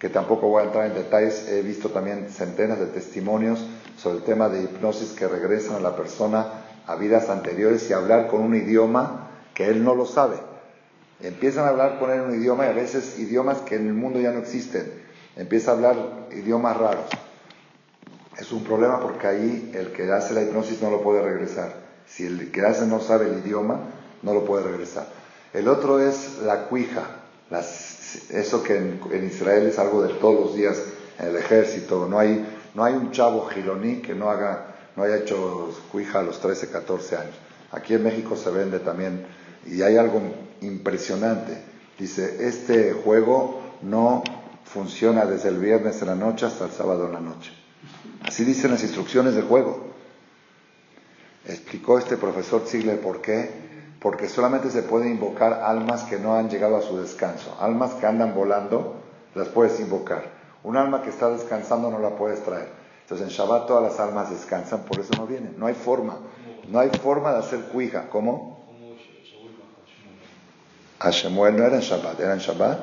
que 0.00 0.08
tampoco 0.08 0.48
voy 0.48 0.62
a 0.62 0.66
entrar 0.66 0.86
en 0.86 0.94
detalles, 0.94 1.46
he 1.46 1.60
visto 1.60 1.90
también 1.90 2.30
centenas 2.30 2.80
de 2.80 2.86
testimonios 2.86 3.62
sobre 3.98 4.16
el 4.16 4.22
tema 4.22 4.48
de 4.48 4.62
hipnosis 4.62 5.12
que 5.12 5.28
regresan 5.28 5.76
a 5.76 5.80
la 5.80 5.94
persona 5.94 6.46
a 6.86 6.94
vidas 6.96 7.28
anteriores 7.28 7.88
y 7.90 7.92
hablar 7.92 8.28
con 8.28 8.40
un 8.40 8.54
idioma 8.54 9.28
que 9.52 9.66
él 9.66 9.84
no 9.84 9.94
lo 9.94 10.06
sabe. 10.06 10.36
Empiezan 11.22 11.66
a 11.66 11.68
hablar 11.68 11.98
con 11.98 12.10
un 12.10 12.34
idioma 12.34 12.66
y 12.66 12.68
a 12.68 12.72
veces 12.72 13.18
idiomas 13.18 13.58
que 13.58 13.76
en 13.76 13.86
el 13.86 13.94
mundo 13.94 14.20
ya 14.20 14.32
no 14.32 14.38
existen. 14.38 14.90
Empieza 15.36 15.70
a 15.70 15.74
hablar 15.74 15.96
idiomas 16.32 16.76
raros. 16.76 17.06
Es 18.38 18.52
un 18.52 18.64
problema 18.64 19.00
porque 19.00 19.26
ahí 19.26 19.72
el 19.74 19.92
que 19.92 20.10
hace 20.10 20.32
la 20.32 20.42
hipnosis 20.42 20.80
no 20.80 20.90
lo 20.90 21.02
puede 21.02 21.22
regresar. 21.22 21.74
Si 22.06 22.24
el 22.24 22.50
que 22.50 22.62
hace 22.62 22.86
no 22.86 23.00
sabe 23.00 23.28
el 23.28 23.38
idioma, 23.38 23.80
no 24.22 24.32
lo 24.32 24.44
puede 24.44 24.64
regresar. 24.64 25.06
El 25.52 25.68
otro 25.68 26.00
es 26.00 26.38
la 26.38 26.66
cuija, 26.68 27.02
eso 28.30 28.62
que 28.62 28.76
en, 28.76 29.26
Israel 29.26 29.66
es 29.66 29.78
algo 29.78 30.02
de 30.02 30.14
todos 30.14 30.40
los 30.40 30.54
días 30.54 30.80
en 31.18 31.28
el 31.28 31.36
ejército. 31.36 32.06
No 32.08 32.18
hay, 32.18 32.46
no 32.74 32.84
hay 32.84 32.94
un 32.94 33.10
chavo 33.10 33.46
gironí 33.46 33.96
que 33.96 34.14
no, 34.14 34.30
haga, 34.30 34.76
no 34.96 35.02
haya 35.02 35.16
hecho 35.16 35.74
cuija 35.90 36.20
a 36.20 36.22
los 36.22 36.40
13, 36.40 36.68
14 36.68 37.16
años. 37.16 37.34
Aquí 37.72 37.94
en 37.94 38.04
México 38.04 38.36
se 38.36 38.50
vende 38.50 38.78
también 38.78 39.26
y 39.66 39.82
hay 39.82 39.96
algo 39.96 40.20
impresionante. 40.62 41.62
Dice, 41.98 42.46
este 42.46 42.92
juego 42.92 43.60
no 43.82 44.22
funciona 44.64 45.26
desde 45.26 45.48
el 45.48 45.58
viernes 45.58 46.00
en 46.00 46.08
la 46.08 46.14
noche 46.14 46.46
hasta 46.46 46.66
el 46.66 46.70
sábado 46.70 47.06
en 47.06 47.12
la 47.12 47.20
noche. 47.20 47.52
Así 48.22 48.44
dicen 48.44 48.70
las 48.70 48.82
instrucciones 48.82 49.34
del 49.34 49.44
juego. 49.44 49.88
Explicó 51.46 51.98
este 51.98 52.16
profesor 52.16 52.62
Ziegler 52.66 53.00
por 53.00 53.20
qué 53.20 53.70
porque 54.00 54.28
solamente 54.28 54.70
se 54.70 54.82
puede 54.82 55.08
invocar 55.10 55.52
almas 55.62 56.04
que 56.04 56.18
no 56.18 56.34
han 56.34 56.48
llegado 56.48 56.76
a 56.76 56.82
su 56.82 56.96
descanso. 56.96 57.56
Almas 57.60 57.92
que 57.94 58.06
andan 58.06 58.34
volando, 58.34 58.96
las 59.34 59.48
puedes 59.48 59.78
invocar. 59.78 60.24
Un 60.64 60.76
alma 60.76 61.02
que 61.02 61.10
está 61.10 61.28
descansando 61.28 61.90
no 61.90 61.98
la 61.98 62.16
puedes 62.16 62.42
traer. 62.42 62.68
Entonces 63.02 63.28
en 63.28 63.32
Shabbat 63.32 63.66
todas 63.66 63.82
las 63.82 64.00
almas 64.00 64.30
descansan, 64.30 64.84
por 64.84 65.00
eso 65.00 65.12
no 65.16 65.26
vienen. 65.26 65.54
No 65.58 65.66
hay 65.66 65.74
forma. 65.74 66.16
No 66.68 66.78
hay 66.78 66.88
forma 66.88 67.32
de 67.32 67.38
hacer 67.40 67.60
cuija. 67.72 68.08
¿Cómo? 68.08 68.59
A 71.00 71.10
Shemuel 71.10 71.56
no 71.56 71.64
era 71.64 71.76
en 71.76 71.80
Shabbat, 71.80 72.20
era 72.20 72.34
en 72.34 72.40
Shabbat. 72.40 72.78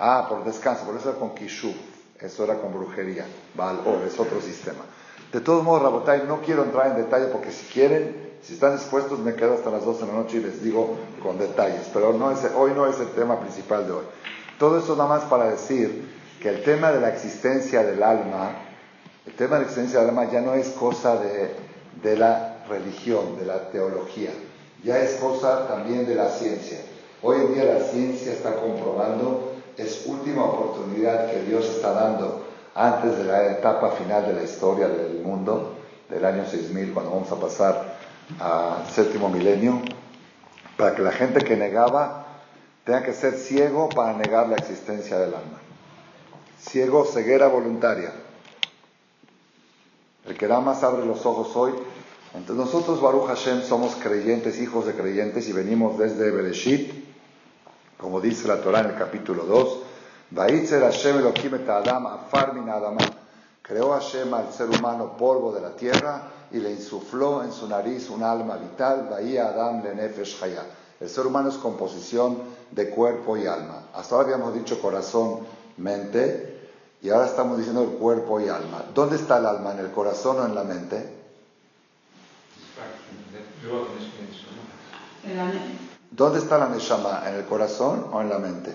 Ah, 0.00 0.26
por 0.28 0.44
descanso, 0.44 0.84
por 0.84 0.96
eso 0.96 1.10
era 1.10 1.18
con 1.18 1.34
Kishu. 1.34 1.74
Eso 2.18 2.44
era 2.44 2.54
con 2.54 2.72
brujería. 2.72 3.26
Baal 3.54 3.80
es 4.06 4.18
otro 4.18 4.40
sistema. 4.40 4.84
De 5.32 5.40
todos 5.40 5.62
modos, 5.62 5.82
Rabotai, 5.82 6.24
no 6.26 6.40
quiero 6.40 6.64
entrar 6.64 6.86
en 6.88 6.96
detalle 6.96 7.26
porque 7.26 7.50
si 7.50 7.66
quieren, 7.66 8.30
si 8.42 8.54
están 8.54 8.76
dispuestos, 8.76 9.18
me 9.18 9.34
quedo 9.34 9.54
hasta 9.54 9.70
las 9.70 9.84
12 9.84 10.00
de 10.00 10.06
la 10.06 10.12
noche 10.14 10.36
y 10.38 10.40
les 10.40 10.62
digo 10.62 10.96
con 11.22 11.38
detalles, 11.38 11.90
pero 11.92 12.14
no 12.14 12.30
es, 12.30 12.38
hoy 12.56 12.72
no 12.74 12.86
es 12.86 12.98
el 13.00 13.08
tema 13.08 13.38
principal 13.40 13.86
de 13.86 13.92
hoy. 13.92 14.04
Todo 14.58 14.78
eso 14.78 14.96
nada 14.96 15.08
más 15.08 15.24
para 15.24 15.50
decir 15.50 16.08
que 16.40 16.48
el 16.48 16.62
tema 16.62 16.90
de 16.90 17.00
la 17.00 17.10
existencia 17.10 17.82
del 17.82 18.02
alma, 18.02 18.52
el 19.26 19.34
tema 19.34 19.56
de 19.56 19.62
la 19.62 19.68
existencia 19.68 20.00
del 20.00 20.10
alma 20.10 20.30
ya 20.30 20.40
no 20.40 20.54
es 20.54 20.68
cosa 20.68 21.16
de, 21.18 21.54
de 22.02 22.16
la 22.16 22.64
religión, 22.68 23.38
de 23.38 23.44
la 23.44 23.70
teología, 23.70 24.30
ya 24.86 25.00
es 25.00 25.16
cosa 25.16 25.66
también 25.66 26.06
de 26.06 26.14
la 26.14 26.30
ciencia. 26.30 26.78
Hoy 27.20 27.38
en 27.40 27.54
día 27.54 27.64
la 27.64 27.80
ciencia 27.80 28.32
está 28.32 28.54
comprobando, 28.54 29.54
es 29.76 30.06
última 30.06 30.44
oportunidad 30.44 31.28
que 31.28 31.42
Dios 31.42 31.64
está 31.64 31.92
dando 31.92 32.46
antes 32.72 33.18
de 33.18 33.24
la 33.24 33.50
etapa 33.50 33.90
final 33.90 34.24
de 34.26 34.34
la 34.34 34.44
historia 34.44 34.86
del 34.86 35.22
mundo, 35.22 35.74
del 36.08 36.24
año 36.24 36.46
6000, 36.46 36.94
cuando 36.94 37.10
vamos 37.10 37.32
a 37.32 37.40
pasar 37.40 37.96
al 38.38 38.86
séptimo 38.88 39.28
milenio, 39.28 39.82
para 40.76 40.94
que 40.94 41.02
la 41.02 41.10
gente 41.10 41.40
que 41.40 41.56
negaba 41.56 42.26
tenga 42.84 43.02
que 43.02 43.12
ser 43.12 43.34
ciego 43.34 43.88
para 43.88 44.12
negar 44.12 44.48
la 44.48 44.56
existencia 44.56 45.18
del 45.18 45.34
alma. 45.34 45.58
Ciego, 46.60 47.04
ceguera 47.04 47.48
voluntaria. 47.48 48.12
El 50.26 50.36
que 50.36 50.46
da 50.46 50.60
más 50.60 50.84
abre 50.84 51.04
los 51.04 51.26
ojos 51.26 51.56
hoy. 51.56 51.72
Entonces 52.36 52.66
nosotros, 52.66 53.00
Baruch 53.00 53.28
Hashem, 53.28 53.62
somos 53.62 53.94
creyentes, 53.96 54.60
hijos 54.60 54.84
de 54.84 54.92
creyentes, 54.92 55.48
y 55.48 55.54
venimos 55.54 55.98
desde 55.98 56.30
Bereshit, 56.30 56.92
como 57.96 58.20
dice 58.20 58.46
la 58.46 58.60
Torah 58.60 58.80
en 58.80 58.90
el 58.90 58.96
capítulo 58.96 59.44
2, 59.44 59.78
Hashem 60.36 61.16
Creó 63.62 63.90
Hashem 63.92 64.34
al 64.34 64.52
ser 64.52 64.68
humano 64.68 65.16
polvo 65.16 65.50
de 65.52 65.62
la 65.62 65.74
tierra 65.74 66.30
y 66.52 66.58
le 66.58 66.72
insufló 66.72 67.42
en 67.42 67.52
su 67.52 67.66
nariz 67.68 68.10
un 68.10 68.22
alma 68.22 68.56
vital, 68.58 69.08
Adam. 69.40 69.82
El 71.00 71.08
ser 71.08 71.26
humano 71.26 71.48
es 71.48 71.56
composición 71.56 72.38
de 72.70 72.90
cuerpo 72.90 73.38
y 73.38 73.46
alma. 73.46 73.86
Hasta 73.94 74.14
ahora 74.14 74.34
habíamos 74.34 74.54
dicho 74.54 74.78
corazón, 74.80 75.40
mente, 75.78 76.68
y 77.00 77.08
ahora 77.08 77.26
estamos 77.26 77.56
diciendo 77.56 77.82
el 77.82 77.90
cuerpo 77.98 78.40
y 78.40 78.48
alma. 78.48 78.84
¿Dónde 78.94 79.16
está 79.16 79.38
el 79.38 79.46
alma? 79.46 79.72
¿En 79.72 79.78
el 79.78 79.90
corazón 79.90 80.38
o 80.38 80.44
en 80.44 80.54
la 80.54 80.64
mente? 80.64 81.15
¿Dónde 86.10 86.38
está 86.38 86.58
la 86.58 86.68
Neshama? 86.68 87.28
¿En 87.28 87.34
el 87.34 87.44
corazón 87.44 88.06
o 88.12 88.20
en 88.20 88.28
la 88.28 88.38
mente? 88.38 88.74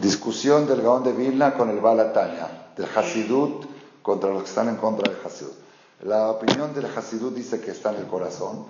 Discusión 0.00 0.66
del 0.66 0.82
Gaón 0.82 1.04
de 1.04 1.12
Vilna 1.12 1.54
con 1.54 1.70
el 1.70 1.80
Balatanya, 1.80 2.72
del 2.76 2.86
Hasidut 2.94 3.64
contra 4.02 4.30
los 4.30 4.42
que 4.42 4.48
están 4.48 4.68
en 4.68 4.76
contra 4.76 5.10
del 5.10 5.20
Hasidut. 5.24 5.54
La 6.04 6.30
opinión 6.30 6.74
del 6.74 6.86
Hasidut 6.86 7.34
dice 7.34 7.60
que 7.60 7.70
está 7.70 7.90
en 7.90 7.96
el 7.96 8.06
corazón 8.06 8.66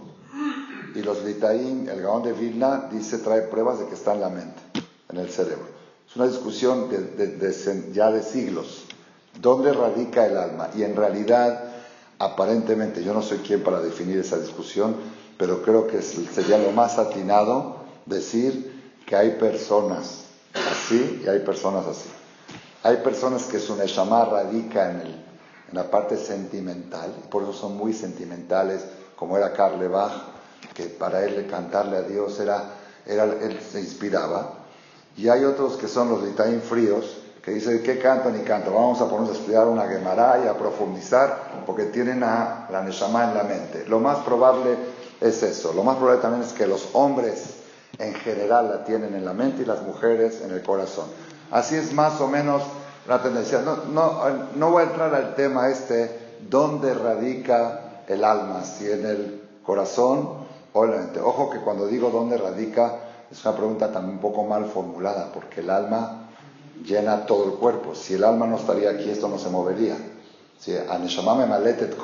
y 0.94 1.02
los 1.02 1.22
Litaim, 1.24 1.88
el 1.88 2.00
Gaón 2.00 2.22
de 2.22 2.32
Vilna, 2.32 2.88
dice, 2.90 3.18
trae 3.18 3.42
pruebas 3.42 3.80
de 3.80 3.86
que 3.86 3.94
está 3.94 4.14
en 4.14 4.20
la 4.22 4.30
mente, 4.30 4.62
en 5.10 5.18
el 5.18 5.28
cerebro. 5.28 5.66
Es 6.08 6.16
una 6.16 6.26
discusión 6.26 6.88
de, 6.88 7.90
ya 7.92 8.10
de 8.10 8.22
siglos. 8.22 8.84
¿Dónde 9.38 9.72
radica 9.74 10.24
el 10.24 10.38
alma? 10.38 10.70
Y 10.74 10.84
en 10.84 10.96
realidad, 10.96 11.65
aparentemente, 12.18 13.02
yo 13.02 13.14
no 13.14 13.22
soy 13.22 13.38
quien 13.38 13.62
para 13.62 13.80
definir 13.80 14.18
esa 14.18 14.38
discusión, 14.38 14.96
pero 15.38 15.62
creo 15.62 15.86
que 15.86 16.02
sería 16.02 16.58
lo 16.58 16.72
más 16.72 16.98
atinado 16.98 17.76
decir 18.06 18.94
que 19.06 19.16
hay 19.16 19.32
personas 19.32 20.24
así 20.54 21.22
y 21.24 21.28
hay 21.28 21.40
personas 21.40 21.86
así. 21.86 22.08
Hay 22.82 22.98
personas 22.98 23.44
que 23.44 23.58
su 23.58 23.76
neshama 23.76 24.24
radica 24.24 24.90
en 24.90 25.00
el 25.00 25.26
en 25.68 25.76
la 25.76 25.90
parte 25.90 26.16
sentimental, 26.16 27.12
y 27.24 27.28
por 27.28 27.42
eso 27.42 27.52
son 27.52 27.76
muy 27.76 27.92
sentimentales, 27.92 28.84
como 29.16 29.36
era 29.36 29.52
Karl 29.52 29.88
Bach, 29.88 30.12
que 30.74 30.84
para 30.84 31.24
él 31.24 31.46
cantarle 31.50 31.96
a 31.96 32.02
Dios 32.02 32.38
era, 32.38 32.74
era, 33.04 33.24
él 33.24 33.58
se 33.60 33.80
inspiraba. 33.80 34.58
Y 35.16 35.28
hay 35.28 35.44
otros 35.44 35.76
que 35.76 35.88
son 35.88 36.10
los 36.10 36.22
Litaim 36.22 36.60
fríos, 36.60 37.16
que 37.46 37.52
dicen, 37.52 37.80
¿qué 37.84 38.00
canto 38.00 38.28
ni 38.28 38.40
canto? 38.40 38.72
Vamos 38.72 39.00
a 39.00 39.04
ponernos 39.04 39.30
a 39.30 39.38
estudiar 39.38 39.68
una 39.68 39.86
Gemara 39.86 40.40
y 40.44 40.48
a 40.48 40.58
profundizar, 40.58 41.62
porque 41.64 41.84
tienen 41.84 42.24
a 42.24 42.66
la 42.72 42.82
Neshama 42.82 43.22
en 43.22 43.34
la 43.34 43.44
mente. 43.44 43.84
Lo 43.86 44.00
más 44.00 44.18
probable 44.24 44.74
es 45.20 45.44
eso. 45.44 45.72
Lo 45.72 45.84
más 45.84 45.94
probable 45.96 46.20
también 46.20 46.42
es 46.42 46.52
que 46.52 46.66
los 46.66 46.88
hombres 46.94 47.58
en 48.00 48.14
general 48.14 48.68
la 48.68 48.84
tienen 48.84 49.14
en 49.14 49.24
la 49.24 49.32
mente 49.32 49.62
y 49.62 49.64
las 49.64 49.80
mujeres 49.82 50.40
en 50.40 50.50
el 50.50 50.62
corazón. 50.64 51.04
Así 51.52 51.76
es 51.76 51.92
más 51.92 52.20
o 52.20 52.26
menos 52.26 52.64
una 53.06 53.22
tendencia. 53.22 53.60
No, 53.60 53.76
no, 53.92 54.22
no 54.56 54.70
voy 54.72 54.82
a 54.82 54.86
entrar 54.86 55.14
al 55.14 55.36
tema 55.36 55.68
este, 55.68 56.38
¿dónde 56.50 56.94
radica 56.94 58.02
el 58.08 58.24
alma? 58.24 58.64
Si 58.64 58.90
en 58.90 59.06
el 59.06 59.42
corazón 59.64 60.30
o 60.72 60.84
en 60.84 60.90
la 60.90 60.96
mente. 60.96 61.20
Ojo 61.20 61.48
que 61.50 61.60
cuando 61.60 61.86
digo 61.86 62.10
dónde 62.10 62.38
radica, 62.38 62.96
es 63.30 63.44
una 63.44 63.56
pregunta 63.56 63.92
también 63.92 64.16
un 64.16 64.20
poco 64.20 64.42
mal 64.42 64.64
formulada, 64.64 65.30
porque 65.32 65.60
el 65.60 65.70
alma 65.70 66.25
llena 66.84 67.26
todo 67.26 67.44
el 67.44 67.50
cuerpo. 67.52 67.94
Si 67.94 68.14
el 68.14 68.24
alma 68.24 68.46
no 68.46 68.56
estaría 68.56 68.90
aquí, 68.90 69.10
esto 69.10 69.28
no 69.28 69.38
se 69.38 69.48
movería. 69.48 69.96
Maletet 71.48 71.96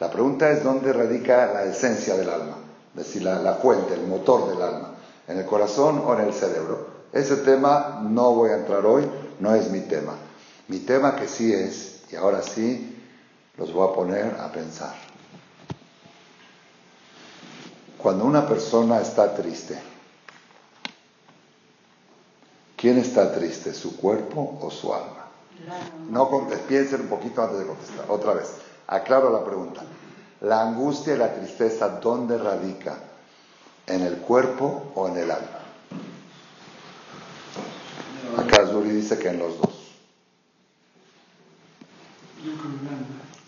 La 0.00 0.10
pregunta 0.10 0.50
es 0.50 0.64
dónde 0.64 0.92
radica 0.92 1.52
la 1.52 1.64
esencia 1.64 2.16
del 2.16 2.28
alma, 2.28 2.56
es 2.96 3.06
decir, 3.06 3.22
la, 3.22 3.40
la 3.40 3.54
fuente, 3.54 3.94
el 3.94 4.06
motor 4.06 4.48
del 4.48 4.62
alma, 4.62 4.94
en 5.28 5.38
el 5.38 5.46
corazón 5.46 6.02
o 6.04 6.14
en 6.18 6.26
el 6.26 6.32
cerebro. 6.32 6.86
Ese 7.12 7.36
tema 7.36 8.00
no 8.02 8.34
voy 8.34 8.50
a 8.50 8.56
entrar 8.56 8.84
hoy, 8.86 9.08
no 9.38 9.54
es 9.54 9.70
mi 9.70 9.80
tema. 9.80 10.14
Mi 10.68 10.78
tema 10.80 11.16
que 11.16 11.26
sí 11.26 11.52
es, 11.52 12.02
y 12.10 12.16
ahora 12.16 12.42
sí 12.42 12.96
los 13.56 13.72
voy 13.72 13.88
a 13.88 13.94
poner 13.94 14.36
a 14.40 14.50
pensar. 14.50 14.94
Cuando 17.98 18.24
una 18.24 18.46
persona 18.46 19.00
está 19.00 19.34
triste, 19.34 19.78
¿quién 22.80 22.98
está 22.98 23.32
triste? 23.32 23.74
¿Su 23.74 23.96
cuerpo 23.96 24.58
o 24.60 24.70
su 24.70 24.92
alma? 24.94 25.26
No 26.08 26.48
piensen 26.66 27.02
un 27.02 27.08
poquito 27.08 27.42
antes 27.42 27.58
de 27.58 27.66
contestar. 27.66 28.06
Otra 28.08 28.32
vez, 28.32 28.48
aclaro 28.86 29.30
la 29.30 29.44
pregunta. 29.44 29.82
La 30.40 30.62
angustia 30.62 31.14
y 31.14 31.18
la 31.18 31.34
tristeza, 31.34 32.00
¿dónde 32.00 32.38
radica? 32.38 32.96
¿En 33.86 34.02
el 34.02 34.16
cuerpo 34.16 34.92
o 34.94 35.08
en 35.08 35.18
el 35.18 35.30
alma? 35.30 35.58
Acá 38.38 38.66
Zuri 38.66 38.90
dice 38.90 39.18
que 39.18 39.28
en 39.28 39.38
los 39.38 39.58
dos. 39.58 39.94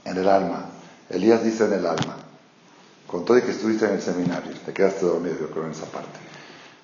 En 0.05 0.16
el 0.18 0.28
alma. 0.28 0.66
Elías 1.09 1.43
dice 1.43 1.64
en 1.64 1.72
el 1.72 1.87
alma. 1.87 2.16
Con 3.07 3.24
todo 3.24 3.39
y 3.39 3.43
que 3.43 3.53
estuviste 3.53 3.87
en 3.87 3.93
el 3.93 4.03
seminario, 4.03 4.53
te 4.64 4.72
quedaste 4.72 5.07
dormido, 5.07 5.39
yo 5.39 5.51
creo, 5.51 5.64
en 5.66 5.72
esa 5.72 5.87
parte. 5.87 6.18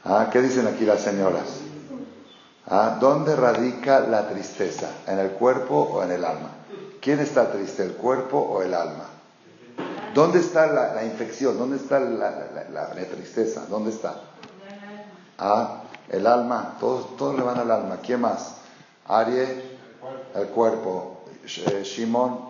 ¿Ah? 0.04 0.28
¿Qué 0.32 0.40
dicen 0.40 0.66
aquí 0.66 0.84
las 0.84 1.02
señoras? 1.02 1.67
¿Ah? 2.70 2.98
¿Dónde 3.00 3.34
radica 3.34 4.00
la 4.00 4.28
tristeza? 4.28 4.88
¿En 5.06 5.18
el 5.18 5.30
cuerpo 5.30 5.74
o 5.76 6.02
en 6.02 6.12
el 6.12 6.24
alma? 6.24 6.50
¿Quién 7.00 7.20
está 7.20 7.50
triste, 7.50 7.82
el 7.82 7.92
cuerpo 7.92 8.38
o 8.38 8.62
el 8.62 8.74
alma? 8.74 9.06
¿Dónde 10.14 10.40
está 10.40 10.66
la, 10.66 11.04
infección? 11.04 11.58
¿Dónde 11.58 11.76
está 11.76 12.00
la, 12.00 12.90
tristeza? 13.10 13.66
¿Dónde 13.68 13.90
está? 13.90 14.16
Ah, 15.38 15.82
el 16.08 16.26
alma. 16.26 16.76
Todos, 16.80 17.16
todos 17.16 17.36
le 17.36 17.42
van 17.42 17.58
al 17.58 17.70
alma. 17.70 17.98
¿Quién 18.02 18.20
más? 18.20 18.56
Arie, 19.06 19.78
el 20.34 20.46
cuerpo. 20.48 21.22
Eh, 21.44 21.82
Shimon, 21.84 22.48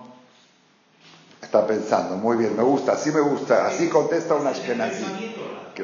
Está 1.41 1.67
pensando, 1.67 2.17
muy 2.17 2.37
bien, 2.37 2.57
me 2.57 2.63
gusta, 2.65 2.93
así 2.93 3.13
me 3.13 3.21
gusta, 3.21 3.69
así 3.69 3.89
contesta 3.89 4.35
un 4.35 4.47
Ashkenazi. 4.47 5.05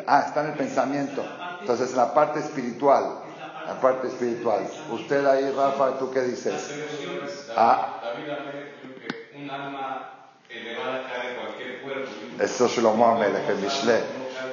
Ah, 0.06 0.24
está 0.26 0.42
en 0.42 0.50
el 0.50 0.58
pensamiento. 0.58 1.24
Entonces, 1.60 1.90
en 1.92 1.96
la 1.96 2.12
parte 2.12 2.40
espiritual, 2.40 3.20
la 3.66 3.80
parte 3.80 4.08
espiritual. 4.08 4.66
Usted 4.90 5.24
ahí, 5.26 5.50
Rafa, 5.50 5.98
¿tú 5.98 6.10
qué 6.10 6.22
dices? 6.22 6.70
Ah. 7.56 8.00
Un 9.36 9.50
alma 9.50 10.10
elevada 10.48 11.02
cae 11.12 11.36
cualquier 11.36 11.82
cuerpo. 11.82 12.10
Eso 12.40 12.66
es 12.66 12.78
lo 12.78 12.94
más. 12.94 13.18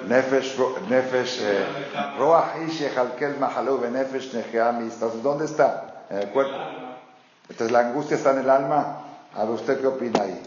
Nefesh, 0.07 0.57
nefesh, 0.89 1.41
eh, 1.41 1.65
roach 2.17 2.57
ish 2.67 2.79
yechalkel 2.79 3.35
benefesh 3.81 4.33
necheamis. 4.33 4.93
Entonces, 4.93 5.21
¿dónde 5.21 5.45
está? 5.45 6.05
En 6.09 6.17
el 6.19 6.29
cuerpo. 6.29 6.55
Entonces, 7.49 7.71
la 7.71 7.79
angustia 7.79 8.17
está 8.17 8.31
en 8.31 8.39
el 8.39 8.49
alma. 8.49 9.03
A 9.35 9.43
ver, 9.43 9.51
¿usted 9.51 9.79
qué 9.79 9.87
opina 9.87 10.23
ahí? 10.23 10.41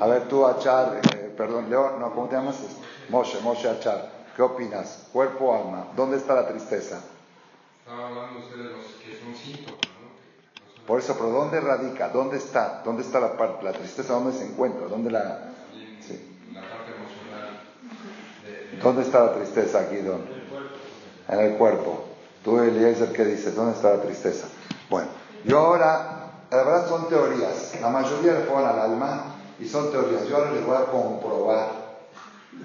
A 0.00 0.06
ver, 0.06 0.22
tú, 0.22 0.46
Achar, 0.46 1.00
eh, 1.02 1.34
perdón, 1.36 1.68
Leo, 1.68 1.98
no, 1.98 2.12
¿cómo 2.12 2.28
te 2.28 2.36
llamas? 2.36 2.56
Moshe, 3.08 3.40
Moshe 3.40 3.68
Achar. 3.68 4.10
¿Qué 4.34 4.42
opinas? 4.42 5.06
Cuerpo, 5.12 5.54
alma. 5.54 5.88
¿Dónde 5.96 6.16
está 6.16 6.34
la 6.34 6.48
tristeza? 6.48 7.00
Estaba 7.88 8.08
hablando 8.08 8.46
de 8.54 8.64
los 8.64 8.84
que 9.02 9.18
son 9.18 9.34
síntomas, 9.34 9.80
¿no? 9.80 10.86
Por 10.86 10.98
eso, 10.98 11.14
pero 11.14 11.30
¿dónde 11.30 11.58
radica? 11.58 12.10
¿Dónde 12.10 12.36
está? 12.36 12.82
¿Dónde 12.84 13.00
está 13.00 13.18
la 13.18 13.34
parte, 13.34 13.64
la 13.64 13.72
tristeza? 13.72 14.12
¿Dónde 14.12 14.38
se 14.38 14.44
encuentra? 14.44 14.88
¿Dónde 14.88 15.10
la...? 15.10 15.54
Sí. 16.06 16.38
La 16.52 16.60
parte 16.60 16.92
emocional. 16.92 17.62
¿Dónde 18.82 19.00
está 19.00 19.24
la 19.24 19.34
tristeza 19.36 19.80
aquí, 19.80 19.96
Don? 20.02 20.20
En 20.20 20.28
el 20.34 20.48
cuerpo. 20.50 20.76
En 21.30 21.40
el 21.40 21.56
cuerpo. 21.56 22.04
Tú, 22.44 22.60
Eliezer, 22.60 23.10
¿qué 23.10 23.24
dices? 23.24 23.56
¿Dónde 23.56 23.72
está 23.72 23.94
la 23.96 24.02
tristeza? 24.02 24.48
Bueno, 24.90 25.08
yo 25.46 25.58
ahora, 25.58 26.32
la 26.50 26.56
verdad 26.58 26.88
son 26.90 27.08
teorías. 27.08 27.80
La 27.80 27.88
mayoría 27.88 28.34
le 28.34 28.40
ponen 28.40 28.68
al 28.68 28.80
alma 28.80 29.34
y 29.58 29.66
son 29.66 29.90
teorías. 29.90 30.26
Yo 30.28 30.36
ahora 30.36 30.52
les 30.52 30.66
voy 30.66 30.76
a 30.76 30.84
comprobar, 30.84 31.70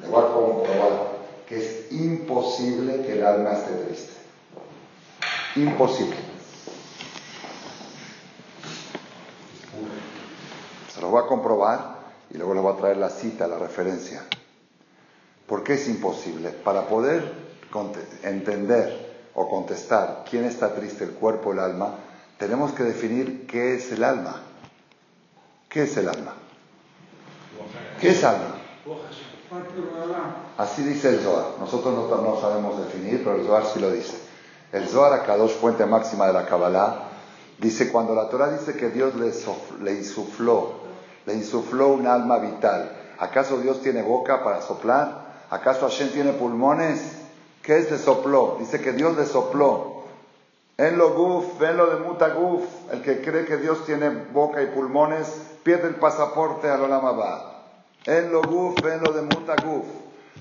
les 0.01 0.09
voy 0.09 0.21
a 0.21 0.33
comprobar 0.33 1.13
que 1.47 1.59
es 1.59 1.93
imposible 1.93 3.05
que 3.05 3.13
el 3.13 3.25
alma 3.25 3.53
esté 3.53 3.71
triste. 3.85 4.22
Imposible. 5.55 6.17
Se 10.93 11.01
lo 11.01 11.09
voy 11.09 11.23
a 11.23 11.27
comprobar 11.27 11.99
y 12.31 12.37
luego 12.37 12.53
les 12.53 12.63
voy 12.63 12.73
a 12.73 12.77
traer 12.77 12.97
la 12.97 13.09
cita, 13.09 13.47
la 13.47 13.59
referencia. 13.59 14.23
¿Por 15.47 15.63
qué 15.63 15.73
es 15.73 15.87
imposible? 15.87 16.49
Para 16.49 16.87
poder 16.87 17.31
entender 18.23 19.13
o 19.35 19.49
contestar 19.49 20.23
quién 20.29 20.45
está 20.45 20.73
triste, 20.73 21.03
el 21.03 21.11
cuerpo 21.11 21.49
o 21.49 21.53
el 21.53 21.59
alma, 21.59 21.95
tenemos 22.37 22.71
que 22.71 22.83
definir 22.83 23.45
qué 23.47 23.75
es 23.75 23.91
el 23.91 24.03
alma. 24.03 24.41
¿Qué 25.69 25.83
es 25.83 25.97
el 25.97 26.07
alma? 26.07 26.33
¿Qué 27.99 28.09
es 28.09 28.23
alma? 28.23 28.55
Así 30.57 30.83
dice 30.83 31.09
el 31.09 31.19
Zohar. 31.19 31.59
Nosotros 31.59 31.93
no, 31.93 32.41
sabemos 32.41 32.79
definir, 32.85 33.23
pero 33.23 33.35
el 33.35 33.45
Zohar 33.45 33.65
sí 33.65 33.79
lo 33.79 33.91
dice. 33.91 34.32
El 34.73 34.87
Zohar, 34.87 35.13
acá 35.13 35.37
dos 35.37 35.53
fuente 35.53 35.85
máxima 35.85 36.25
de 36.25 36.33
la 36.33 36.47
Kabbalah, 36.47 37.03
dice 37.59 37.91
cuando 37.91 38.15
la 38.15 38.27
Torah 38.27 38.49
dice 38.49 38.75
que 38.75 38.89
Dios 38.89 39.13
le, 39.13 39.31
le 39.83 39.93
insufló, 39.99 40.71
le 41.27 41.35
insufló 41.35 41.89
un 41.89 42.07
alma 42.07 42.39
vital. 42.39 42.91
¿Acaso 43.19 43.59
Dios 43.59 43.83
tiene 43.83 44.01
boca 44.01 44.43
para 44.43 44.63
soplar? 44.63 45.45
¿Acaso 45.51 45.87
Hashem 45.87 46.09
tiene 46.09 46.33
pulmones? 46.33 47.19
¿Qué 47.61 47.77
es 47.77 47.91
le 47.91 47.99
sopló? 47.99 48.57
Dice 48.59 48.81
que 48.81 48.93
Dios 48.93 49.15
le 49.15 49.27
sopló. 49.27 50.05
En 50.77 50.97
lo 50.97 51.13
guf, 51.13 51.61
en 51.61 51.77
lo 51.77 51.91
de 51.91 51.97
mutaguf, 51.97 52.63
el 52.91 53.03
que 53.03 53.21
cree 53.21 53.45
que 53.45 53.57
Dios 53.57 53.85
tiene 53.85 54.09
boca 54.09 54.63
y 54.63 54.65
pulmones, 54.65 55.27
pierde 55.61 55.87
el 55.87 55.95
pasaporte 55.95 56.67
al 56.67 56.81
Olamabad. 56.81 57.43
En 58.07 58.31
lo 58.31 58.41
guf, 58.41 58.83
en 58.83 59.03
lo 59.03 59.13
de 59.13 59.21
muta 59.21 59.55
guf. 59.63 59.85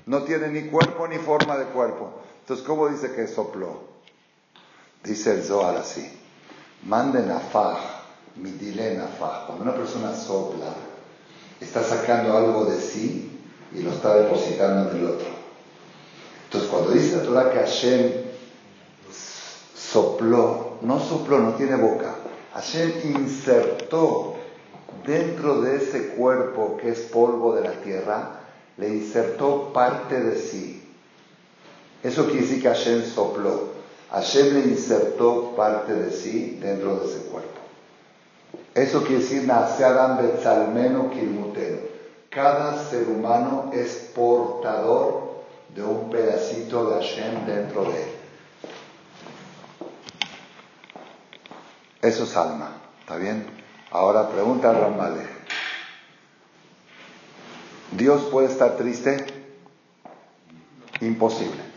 No 0.07 0.23
tiene 0.23 0.47
ni 0.47 0.69
cuerpo 0.69 1.07
ni 1.07 1.19
forma 1.19 1.55
de 1.55 1.65
cuerpo. 1.65 2.09
Entonces, 2.39 2.65
¿cómo 2.65 2.87
dice 2.87 3.13
que 3.13 3.27
sopló? 3.27 3.92
Dice 5.03 5.33
el 5.33 5.43
Zohar 5.43 5.77
así. 5.77 6.09
Manden 6.85 7.29
a 7.31 7.39
Faj, 7.39 7.77
midile 8.37 9.01
Faj. 9.19 9.47
Cuando 9.47 9.63
una 9.63 9.75
persona 9.75 10.15
sopla, 10.15 10.73
está 11.59 11.83
sacando 11.83 12.37
algo 12.37 12.65
de 12.65 12.79
sí 12.79 13.39
y 13.73 13.81
lo 13.81 13.91
está 13.91 14.15
depositando 14.15 14.91
en 14.91 14.97
el 14.97 15.05
otro. 15.05 15.27
Entonces, 16.45 16.69
cuando 16.69 16.91
dice 16.91 17.17
la 17.17 17.23
Torah 17.23 17.51
que 17.51 17.59
Hashem 17.59 18.11
sopló, 19.75 20.77
no 20.81 20.99
sopló, 20.99 21.39
no 21.39 21.53
tiene 21.53 21.75
boca. 21.75 22.15
Hashem 22.53 22.91
insertó 23.15 24.35
dentro 25.05 25.61
de 25.61 25.77
ese 25.77 26.09
cuerpo 26.09 26.77
que 26.77 26.89
es 26.89 26.99
polvo 26.99 27.55
de 27.55 27.61
la 27.61 27.73
tierra, 27.81 28.39
le 28.77 28.89
insertó 28.89 29.73
parte 29.73 30.21
de 30.21 30.37
sí. 30.37 30.83
Eso 32.03 32.25
quiere 32.25 32.41
decir 32.41 32.61
que 32.61 32.67
Hashem 32.67 33.03
sopló. 33.03 33.72
Hashem 34.13 34.53
le 34.53 34.59
insertó 34.69 35.55
parte 35.55 35.91
de 35.93 36.11
sí 36.11 36.59
dentro 36.61 36.97
de 36.97 37.05
ese 37.07 37.25
cuerpo. 37.25 37.49
Eso 38.75 39.03
quiere 39.03 39.23
decir 39.23 39.51
Adam 39.51 40.17
Betzalmeno 40.17 41.09
Kilmuteno. 41.09 41.79
Cada 42.29 42.83
ser 42.85 43.07
humano 43.07 43.71
es 43.73 44.11
portador 44.15 45.43
de 45.73 45.83
un 45.83 46.11
pedacito 46.11 46.89
de 46.89 46.95
Hashem 46.95 47.45
dentro 47.47 47.85
de 47.85 48.03
él. 48.03 48.09
Eso 52.03 52.25
es 52.25 52.37
alma. 52.37 52.71
¿Está 52.99 53.15
bien? 53.17 53.47
Ahora 53.89 54.29
pregunta 54.29 54.69
a 54.69 54.73
Ramale. 54.73 55.27
¿Dios 57.91 58.23
puede 58.31 58.47
estar 58.47 58.77
triste? 58.77 59.25
Imposible. 61.01 61.72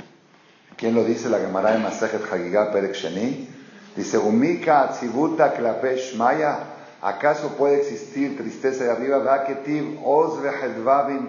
¿Quién 0.77 0.95
lo 0.95 1.05
dice? 1.05 1.31
La 1.31 1.39
Gemara 1.39 1.72
de 1.72 1.79
Masejet 1.79 2.31
Hagigah 2.31 2.70
Perek 2.70 2.95
Sheni. 2.95 3.49
Dice, 3.97 4.18
Umika 4.18 4.83
atzibuta 4.83 5.55
klapesh 5.55 6.14
maya. 6.16 6.59
¿Acaso 7.01 7.57
puede 7.57 7.79
existir 7.81 8.37
tristeza 8.37 8.85
de 8.85 8.91
arriba? 8.91 9.18
Vaketiv 9.18 9.99
os 10.05 10.39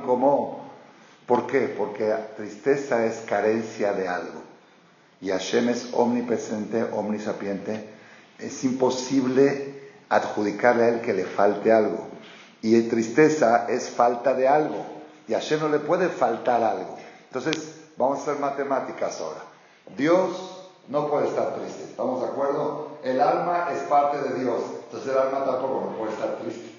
como. 0.06 0.68
¿Por 1.26 1.48
qué? 1.48 1.74
Porque 1.78 2.14
tristeza 2.36 3.06
es 3.06 3.20
carencia 3.28 3.93
de 3.93 4.08
algo. 4.10 4.41
Y 5.22 5.30
Hashem 5.30 5.70
es 5.70 5.89
omnipresente, 5.93 6.84
omnisapiente. 6.84 7.89
Es 8.39 8.64
imposible 8.66 9.89
adjudicarle 10.10 10.84
a 10.84 10.89
él 10.89 11.02
que 11.02 11.14
le 11.14 11.24
falte 11.24 11.72
algo. 11.72 12.08
Y 12.62 12.82
tristeza 12.84 13.66
es 13.70 13.89
falta 13.89 14.34
de 14.34 14.48
algo. 14.48 14.86
Y 15.28 15.34
a 15.34 15.41
no 15.60 15.70
le 15.70 15.80
puede 15.80 16.10
faltar 16.10 16.64
algo. 16.64 16.98
Entonces, 17.28 17.87
vamos 17.98 18.20
a 18.20 18.22
hacer 18.22 18.39
matemáticas 18.39 19.20
ahora. 19.20 19.41
Dios 19.95 20.58
no 20.88 21.10
puede 21.10 21.28
estar 21.28 21.56
triste. 21.56 21.84
¿Estamos 21.84 22.22
de 22.22 22.28
acuerdo? 22.28 22.98
El 23.04 23.22
alma 23.22 23.70
es 23.74 23.82
parte 23.84 24.22
de 24.22 24.39
Dios, 24.39 24.62
entonces 24.86 25.12
el 25.12 25.18
alma 25.18 25.45
tampoco 25.45 25.89
no 25.89 25.98
puede 25.98 26.14
estar 26.14 26.38
triste. 26.38 26.78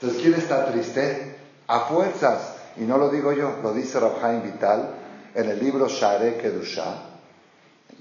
Entonces, 0.00 0.22
¿quién 0.22 0.34
está 0.34 0.66
triste? 0.66 1.36
A 1.66 1.80
fuerzas. 1.80 2.54
Y 2.76 2.82
no 2.82 2.98
lo 2.98 3.08
digo 3.10 3.32
yo, 3.32 3.56
lo 3.62 3.72
dice 3.72 3.98
Rabhaim 3.98 4.42
Vital 4.42 4.94
en 5.34 5.50
el 5.50 5.58
libro 5.58 5.88
Share 5.88 6.38
Kedusha. 6.40 7.02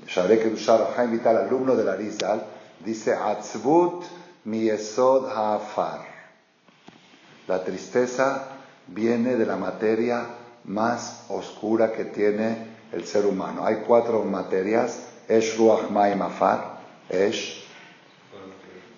Share 0.05 0.39
Kedusha, 0.39 0.78
Rabhaim 0.78 1.11
Vital, 1.11 1.38
alumno 1.38 1.75
de 1.75 1.84
la 1.84 1.95
Rizal, 1.95 2.45
dice 2.80 3.13
Atzvut 3.15 4.05
mi 4.45 4.69
esod 4.69 5.28
ha'afar. 5.28 6.05
La 7.47 7.63
tristeza 7.63 8.43
viene 8.88 9.36
de 9.36 9.45
la 9.45 9.55
materia 9.55 10.25
más 10.68 11.26
oscura 11.30 11.91
que 11.93 12.05
tiene 12.05 12.68
el 12.91 13.05
ser 13.05 13.26
humano. 13.26 13.65
Hay 13.65 13.84
cuatro 13.88 14.24
materias, 14.24 14.99
Esh, 15.28 15.57
Ruach, 15.57 15.89
Maim, 15.89 16.22
Afar, 16.22 16.80
Esh, 17.09 17.65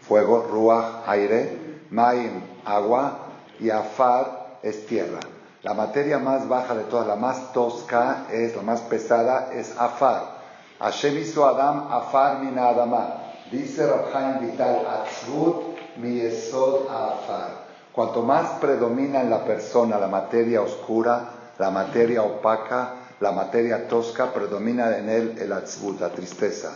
fuego, 0.02 0.48
Ruach, 0.50 1.08
aire, 1.08 1.86
Maim, 1.90 2.42
agua, 2.66 3.20
y 3.60 3.70
Afar 3.70 4.60
es 4.64 4.86
tierra. 4.88 5.20
La 5.62 5.74
materia 5.74 6.20
más 6.20 6.48
baja 6.48 6.74
de 6.74 6.84
todas, 6.86 7.08
la 7.08 7.16
más 7.16 7.52
tosca, 7.52 8.26
es 8.32 8.56
la 8.56 8.62
más 8.62 8.82
pesada, 8.82 9.52
es 9.54 9.78
Afar. 9.78 10.40
Hashem 10.80 11.18
hizo 11.18 11.46
Adam 11.46 11.92
Afar 11.92 12.40
mina 12.40 12.70
Adama. 12.70 13.16
Dice 13.52 13.86
Rabhaim 13.86 14.40
Vital, 14.40 14.86
Atzrut 14.88 15.78
mi 15.98 16.22
esod 16.22 16.88
Afar. 16.88 17.68
Cuanto 17.92 18.22
más 18.22 18.52
predomina 18.62 19.22
en 19.22 19.30
la 19.30 19.44
persona 19.44 20.00
la 20.00 20.08
materia 20.08 20.62
oscura, 20.62 21.39
la 21.60 21.70
materia 21.70 22.24
opaca, 22.24 22.96
la 23.20 23.32
materia 23.34 23.88
tosca, 23.88 24.34
predomina 24.34 24.98
en 24.98 25.10
él 25.10 25.36
el 25.40 25.52
atzvut, 25.52 26.00
la 26.00 26.10
tristeza. 26.10 26.74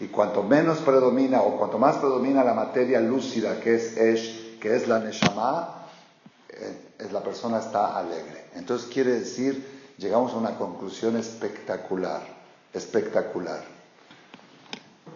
Y 0.00 0.08
cuanto 0.08 0.42
menos 0.42 0.78
predomina, 0.78 1.40
o 1.40 1.56
cuanto 1.56 1.78
más 1.78 1.96
predomina 1.96 2.42
la 2.42 2.52
materia 2.52 3.00
lúcida, 3.00 3.60
que 3.60 3.76
es 3.76 3.96
Esh, 3.96 4.58
que 4.58 4.74
es 4.74 4.88
la 4.88 4.98
Neshama, 4.98 5.86
eh, 6.48 7.08
la 7.12 7.22
persona 7.22 7.60
está 7.60 7.96
alegre. 7.96 8.46
Entonces 8.56 8.88
quiere 8.92 9.12
decir, 9.12 9.94
llegamos 9.98 10.32
a 10.32 10.36
una 10.36 10.56
conclusión 10.56 11.16
espectacular, 11.16 12.22
espectacular. 12.72 13.62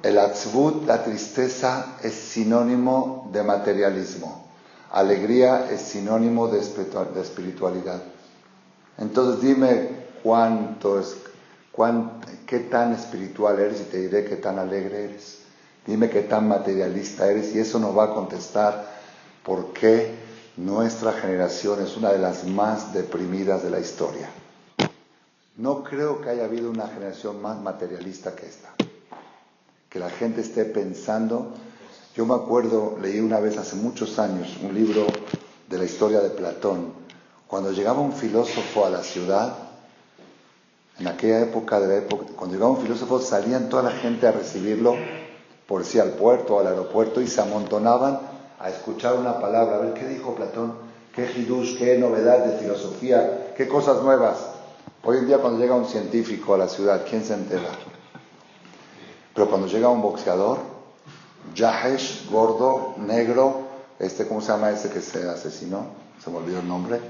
El 0.00 0.16
atzvut, 0.16 0.86
la 0.86 1.02
tristeza, 1.02 1.96
es 2.04 2.14
sinónimo 2.14 3.28
de 3.32 3.42
materialismo. 3.42 4.46
Alegría 4.92 5.68
es 5.72 5.80
sinónimo 5.80 6.46
de 6.46 6.60
espiritualidad. 6.60 8.00
Entonces 8.98 9.42
dime 9.42 9.90
cuánto 10.22 11.00
es, 11.00 11.16
qué 12.46 12.60
tan 12.60 12.92
espiritual 12.92 13.58
eres 13.58 13.80
y 13.80 13.84
te 13.84 13.98
diré 13.98 14.24
qué 14.24 14.36
tan 14.36 14.58
alegre 14.58 15.04
eres. 15.04 15.38
Dime 15.86 16.10
qué 16.10 16.22
tan 16.22 16.48
materialista 16.48 17.30
eres 17.30 17.54
y 17.54 17.60
eso 17.60 17.78
nos 17.78 17.96
va 17.96 18.04
a 18.04 18.14
contestar 18.14 18.86
por 19.44 19.72
qué 19.72 20.14
nuestra 20.56 21.12
generación 21.12 21.82
es 21.82 21.96
una 21.96 22.10
de 22.10 22.18
las 22.18 22.44
más 22.44 22.92
deprimidas 22.92 23.62
de 23.62 23.70
la 23.70 23.80
historia. 23.80 24.28
No 25.56 25.82
creo 25.82 26.20
que 26.20 26.30
haya 26.30 26.44
habido 26.44 26.70
una 26.70 26.88
generación 26.88 27.40
más 27.40 27.60
materialista 27.60 28.34
que 28.34 28.46
esta. 28.46 28.68
Que 29.88 29.98
la 29.98 30.10
gente 30.10 30.40
esté 30.40 30.64
pensando. 30.64 31.54
Yo 32.14 32.26
me 32.26 32.34
acuerdo, 32.34 32.98
leí 33.00 33.20
una 33.20 33.40
vez 33.40 33.56
hace 33.56 33.76
muchos 33.76 34.18
años 34.18 34.58
un 34.62 34.74
libro 34.74 35.06
de 35.68 35.78
la 35.78 35.84
historia 35.84 36.20
de 36.20 36.30
Platón. 36.30 36.92
Cuando 37.48 37.72
llegaba 37.72 38.00
un 38.00 38.12
filósofo 38.12 38.84
a 38.84 38.90
la 38.90 39.02
ciudad, 39.02 39.56
en 40.98 41.08
aquella 41.08 41.40
época, 41.40 41.80
de 41.80 41.88
la 41.88 41.94
época, 41.96 42.26
cuando 42.36 42.54
llegaba 42.54 42.72
un 42.72 42.82
filósofo, 42.82 43.20
salían 43.20 43.70
toda 43.70 43.84
la 43.84 43.92
gente 43.92 44.26
a 44.26 44.32
recibirlo, 44.32 44.94
por 45.66 45.84
si 45.86 45.98
al 45.98 46.10
puerto 46.10 46.56
o 46.56 46.60
al 46.60 46.66
aeropuerto, 46.66 47.22
y 47.22 47.26
se 47.26 47.40
amontonaban 47.40 48.20
a 48.60 48.68
escuchar 48.68 49.14
una 49.14 49.40
palabra, 49.40 49.76
a 49.76 49.78
ver 49.78 49.94
qué 49.94 50.06
dijo 50.06 50.34
Platón, 50.34 50.74
qué 51.14 51.24
hidush, 51.24 51.78
qué 51.78 51.96
novedad 51.96 52.44
de 52.44 52.58
filosofía, 52.58 53.54
qué 53.56 53.66
cosas 53.66 54.02
nuevas. 54.02 54.36
Hoy 55.02 55.16
en 55.16 55.26
día 55.26 55.38
cuando 55.38 55.58
llega 55.58 55.74
un 55.74 55.86
científico 55.86 56.52
a 56.52 56.58
la 56.58 56.68
ciudad, 56.68 57.06
¿quién 57.08 57.24
se 57.24 57.32
entera? 57.32 57.70
Pero 59.34 59.48
cuando 59.48 59.68
llega 59.68 59.88
un 59.88 60.02
boxeador, 60.02 60.58
Jahesh, 61.54 62.28
gordo, 62.30 62.94
negro, 62.98 63.62
este, 63.98 64.28
¿cómo 64.28 64.42
se 64.42 64.48
llama 64.48 64.70
ese 64.70 64.90
que 64.90 65.00
se 65.00 65.26
asesinó? 65.26 65.86
Se 66.22 66.28
me 66.28 66.38
olvidó 66.38 66.58
el 66.60 66.68
nombre, 66.68 67.00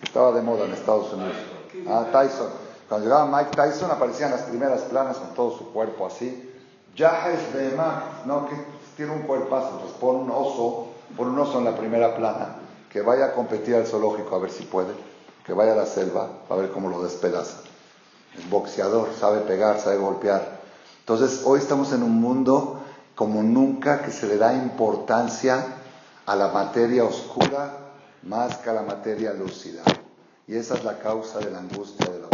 que 0.00 0.06
estaba 0.06 0.32
de 0.32 0.40
moda 0.40 0.64
en 0.64 0.72
Estados 0.72 1.12
Unidos. 1.12 1.36
Ah, 1.86 2.06
Tyson. 2.10 2.48
Cuando 2.88 3.06
llegaba 3.06 3.26
Mike 3.26 3.54
Tyson 3.54 3.90
aparecían 3.90 4.30
las 4.30 4.42
primeras 4.42 4.80
planas 4.82 5.18
con 5.18 5.34
todo 5.34 5.56
su 5.56 5.72
cuerpo 5.72 6.06
así. 6.06 6.50
es 6.96 7.54
de 7.54 7.78
no, 8.26 8.48
que 8.48 8.56
tiene 8.96 9.12
un 9.12 9.22
cuerpazo, 9.22 9.78
pues 9.80 9.92
pon 9.92 10.16
un 10.16 10.30
oso, 10.30 10.88
pon 11.16 11.28
un 11.28 11.38
oso 11.38 11.58
en 11.58 11.66
la 11.66 11.76
primera 11.76 12.16
plana, 12.16 12.56
que 12.90 13.02
vaya 13.02 13.26
a 13.26 13.32
competir 13.32 13.76
al 13.76 13.86
zoológico 13.86 14.34
a 14.34 14.38
ver 14.40 14.50
si 14.50 14.64
puede, 14.64 14.92
que 15.46 15.52
vaya 15.52 15.72
a 15.72 15.76
la 15.76 15.86
selva 15.86 16.28
a 16.48 16.54
ver 16.56 16.72
cómo 16.72 16.88
lo 16.88 17.02
despedaza. 17.02 17.58
Es 18.36 18.48
boxeador, 18.48 19.10
sabe 19.18 19.40
pegar, 19.40 19.78
sabe 19.80 19.98
golpear. 19.98 20.60
Entonces, 21.00 21.42
hoy 21.44 21.58
estamos 21.60 21.92
en 21.92 22.02
un 22.02 22.20
mundo 22.20 22.80
como 23.14 23.42
nunca 23.42 24.02
que 24.02 24.10
se 24.10 24.26
le 24.26 24.36
da 24.36 24.54
importancia 24.54 25.64
a 26.26 26.36
la 26.36 26.48
materia 26.48 27.04
oscura 27.04 27.79
más 28.22 28.58
que 28.58 28.70
a 28.70 28.74
la 28.74 28.82
materia 28.82 29.32
lúcida. 29.32 29.82
Y 30.46 30.56
esa 30.56 30.74
es 30.74 30.84
la 30.84 30.98
causa 30.98 31.38
de 31.38 31.50
la 31.50 31.58
angustia 31.58 32.06
de 32.10 32.18
la 32.18 32.28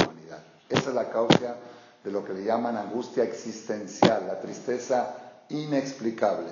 esa 0.69 0.89
es 0.89 0.95
la 0.95 1.11
causa 1.11 1.57
de 2.03 2.11
lo 2.11 2.25
que 2.25 2.33
le 2.33 2.45
llaman 2.45 2.77
angustia 2.77 3.25
existencial, 3.25 4.27
la 4.27 4.41
tristeza 4.41 5.15
inexplicable. 5.49 6.49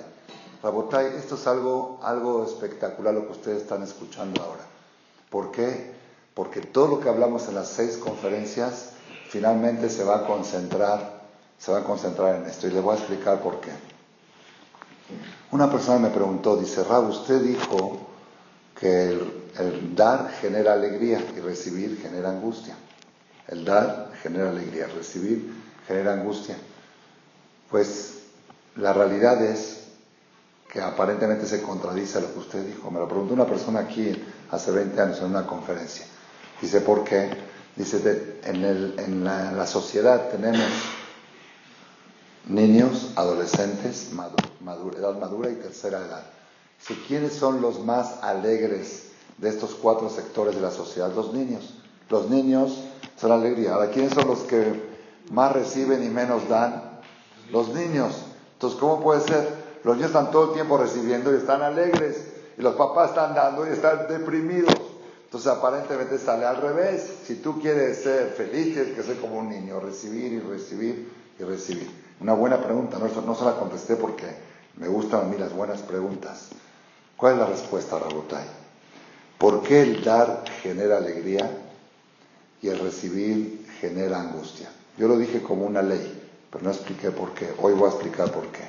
Rabotay, 0.63 1.17
esto 1.17 1.35
es 1.35 1.45
algo, 1.47 1.99
algo 2.01 2.45
espectacular 2.45 3.13
lo 3.13 3.25
que 3.25 3.33
ustedes 3.33 3.61
están 3.63 3.83
escuchando 3.83 4.41
ahora. 4.41 4.63
¿Por 5.29 5.51
qué? 5.51 5.93
Porque 6.33 6.61
todo 6.61 6.87
lo 6.87 6.99
que 6.99 7.09
hablamos 7.09 7.47
en 7.47 7.55
las 7.55 7.67
seis 7.67 7.97
conferencias 7.97 8.91
finalmente 9.29 9.89
se 9.89 10.03
va 10.03 10.17
a 10.17 10.27
concentrar, 10.27 11.23
se 11.57 11.71
va 11.71 11.79
a 11.79 11.83
concentrar 11.83 12.35
en 12.35 12.45
esto. 12.45 12.67
Y 12.67 12.71
le 12.71 12.79
voy 12.79 12.95
a 12.95 12.99
explicar 12.99 13.41
por 13.41 13.59
qué. 13.59 13.71
Una 15.51 15.69
persona 15.69 15.99
me 15.99 16.09
preguntó, 16.09 16.57
dice, 16.57 16.83
Rab, 16.83 17.09
usted 17.09 17.41
dijo 17.41 17.99
que 18.79 19.09
el 19.57 19.95
dar 19.95 20.29
genera 20.41 20.73
alegría 20.73 21.23
y 21.35 21.39
recibir 21.39 21.99
genera 22.01 22.29
angustia. 22.29 22.75
El 23.47 23.63
dar 23.63 24.11
genera 24.21 24.49
alegría, 24.49 24.87
recibir 24.87 25.53
genera 25.87 26.13
angustia. 26.13 26.57
Pues 27.69 28.19
la 28.75 28.93
realidad 28.93 29.41
es 29.43 29.85
que 30.71 30.81
aparentemente 30.81 31.45
se 31.45 31.61
contradice 31.61 32.17
a 32.17 32.21
lo 32.21 32.33
que 32.33 32.39
usted 32.39 32.65
dijo. 32.65 32.91
Me 32.91 32.99
lo 32.99 33.07
preguntó 33.07 33.33
una 33.33 33.45
persona 33.45 33.81
aquí 33.81 34.11
hace 34.51 34.71
20 34.71 35.01
años 35.01 35.19
en 35.19 35.25
una 35.27 35.47
conferencia. 35.47 36.05
Dice, 36.61 36.81
¿por 36.81 37.03
qué? 37.03 37.29
Dice, 37.75 38.39
en, 38.43 39.23
la, 39.23 39.67
sociedad 39.67 40.29
tenemos 40.29 40.67
niños, 42.47 43.11
adolescentes, 43.15 44.09
edad 44.11 45.17
madura 45.17 45.49
y 45.49 45.55
tercera 45.55 45.99
edad. 45.99 46.34
Dice, 46.87 47.01
¿quiénes 47.07 47.33
son 47.33 47.61
los 47.61 47.79
más 47.83 48.21
alegres 48.21 49.05
de 49.39 49.49
estos 49.49 49.73
cuatro 49.73 50.07
sectores 50.07 50.53
de 50.53 50.61
la 50.61 50.69
sociedad? 50.69 51.11
Los 51.15 51.33
niños. 51.33 51.73
Los 52.11 52.29
niños 52.29 52.83
son 53.17 53.31
alegría. 53.31 53.73
Ahora, 53.73 53.89
¿quiénes 53.89 54.13
son 54.13 54.27
los 54.27 54.41
que 54.41 54.83
más 55.31 55.51
reciben 55.51 56.03
y 56.03 56.09
menos 56.09 56.47
dan? 56.47 56.99
Los 57.51 57.69
niños. 57.69 58.25
Entonces, 58.53 58.79
¿cómo 58.79 59.01
puede 59.01 59.21
ser? 59.21 59.47
Los 59.83 59.95
niños 59.95 60.11
están 60.11 60.29
todo 60.29 60.49
el 60.49 60.53
tiempo 60.53 60.77
recibiendo 60.77 61.33
y 61.33 61.37
están 61.37 61.63
alegres, 61.63 62.33
y 62.55 62.61
los 62.61 62.75
papás 62.75 63.09
están 63.09 63.33
dando 63.33 63.67
y 63.67 63.71
están 63.71 64.07
deprimidos. 64.07 64.75
Entonces, 65.23 65.51
aparentemente 65.51 66.19
sale 66.19 66.45
al 66.45 66.57
revés. 66.57 67.11
Si 67.25 67.37
tú 67.37 67.59
quieres 67.59 68.03
ser 68.03 68.29
feliz, 68.37 68.75
tienes 68.75 68.93
que 68.95 69.01
ser 69.01 69.19
como 69.19 69.39
un 69.39 69.49
niño, 69.49 69.79
recibir 69.79 70.33
y 70.33 70.39
recibir 70.39 71.11
y 71.39 71.43
recibir. 71.43 71.89
Una 72.21 72.33
buena 72.33 72.61
pregunta, 72.61 72.99
no, 72.99 73.07
no 73.21 73.35
se 73.35 73.43
la 73.43 73.55
contesté 73.55 73.95
porque 73.95 74.27
me 74.77 74.87
gustan 74.87 75.21
a 75.21 75.23
mí 75.23 75.35
las 75.35 75.51
buenas 75.51 75.81
preguntas. 75.81 76.49
¿Cuál 77.17 77.33
es 77.33 77.39
la 77.39 77.45
respuesta, 77.47 77.99
Rabotay? 77.99 78.45
¿Por 79.37 79.63
qué 79.63 79.81
el 79.81 80.03
dar 80.03 80.43
genera 80.61 80.97
alegría 80.97 81.49
y 82.65 82.69
el 82.69 82.79
recibir 82.79 83.65
genera 83.79 84.19
angustia. 84.19 84.69
Yo 84.97 85.07
lo 85.07 85.17
dije 85.17 85.43
como 85.43 85.65
una 85.65 85.83
ley, 85.83 86.21
pero 86.49 86.63
no 86.63 86.71
expliqué 86.71 87.11
por 87.11 87.33
qué. 87.33 87.53
Hoy 87.61 87.73
voy 87.73 87.89
a 87.89 87.93
explicar 87.93 88.31
por 88.31 88.47
qué. 88.47 88.63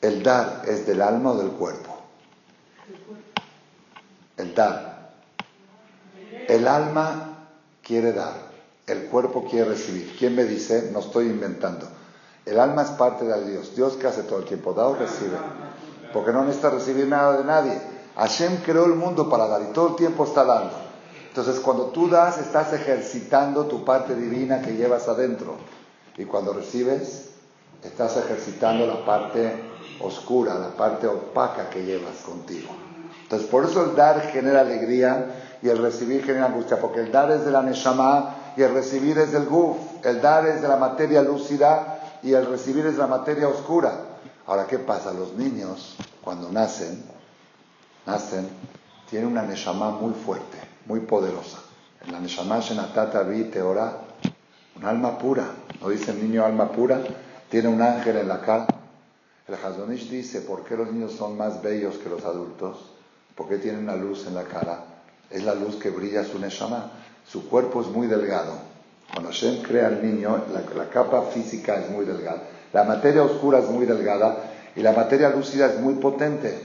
¿El 0.00 0.22
dar 0.22 0.62
es 0.66 0.86
del 0.86 1.02
alma 1.02 1.32
o 1.32 1.38
del 1.38 1.50
cuerpo? 1.50 1.98
El 4.38 4.54
dar. 4.54 5.12
El 6.48 6.66
alma 6.66 7.48
quiere 7.82 8.12
dar, 8.12 8.50
el 8.86 9.04
cuerpo 9.08 9.46
quiere 9.48 9.68
recibir. 9.68 10.16
¿Quién 10.18 10.34
me 10.34 10.44
dice? 10.44 10.88
No 10.90 11.00
estoy 11.00 11.26
inventando. 11.26 11.86
El 12.46 12.58
alma 12.58 12.82
es 12.82 12.90
parte 12.90 13.24
de 13.24 13.50
Dios. 13.50 13.74
Dios 13.76 13.94
que 13.94 14.06
hace 14.06 14.22
todo 14.22 14.38
el 14.38 14.44
tiempo, 14.44 14.72
da 14.72 14.86
o 14.86 14.94
recibe. 14.94 15.36
Porque 16.12 16.32
no 16.32 16.44
necesita 16.44 16.70
recibir 16.70 17.06
nada 17.06 17.38
de 17.38 17.44
nadie. 17.44 17.80
Hashem 18.16 18.58
creó 18.64 18.86
el 18.86 18.94
mundo 18.94 19.28
para 19.28 19.46
dar 19.46 19.62
y 19.62 19.72
todo 19.72 19.88
el 19.88 19.96
tiempo 19.96 20.24
está 20.24 20.44
dando. 20.44 20.74
Entonces, 21.28 21.60
cuando 21.60 21.86
tú 21.86 22.08
das, 22.08 22.38
estás 22.38 22.72
ejercitando 22.72 23.66
tu 23.66 23.84
parte 23.84 24.14
divina 24.14 24.62
que 24.62 24.74
llevas 24.74 25.06
adentro. 25.08 25.54
Y 26.16 26.24
cuando 26.24 26.52
recibes, 26.52 27.30
estás 27.84 28.16
ejercitando 28.16 28.86
la 28.86 29.04
parte 29.04 29.52
oscura, 30.00 30.54
la 30.58 30.70
parte 30.70 31.06
opaca 31.06 31.70
que 31.70 31.84
llevas 31.84 32.16
contigo. 32.26 32.68
Entonces, 33.22 33.48
por 33.48 33.64
eso 33.64 33.84
el 33.84 33.94
dar 33.94 34.20
genera 34.32 34.62
alegría 34.62 35.58
y 35.62 35.68
el 35.68 35.78
recibir 35.78 36.24
genera 36.24 36.46
angustia, 36.46 36.80
porque 36.80 37.00
el 37.00 37.12
dar 37.12 37.30
es 37.30 37.44
de 37.44 37.52
la 37.52 37.62
Neshama 37.62 38.34
y 38.56 38.62
el 38.62 38.74
recibir 38.74 39.16
es 39.18 39.30
del 39.30 39.46
Guf. 39.46 39.76
El 40.02 40.20
dar 40.20 40.46
es 40.46 40.62
de 40.62 40.68
la 40.68 40.76
materia 40.76 41.22
lúcida 41.22 41.89
y 42.22 42.32
el 42.32 42.46
recibir 42.46 42.86
es 42.86 42.96
la 42.96 43.06
materia 43.06 43.48
oscura. 43.48 44.18
Ahora, 44.46 44.66
¿qué 44.66 44.78
pasa? 44.78 45.12
Los 45.12 45.34
niños, 45.34 45.96
cuando 46.22 46.50
nacen, 46.50 47.02
nacen, 48.06 48.48
tienen 49.08 49.28
una 49.28 49.42
Neshama 49.42 49.90
muy 49.90 50.12
fuerte, 50.14 50.58
muy 50.86 51.00
poderosa. 51.00 51.58
En 52.04 52.12
la 52.12 52.20
Neshama 52.20 52.60
Shenatata 52.60 53.22
Vi 53.22 53.44
Teora, 53.44 53.98
un 54.76 54.84
alma 54.84 55.18
pura. 55.18 55.46
¿No 55.80 55.88
dice 55.88 56.10
el 56.12 56.22
niño 56.22 56.44
alma 56.44 56.70
pura? 56.72 57.02
Tiene 57.50 57.68
un 57.68 57.82
ángel 57.82 58.16
en 58.16 58.28
la 58.28 58.40
cara. 58.40 58.66
El 59.46 59.54
Hazonish 59.54 60.08
dice, 60.08 60.42
¿por 60.42 60.64
qué 60.64 60.76
los 60.76 60.90
niños 60.92 61.12
son 61.12 61.36
más 61.36 61.62
bellos 61.62 61.96
que 61.96 62.08
los 62.08 62.24
adultos? 62.24 62.92
Porque 63.34 63.58
tienen 63.58 63.82
una 63.82 63.96
luz 63.96 64.26
en 64.26 64.34
la 64.34 64.44
cara. 64.44 64.84
Es 65.28 65.42
la 65.42 65.54
luz 65.54 65.76
que 65.76 65.90
brilla 65.90 66.24
su 66.24 66.38
Neshama. 66.38 66.90
Su 67.26 67.48
cuerpo 67.48 67.80
es 67.80 67.88
muy 67.88 68.06
delgado. 68.06 68.69
Cuando 69.12 69.30
Hashem 69.30 69.62
crea 69.62 69.88
al 69.88 70.02
niño, 70.02 70.44
la, 70.76 70.88
capa 70.88 71.22
física 71.22 71.76
es 71.76 71.90
muy 71.90 72.04
delgada. 72.04 72.42
La 72.72 72.84
materia 72.84 73.22
oscura 73.22 73.58
es 73.58 73.68
muy 73.68 73.86
delgada 73.86 74.36
y 74.76 74.80
la 74.82 74.92
materia 74.92 75.30
lúcida 75.30 75.66
es 75.66 75.80
muy 75.80 75.94
potente. 75.94 76.58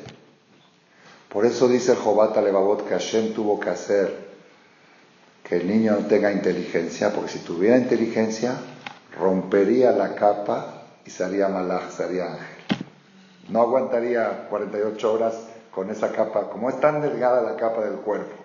Por 1.29 1.45
eso 1.45 1.67
dice 1.67 1.95
Jobat 1.95 2.37
Levavot 2.37 2.87
que 2.87 2.93
Hashem 2.93 3.33
tuvo 3.33 3.59
que 3.59 3.69
hacer 3.69 4.25
que 5.43 5.57
el 5.57 5.67
niño 5.67 5.97
no 5.99 6.07
tenga 6.07 6.31
inteligencia, 6.31 7.11
porque 7.13 7.31
si 7.31 7.39
tuviera 7.39 7.77
inteligencia, 7.77 8.55
rompería 9.19 9.91
la 9.91 10.15
capa 10.15 10.83
y 11.05 11.09
sería 11.09 11.49
malaj, 11.49 11.91
sería 11.91 12.25
ángel. 12.25 12.85
No 13.49 13.61
aguantaría 13.61 14.47
48 14.49 15.13
horas 15.13 15.35
con 15.71 15.89
esa 15.91 16.11
capa, 16.11 16.49
como 16.49 16.69
es 16.69 16.79
tan 16.79 17.01
delgada 17.01 17.41
la 17.41 17.55
capa 17.57 17.81
del 17.81 17.95
cuerpo 17.95 18.35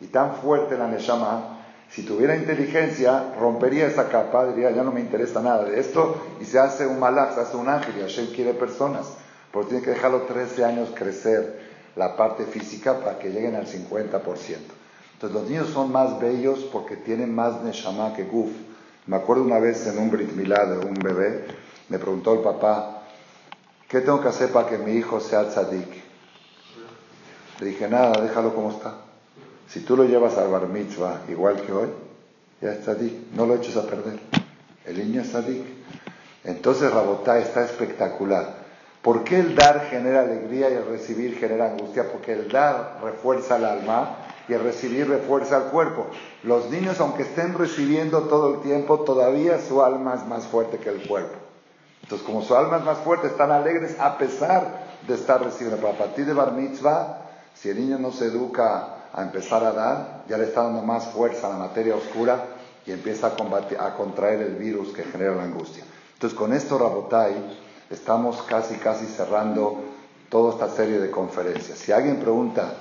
y 0.00 0.06
tan 0.06 0.36
fuerte 0.36 0.78
la 0.78 0.88
Neshama, 0.88 1.55
si 1.90 2.02
tuviera 2.02 2.36
inteligencia, 2.36 3.34
rompería 3.38 3.86
esa 3.86 4.08
capa, 4.08 4.46
diría, 4.46 4.70
ya 4.70 4.82
no 4.82 4.92
me 4.92 5.00
interesa 5.00 5.40
nada 5.40 5.64
de 5.64 5.80
esto, 5.80 6.16
y 6.40 6.44
se 6.44 6.58
hace 6.58 6.86
un 6.86 6.98
malach, 6.98 7.34
se 7.34 7.40
hace 7.40 7.56
un 7.56 7.68
ángel, 7.68 7.94
y 7.98 8.00
Hashem 8.00 8.32
quiere 8.34 8.54
personas, 8.54 9.06
porque 9.52 9.70
tiene 9.70 9.84
que 9.84 9.90
dejarlo 9.90 10.22
13 10.22 10.64
años 10.64 10.90
crecer 10.94 11.66
la 11.96 12.16
parte 12.16 12.44
física 12.44 13.00
para 13.00 13.18
que 13.18 13.30
lleguen 13.30 13.54
al 13.54 13.66
50%. 13.66 14.20
Entonces 15.14 15.40
los 15.40 15.48
niños 15.48 15.70
son 15.70 15.90
más 15.90 16.20
bellos 16.20 16.68
porque 16.70 16.96
tienen 16.96 17.34
más 17.34 17.62
neshama 17.62 18.12
que 18.12 18.24
guf. 18.24 18.50
Me 19.06 19.16
acuerdo 19.16 19.44
una 19.44 19.58
vez 19.58 19.86
en 19.86 19.98
un 19.98 20.10
Brit 20.10 20.32
Milá 20.32 20.66
de 20.66 20.86
un 20.86 20.94
bebé, 20.94 21.46
me 21.88 21.98
preguntó 21.98 22.34
el 22.34 22.40
papá, 22.40 23.04
¿qué 23.88 24.00
tengo 24.00 24.20
que 24.20 24.28
hacer 24.28 24.50
para 24.50 24.68
que 24.68 24.76
mi 24.76 24.92
hijo 24.92 25.20
sea 25.20 25.48
tzadik? 25.48 25.88
Le 27.60 27.66
dije, 27.66 27.88
nada, 27.88 28.20
déjalo 28.20 28.54
como 28.54 28.70
está. 28.72 29.05
Si 29.68 29.80
tú 29.80 29.96
lo 29.96 30.04
llevas 30.04 30.38
al 30.38 30.48
bar 30.48 30.68
mitzvah 30.68 31.22
igual 31.28 31.60
que 31.62 31.72
hoy, 31.72 31.88
ya 32.60 32.72
es 32.72 32.82
tzadik, 32.82 33.32
no 33.34 33.46
lo 33.46 33.54
eches 33.56 33.76
a 33.76 33.86
perder. 33.86 34.18
El 34.84 34.98
niño 34.98 35.22
es 35.22 35.30
tzadik. 35.30 35.64
Entonces 36.44 36.92
Rabotá 36.92 37.38
está 37.38 37.64
espectacular. 37.64 38.66
¿Por 39.02 39.24
qué 39.24 39.38
el 39.38 39.54
dar 39.54 39.86
genera 39.90 40.22
alegría 40.22 40.70
y 40.70 40.74
el 40.74 40.86
recibir 40.86 41.36
genera 41.38 41.70
angustia? 41.70 42.10
Porque 42.10 42.32
el 42.32 42.48
dar 42.48 42.98
refuerza 43.02 43.56
el 43.56 43.64
alma 43.64 44.16
y 44.48 44.52
el 44.52 44.62
recibir 44.62 45.08
refuerza 45.08 45.58
el 45.58 45.64
cuerpo. 45.64 46.06
Los 46.42 46.70
niños, 46.70 47.00
aunque 47.00 47.22
estén 47.22 47.54
recibiendo 47.54 48.22
todo 48.22 48.54
el 48.54 48.60
tiempo, 48.62 49.00
todavía 49.00 49.60
su 49.60 49.82
alma 49.82 50.14
es 50.14 50.26
más 50.26 50.44
fuerte 50.46 50.78
que 50.78 50.88
el 50.88 51.06
cuerpo. 51.06 51.36
Entonces, 52.02 52.26
como 52.26 52.42
su 52.42 52.56
alma 52.56 52.78
es 52.78 52.84
más 52.84 52.98
fuerte, 52.98 53.26
están 53.26 53.50
alegres 53.50 53.96
a 53.98 54.18
pesar 54.18 54.86
de 55.06 55.14
estar 55.14 55.42
recibiendo. 55.42 55.76
Pero 55.76 55.92
a 55.92 55.98
partir 55.98 56.26
de 56.26 56.32
Bar 56.32 56.52
Mitzvah, 56.52 57.22
si 57.54 57.68
el 57.68 57.80
niño 57.80 57.98
no 57.98 58.12
se 58.12 58.26
educa 58.26 58.95
a 59.16 59.22
empezar 59.22 59.64
a 59.64 59.72
dar, 59.72 60.24
ya 60.28 60.38
le 60.38 60.44
está 60.44 60.62
dando 60.62 60.82
más 60.82 61.06
fuerza 61.06 61.48
a 61.48 61.50
la 61.50 61.56
materia 61.56 61.96
oscura 61.96 62.44
y 62.86 62.92
empieza 62.92 63.28
a, 63.28 63.34
combatir, 63.34 63.78
a 63.80 63.94
contraer 63.94 64.42
el 64.42 64.54
virus 64.54 64.92
que 64.92 65.02
genera 65.02 65.34
la 65.34 65.42
angustia. 65.42 65.82
Entonces, 66.12 66.38
con 66.38 66.52
esto, 66.52 66.78
Rabotai, 66.78 67.34
estamos 67.90 68.42
casi, 68.42 68.76
casi 68.76 69.06
cerrando 69.06 69.80
toda 70.28 70.52
esta 70.52 70.68
serie 70.68 71.00
de 71.00 71.10
conferencias. 71.10 71.78
Si 71.78 71.90
alguien 71.90 72.20
pregunta, 72.20 72.74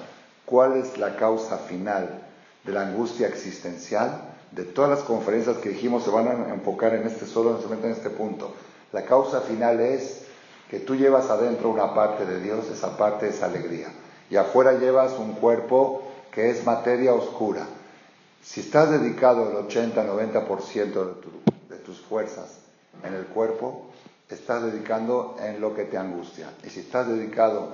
cuál 0.45 0.77
es 0.77 0.97
la 0.97 1.15
causa 1.15 1.57
final 1.57 2.21
de 2.63 2.71
la 2.71 2.81
angustia 2.81 3.27
existencial. 3.27 4.31
De 4.51 4.63
todas 4.63 4.89
las 4.89 4.99
conferencias 5.01 5.57
que 5.57 5.69
dijimos 5.69 6.03
se 6.03 6.09
van 6.09 6.27
a 6.27 6.53
enfocar 6.53 6.93
en 6.95 7.05
este 7.05 7.25
solo, 7.25 7.59
en 7.71 7.91
este 7.91 8.09
punto. 8.09 8.53
La 8.91 9.03
causa 9.03 9.41
final 9.41 9.79
es 9.79 10.25
que 10.69 10.79
tú 10.79 10.95
llevas 10.95 11.29
adentro 11.29 11.69
una 11.69 11.93
parte 11.93 12.25
de 12.25 12.39
Dios, 12.39 12.65
esa 12.71 12.97
parte 12.97 13.27
es 13.27 13.43
alegría. 13.43 13.87
Y 14.29 14.37
afuera 14.37 14.73
llevas 14.73 15.13
un 15.19 15.33
cuerpo 15.33 16.03
que 16.35 16.49
es 16.49 16.65
materia 16.65 17.13
oscura. 17.13 17.65
Si 18.43 18.59
estás 18.59 18.91
dedicado 18.91 19.49
el 19.49 19.67
80-90% 19.67 20.75
de, 20.75 21.75
de 21.75 21.81
tus 21.81 21.99
fuerzas 22.01 22.59
en 23.03 23.13
el 23.13 23.25
cuerpo, 23.25 23.87
estás 24.29 24.63
dedicando 24.63 25.37
en 25.39 25.61
lo 25.61 25.73
que 25.73 25.85
te 25.85 25.97
angustia. 25.97 26.51
Y 26.63 26.69
si 26.69 26.81
estás 26.81 27.07
dedicado 27.07 27.69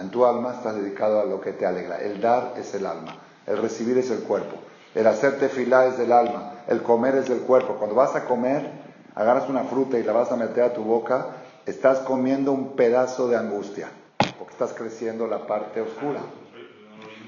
en 0.00 0.10
tu 0.10 0.24
alma 0.24 0.54
estás 0.54 0.76
dedicado 0.76 1.20
a 1.20 1.24
lo 1.24 1.40
que 1.40 1.52
te 1.52 1.66
alegra. 1.66 1.98
El 2.00 2.20
dar 2.20 2.54
es 2.56 2.74
el 2.74 2.86
alma, 2.86 3.16
el 3.46 3.58
recibir 3.58 3.98
es 3.98 4.10
el 4.10 4.20
cuerpo, 4.20 4.56
el 4.94 5.06
hacerte 5.06 5.48
fila 5.48 5.86
es 5.86 5.98
del 5.98 6.12
alma, 6.12 6.64
el 6.68 6.82
comer 6.82 7.16
es 7.16 7.28
del 7.28 7.40
cuerpo. 7.40 7.74
Cuando 7.74 7.94
vas 7.94 8.14
a 8.14 8.24
comer, 8.24 8.70
agarras 9.14 9.48
una 9.48 9.64
fruta 9.64 9.98
y 9.98 10.02
la 10.02 10.12
vas 10.12 10.32
a 10.32 10.36
meter 10.36 10.64
a 10.64 10.72
tu 10.72 10.82
boca, 10.82 11.26
estás 11.66 11.98
comiendo 12.00 12.52
un 12.52 12.74
pedazo 12.74 13.28
de 13.28 13.36
angustia, 13.36 13.88
porque 14.38 14.52
estás 14.52 14.72
creciendo 14.72 15.26
la 15.26 15.46
parte 15.46 15.80
oscura. 15.80 16.20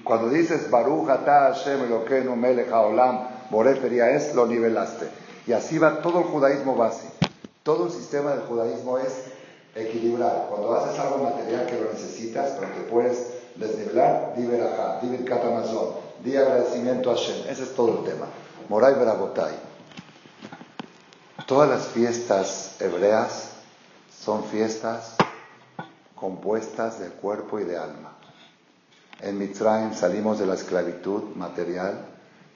Cuando 0.05 0.29
dices 0.29 0.71
Baruch 0.71 1.09
ata 1.09 1.55
Hashem 1.55 1.85
Elokeinu 1.85 2.37
melech 2.37 2.71
haolam 2.71 3.29
es 3.51 4.35
lo 4.35 4.47
nivelaste. 4.47 5.09
Y 5.47 5.53
así 5.53 5.79
va 5.79 6.01
todo 6.01 6.21
el 6.21 6.25
judaísmo 6.25 6.77
base. 6.77 7.09
Todo 7.63 7.87
el 7.87 7.93
sistema 7.93 8.31
del 8.33 8.41
judaísmo 8.41 8.99
es 8.99 9.25
equilibrar. 9.75 10.47
Cuando 10.49 10.75
haces 10.75 10.99
algo 10.99 11.25
material 11.25 11.67
que 11.67 11.81
lo 11.81 11.93
necesitas, 11.93 12.53
pero 12.59 12.73
te 12.73 12.81
puedes 12.91 13.35
desnivelar, 13.57 14.35
di 14.37 14.47
verajá, 14.47 15.01
di 16.23 16.37
agradecimiento 16.37 17.11
a 17.11 17.15
Hashem. 17.15 17.49
Ese 17.49 17.65
es 17.65 17.75
todo 17.75 17.99
el 17.99 18.05
tema. 18.05 18.27
Moray 18.69 18.95
Berabotai. 18.95 19.55
Todas 21.47 21.69
las 21.69 21.87
fiestas 21.89 22.77
hebreas 22.81 23.51
son 24.19 24.45
fiestas 24.45 25.17
compuestas 26.15 26.99
de 26.99 27.09
cuerpo 27.09 27.61
y 27.61 27.65
de 27.65 27.77
alma. 27.77 28.14
En 29.21 29.39
Mitzrayim 29.39 29.95
salimos 29.95 30.39
de 30.39 30.47
la 30.47 30.55
esclavitud 30.55 31.35
material 31.37 32.07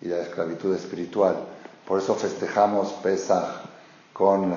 y 0.01 0.09
de 0.09 0.17
la 0.17 0.23
esclavitud 0.23 0.75
espiritual. 0.75 1.37
Por 1.87 2.01
eso 2.01 2.15
festejamos 2.15 2.93
Pesach 3.03 3.63
con 4.13 4.55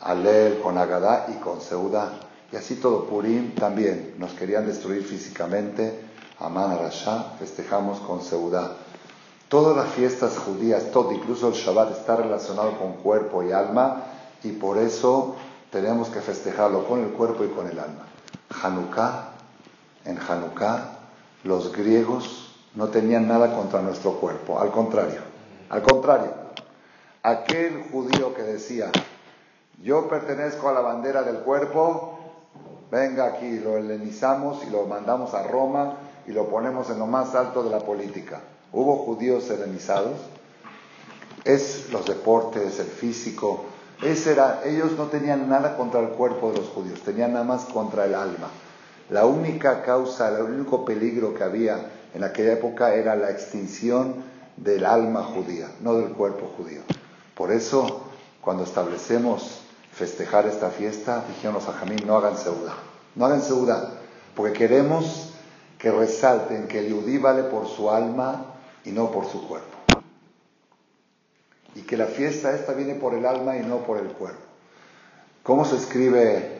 Alel, 0.00 0.60
con 0.60 0.78
Agadá 0.78 1.26
y 1.28 1.40
con 1.40 1.60
Seudá. 1.60 2.12
Y 2.52 2.56
así 2.56 2.76
todo, 2.76 3.04
Purim 3.04 3.54
también. 3.54 4.14
Nos 4.18 4.32
querían 4.32 4.66
destruir 4.66 5.04
físicamente. 5.04 6.00
Amán 6.40 6.72
Arashá, 6.72 7.34
festejamos 7.38 8.00
con 8.00 8.22
Seudá. 8.22 8.72
Todas 9.48 9.76
las 9.76 9.90
fiestas 9.94 10.38
judías, 10.38 10.90
todo, 10.90 11.12
incluso 11.12 11.48
el 11.48 11.54
Shabbat, 11.54 11.92
está 11.92 12.16
relacionado 12.16 12.78
con 12.78 12.94
cuerpo 12.94 13.42
y 13.42 13.52
alma. 13.52 14.04
Y 14.42 14.52
por 14.52 14.78
eso 14.78 15.36
tenemos 15.70 16.08
que 16.08 16.20
festejarlo 16.20 16.86
con 16.86 17.04
el 17.04 17.10
cuerpo 17.10 17.44
y 17.44 17.48
con 17.48 17.68
el 17.68 17.78
alma. 17.78 18.06
Hanukkah, 18.62 19.32
en 20.04 20.18
Hanukkah, 20.18 20.99
los 21.44 21.72
griegos 21.72 22.54
no 22.74 22.88
tenían 22.88 23.26
nada 23.26 23.54
contra 23.54 23.80
nuestro 23.80 24.14
cuerpo. 24.14 24.60
Al 24.60 24.70
contrario, 24.70 25.20
al 25.68 25.82
contrario. 25.82 26.32
Aquel 27.22 27.84
judío 27.90 28.34
que 28.34 28.42
decía, 28.42 28.90
yo 29.82 30.08
pertenezco 30.08 30.68
a 30.68 30.72
la 30.72 30.80
bandera 30.80 31.22
del 31.22 31.38
cuerpo, 31.38 32.18
venga 32.90 33.26
aquí, 33.26 33.58
lo 33.58 33.76
helenizamos 33.76 34.64
y 34.66 34.70
lo 34.70 34.86
mandamos 34.86 35.34
a 35.34 35.42
Roma 35.42 35.96
y 36.26 36.32
lo 36.32 36.48
ponemos 36.48 36.90
en 36.90 36.98
lo 36.98 37.06
más 37.06 37.34
alto 37.34 37.62
de 37.62 37.70
la 37.70 37.80
política. 37.80 38.40
¿Hubo 38.72 38.98
judíos 38.98 39.50
helenizados? 39.50 40.18
Es 41.44 41.90
los 41.90 42.06
deportes, 42.06 42.78
el 42.78 42.86
físico. 42.86 43.64
Era, 44.02 44.62
ellos 44.64 44.92
no 44.96 45.06
tenían 45.06 45.48
nada 45.48 45.76
contra 45.76 46.00
el 46.00 46.08
cuerpo 46.10 46.52
de 46.52 46.58
los 46.58 46.68
judíos, 46.68 47.00
tenían 47.00 47.32
nada 47.32 47.44
más 47.44 47.64
contra 47.66 48.06
el 48.06 48.14
alma. 48.14 48.48
La 49.10 49.26
única 49.26 49.82
causa, 49.82 50.28
el 50.28 50.44
único 50.44 50.84
peligro 50.84 51.34
que 51.34 51.42
había 51.42 51.90
en 52.14 52.22
aquella 52.22 52.52
época 52.52 52.94
era 52.94 53.16
la 53.16 53.30
extinción 53.30 54.22
del 54.56 54.84
alma 54.84 55.24
judía, 55.24 55.68
no 55.80 55.94
del 55.94 56.12
cuerpo 56.12 56.52
judío. 56.56 56.82
Por 57.34 57.50
eso, 57.50 58.04
cuando 58.40 58.62
establecemos 58.62 59.62
festejar 59.92 60.46
esta 60.46 60.70
fiesta, 60.70 61.24
dijeron 61.26 61.54
los 61.54 61.68
ajamín, 61.68 62.06
no 62.06 62.16
hagan 62.16 62.36
seudá. 62.36 62.74
No 63.16 63.26
hagan 63.26 63.42
seudá, 63.42 63.94
porque 64.36 64.52
queremos 64.52 65.32
que 65.76 65.90
resalten 65.90 66.68
que 66.68 66.78
el 66.78 66.90
yudí 66.90 67.18
vale 67.18 67.42
por 67.42 67.66
su 67.66 67.90
alma 67.90 68.54
y 68.84 68.92
no 68.92 69.10
por 69.10 69.26
su 69.26 69.48
cuerpo. 69.48 69.76
Y 71.74 71.82
que 71.82 71.96
la 71.96 72.06
fiesta 72.06 72.52
esta 72.54 72.74
viene 72.74 72.94
por 72.94 73.14
el 73.14 73.26
alma 73.26 73.56
y 73.56 73.62
no 73.62 73.78
por 73.78 73.98
el 73.98 74.08
cuerpo. 74.08 74.40
¿Cómo 75.42 75.64
se 75.64 75.76
escribe 75.76 76.59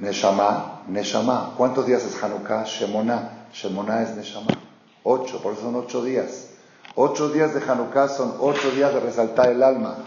Neshama? 0.00 0.82
Neshama. 0.88 1.54
¿Cuántos 1.56 1.86
días 1.86 2.04
es 2.04 2.22
Hanukkah? 2.22 2.64
Shemona. 2.64 3.46
Shemona 3.52 4.02
es 4.02 4.16
Neshama. 4.16 4.52
Ocho, 5.02 5.42
por 5.42 5.54
eso 5.54 5.62
son 5.62 5.76
ocho 5.76 6.04
días. 6.04 6.50
Ocho 6.94 7.30
días 7.30 7.54
de 7.54 7.60
Hanukkah 7.60 8.08
son 8.08 8.36
ocho 8.40 8.70
días 8.70 8.92
de 8.92 9.00
resaltar 9.00 9.50
el 9.50 9.62
alma. 9.62 9.98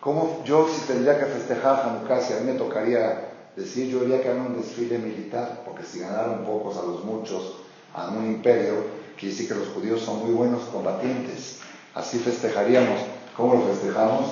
¿Cómo 0.00 0.42
yo 0.44 0.68
si 0.68 0.86
tendría 0.86 1.18
que 1.18 1.26
festejar 1.26 1.82
Hanukkah, 1.86 2.20
si 2.20 2.32
a 2.32 2.40
mí 2.40 2.52
me 2.52 2.58
tocaría 2.58 3.30
decir, 3.56 3.88
yo 3.88 4.00
diría 4.00 4.22
que 4.22 4.30
haga 4.30 4.42
un 4.42 4.56
desfile 4.56 4.98
militar, 4.98 5.62
porque 5.64 5.84
si 5.84 6.00
ganaron 6.00 6.44
pocos 6.44 6.76
a 6.78 6.82
los 6.82 7.04
muchos, 7.04 7.56
a 7.94 8.08
un 8.08 8.26
imperio, 8.26 8.84
quiere 9.18 9.34
decir 9.34 9.48
que 9.48 9.54
los 9.54 9.68
judíos 9.68 10.00
son 10.00 10.20
muy 10.20 10.32
buenos 10.32 10.62
combatientes. 10.64 11.58
Así 11.94 12.18
festejaríamos. 12.18 13.00
¿Cómo 13.36 13.54
lo 13.54 13.62
festejamos? 13.62 14.26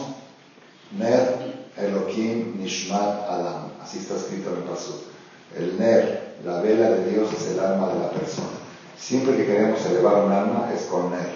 Ner 0.96 1.66
Elohim 1.76 2.58
Nishmat 2.58 3.28
Adam. 3.28 3.67
Así 3.88 4.00
está 4.00 4.16
escrito 4.16 4.50
en 4.50 4.56
el 4.56 4.62
paso. 4.64 5.02
El 5.56 5.78
Ner, 5.78 6.36
la 6.44 6.60
vela 6.60 6.90
de 6.90 7.10
Dios, 7.10 7.32
es 7.32 7.52
el 7.52 7.60
alma 7.60 7.88
de 7.88 7.98
la 7.98 8.10
persona. 8.10 8.48
Siempre 8.98 9.34
que 9.34 9.46
queremos 9.46 9.82
elevar 9.86 10.24
un 10.24 10.30
alma 10.30 10.70
es 10.74 10.82
con 10.82 11.10
Ner. 11.10 11.30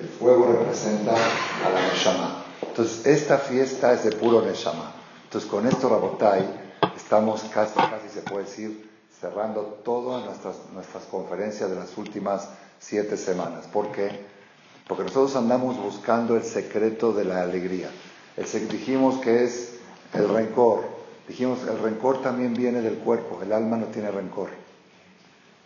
El 0.00 0.08
fuego 0.08 0.44
representa 0.58 1.12
a 1.12 1.70
la 1.70 1.92
Neshama. 1.92 2.44
Entonces, 2.62 3.06
esta 3.06 3.38
fiesta 3.38 3.92
es 3.92 4.02
de 4.02 4.10
puro 4.10 4.42
Neshama. 4.42 4.92
Entonces, 5.22 5.48
con 5.48 5.68
esto, 5.68 5.88
Rabotai, 5.88 6.44
estamos 6.96 7.42
casi, 7.54 7.74
casi 7.74 8.08
se 8.12 8.22
puede 8.22 8.46
decir, 8.46 8.90
cerrando 9.20 9.78
todas 9.84 10.24
nuestras, 10.24 10.56
nuestras 10.72 11.04
conferencias 11.04 11.70
de 11.70 11.76
las 11.76 11.96
últimas 11.96 12.48
siete 12.80 13.16
semanas. 13.16 13.66
¿Por 13.72 13.92
qué? 13.92 14.26
Porque 14.88 15.04
nosotros 15.04 15.36
andamos 15.36 15.80
buscando 15.80 16.34
el 16.34 16.42
secreto 16.42 17.12
de 17.12 17.24
la 17.24 17.42
alegría. 17.42 17.88
El, 18.36 18.68
dijimos 18.68 19.20
que 19.20 19.44
es 19.44 19.74
el 20.12 20.28
rencor. 20.28 20.93
Dijimos, 21.28 21.60
el 21.66 21.78
rencor 21.78 22.20
también 22.22 22.54
viene 22.54 22.80
del 22.82 22.98
cuerpo. 22.98 23.40
El 23.42 23.52
alma 23.52 23.76
no 23.76 23.86
tiene 23.86 24.10
rencor. 24.10 24.50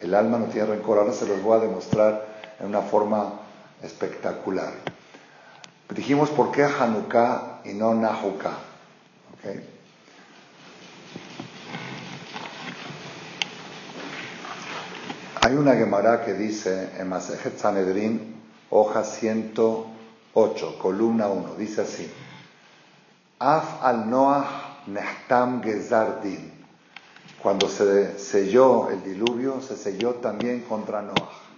El 0.00 0.14
alma 0.14 0.38
no 0.38 0.46
tiene 0.46 0.68
rencor. 0.68 0.98
Ahora 0.98 1.12
se 1.12 1.26
los 1.26 1.42
voy 1.42 1.58
a 1.58 1.60
demostrar 1.62 2.26
en 2.60 2.66
una 2.66 2.82
forma 2.82 3.40
espectacular. 3.82 4.72
Dijimos 5.88 6.30
por 6.30 6.52
qué 6.52 6.64
Hanukkah 6.64 7.62
y 7.64 7.72
no 7.72 7.94
Nahukkah. 7.94 8.58
Hay 15.40 15.54
una 15.54 15.74
Gemara 15.74 16.24
que 16.24 16.34
dice 16.34 16.90
en 16.98 17.08
Masejet 17.08 17.58
Sanedrin, 17.58 18.36
hoja 18.70 19.02
108, 19.02 20.78
columna 20.78 21.28
1, 21.28 21.54
dice 21.54 21.80
así: 21.82 22.12
Af 23.38 23.82
al 23.82 24.10
Noah 24.10 24.67
Nehtam 24.92 25.62
Gezardin. 25.62 26.52
Cuando 27.42 27.68
se 27.68 28.18
selló 28.18 28.90
el 28.90 29.02
diluvio, 29.02 29.60
se 29.60 29.76
selló 29.76 30.14
también 30.14 30.62
contra 30.62 31.02
Noah. 31.02 31.48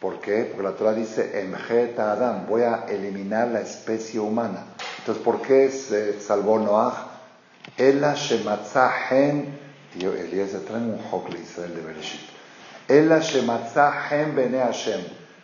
¿Por 0.00 0.20
qué? 0.20 0.44
Porque 0.44 0.62
la 0.62 0.76
Torah 0.76 0.92
dice, 0.92 1.40
Emjeta 1.40 2.12
Adam, 2.12 2.46
voy 2.46 2.62
a 2.62 2.84
eliminar 2.88 3.48
la 3.48 3.60
especie 3.60 4.20
humana. 4.20 4.64
Entonces, 4.98 5.22
¿por 5.24 5.40
qué 5.40 5.70
se 5.70 6.20
salvó 6.20 6.58
Noah? 6.58 7.12
Ela 7.76 8.14
Shematzahen, 8.14 9.58
tío 9.92 10.12
Eliezer, 10.12 10.60
trae 10.60 10.80
un 10.80 11.00
hokle 11.10 11.38
Israel 11.40 11.74
de 11.74 11.80
Bereshit. 11.80 12.20
Ela 12.88 13.20
Shematzahen 13.20 14.34
Bene 14.34 14.58
Hashem. 14.58 15.00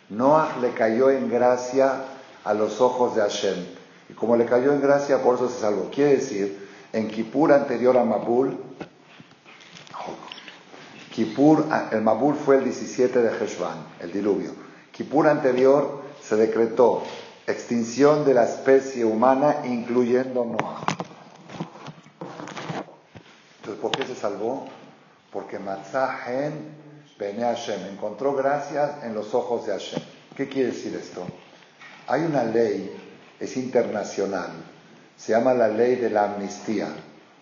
Noah 0.09 0.57
le 0.61 0.71
cayó 0.71 1.09
en 1.09 1.29
gracia 1.29 2.03
a 2.43 2.53
los 2.53 2.79
ojos 2.79 3.15
de 3.15 3.21
Hashem. 3.21 3.82
Y 4.13 4.15
como 4.15 4.37
le 4.37 4.45
cayó 4.45 4.71
en 4.71 4.79
gracia, 4.79 5.23
por 5.23 5.35
eso 5.35 5.49
se 5.49 5.59
salvó. 5.59 5.89
Quiere 5.89 6.17
decir, 6.17 6.69
en 6.93 7.07
Kippur 7.09 7.51
anterior 7.51 7.97
a 7.97 8.03
Mabul, 8.03 8.55
Kippur, 11.11 11.65
el 11.91 12.01
Mabul 12.01 12.35
fue 12.35 12.57
el 12.57 12.65
17 12.65 13.21
de 13.21 13.43
Heshvan, 13.43 13.87
el 13.99 14.11
diluvio. 14.11 14.51
Kippur 14.91 15.27
anterior 15.27 16.03
se 16.21 16.35
decretó 16.35 17.01
extinción 17.47 18.23
de 18.23 18.35
la 18.35 18.43
especie 18.43 19.03
humana, 19.03 19.57
incluyendo 19.65 20.45
Noah. 20.45 20.85
Entonces, 23.57 23.81
¿por 23.81 23.91
qué 23.91 24.05
se 24.05 24.15
salvó? 24.15 24.67
Porque 25.31 25.57
Matzahen 25.57 26.83
Bene 27.17 27.43
Hashem 27.43 27.79
encontró 27.91 28.35
gracias 28.35 29.03
en 29.03 29.13
los 29.15 29.33
ojos 29.33 29.65
de 29.65 29.71
Hashem. 29.71 30.01
¿Qué 30.35 30.49
quiere 30.49 30.71
decir 30.71 30.95
esto? 30.95 31.25
Hay 32.07 32.21
una 32.21 32.43
ley, 32.43 32.91
es 33.43 33.57
internacional, 33.57 34.51
se 35.17 35.33
llama 35.33 35.53
la 35.53 35.67
ley 35.67 35.95
de 35.95 36.09
la 36.09 36.33
amnistía 36.33 36.87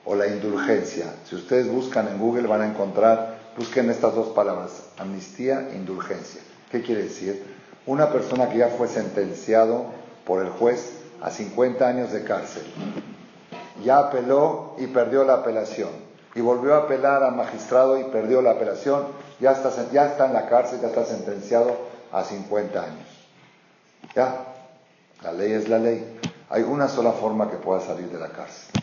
o 0.06 0.16
la 0.16 0.28
indulgencia. 0.28 1.14
Si 1.28 1.36
ustedes 1.36 1.68
buscan 1.68 2.08
en 2.08 2.18
Google 2.18 2.48
van 2.48 2.62
a 2.62 2.68
encontrar 2.68 3.42
Busquen 3.58 3.90
estas 3.90 4.16
dos 4.16 4.30
palabras, 4.30 4.84
amnistía 4.98 5.68
e 5.72 5.76
indulgencia. 5.76 6.42
¿Qué 6.72 6.82
quiere 6.82 7.04
decir? 7.04 7.44
Una 7.86 8.10
persona 8.10 8.50
que 8.50 8.60
ya 8.60 8.70
fue 8.70 8.88
sentenciado 8.88 9.88
por 10.26 10.42
el 10.42 10.50
juez 10.52 10.94
a 11.22 11.30
50 11.30 11.86
años 11.86 12.14
de 12.14 12.24
cárcel, 12.24 12.64
ya 13.84 14.00
apeló 14.00 14.76
y 14.78 14.88
perdió 14.88 15.26
la 15.26 15.36
apelación, 15.36 15.90
y 16.34 16.40
volvió 16.40 16.76
a 16.76 16.84
apelar 16.84 17.24
al 17.24 17.36
magistrado 17.36 18.00
y 18.00 18.06
perdió 18.06 18.42
la 18.42 18.52
apelación, 18.52 19.08
ya 19.42 19.52
está, 19.52 19.70
ya 19.92 20.06
está 20.06 20.28
en 20.28 20.34
la 20.34 20.48
cárcel, 20.48 20.80
ya 20.82 20.88
está 20.88 21.04
sentenciado 21.04 21.76
a 22.14 22.24
50 22.24 22.82
años. 22.82 23.28
Ya, 24.16 24.46
la 25.22 25.32
ley 25.34 25.52
es 25.54 25.70
la 25.70 25.78
ley. 25.78 26.20
Hay 26.50 26.64
una 26.64 26.88
sola 26.88 27.12
forma 27.12 27.50
que 27.50 27.58
pueda 27.58 27.80
salir 27.80 28.10
de 28.10 28.20
la 28.20 28.30
cárcel. 28.30 28.82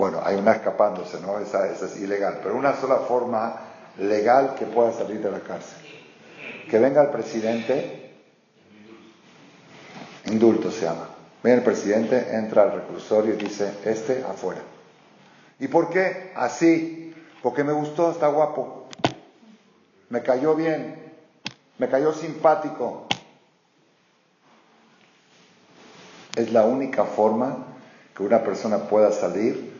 Bueno, 0.00 0.20
hay 0.24 0.36
una 0.36 0.52
escapándose, 0.52 1.20
¿no? 1.20 1.38
Esa, 1.40 1.68
es 1.68 2.00
ilegal, 2.00 2.40
pero 2.42 2.56
una 2.56 2.74
sola 2.74 2.96
forma 3.00 3.56
legal 3.98 4.54
que 4.54 4.64
pueda 4.64 4.92
salir 4.92 5.20
de 5.20 5.30
la 5.30 5.40
cárcel. 5.40 5.78
Que 6.70 6.78
venga 6.78 7.02
el 7.02 7.10
presidente, 7.10 8.14
indulto 10.26 10.70
se 10.70 10.86
llama. 10.86 11.08
Viene 11.42 11.58
el 11.58 11.64
presidente, 11.64 12.34
entra 12.34 12.62
al 12.62 12.72
reclusorio 12.72 13.34
y 13.34 13.36
dice, 13.36 13.74
este 13.84 14.24
afuera. 14.26 14.62
¿Y 15.58 15.68
por 15.68 15.90
qué? 15.90 16.32
Así, 16.34 17.14
porque 17.42 17.64
me 17.64 17.72
gustó, 17.72 18.10
está 18.10 18.28
guapo, 18.28 18.88
me 20.08 20.22
cayó 20.22 20.54
bien, 20.54 21.12
me 21.76 21.88
cayó 21.88 22.14
simpático. 22.14 23.06
Es 26.40 26.52
la 26.52 26.64
única 26.64 27.04
forma 27.04 27.66
que 28.16 28.22
una 28.22 28.42
persona 28.42 28.88
pueda 28.88 29.12
salir 29.12 29.74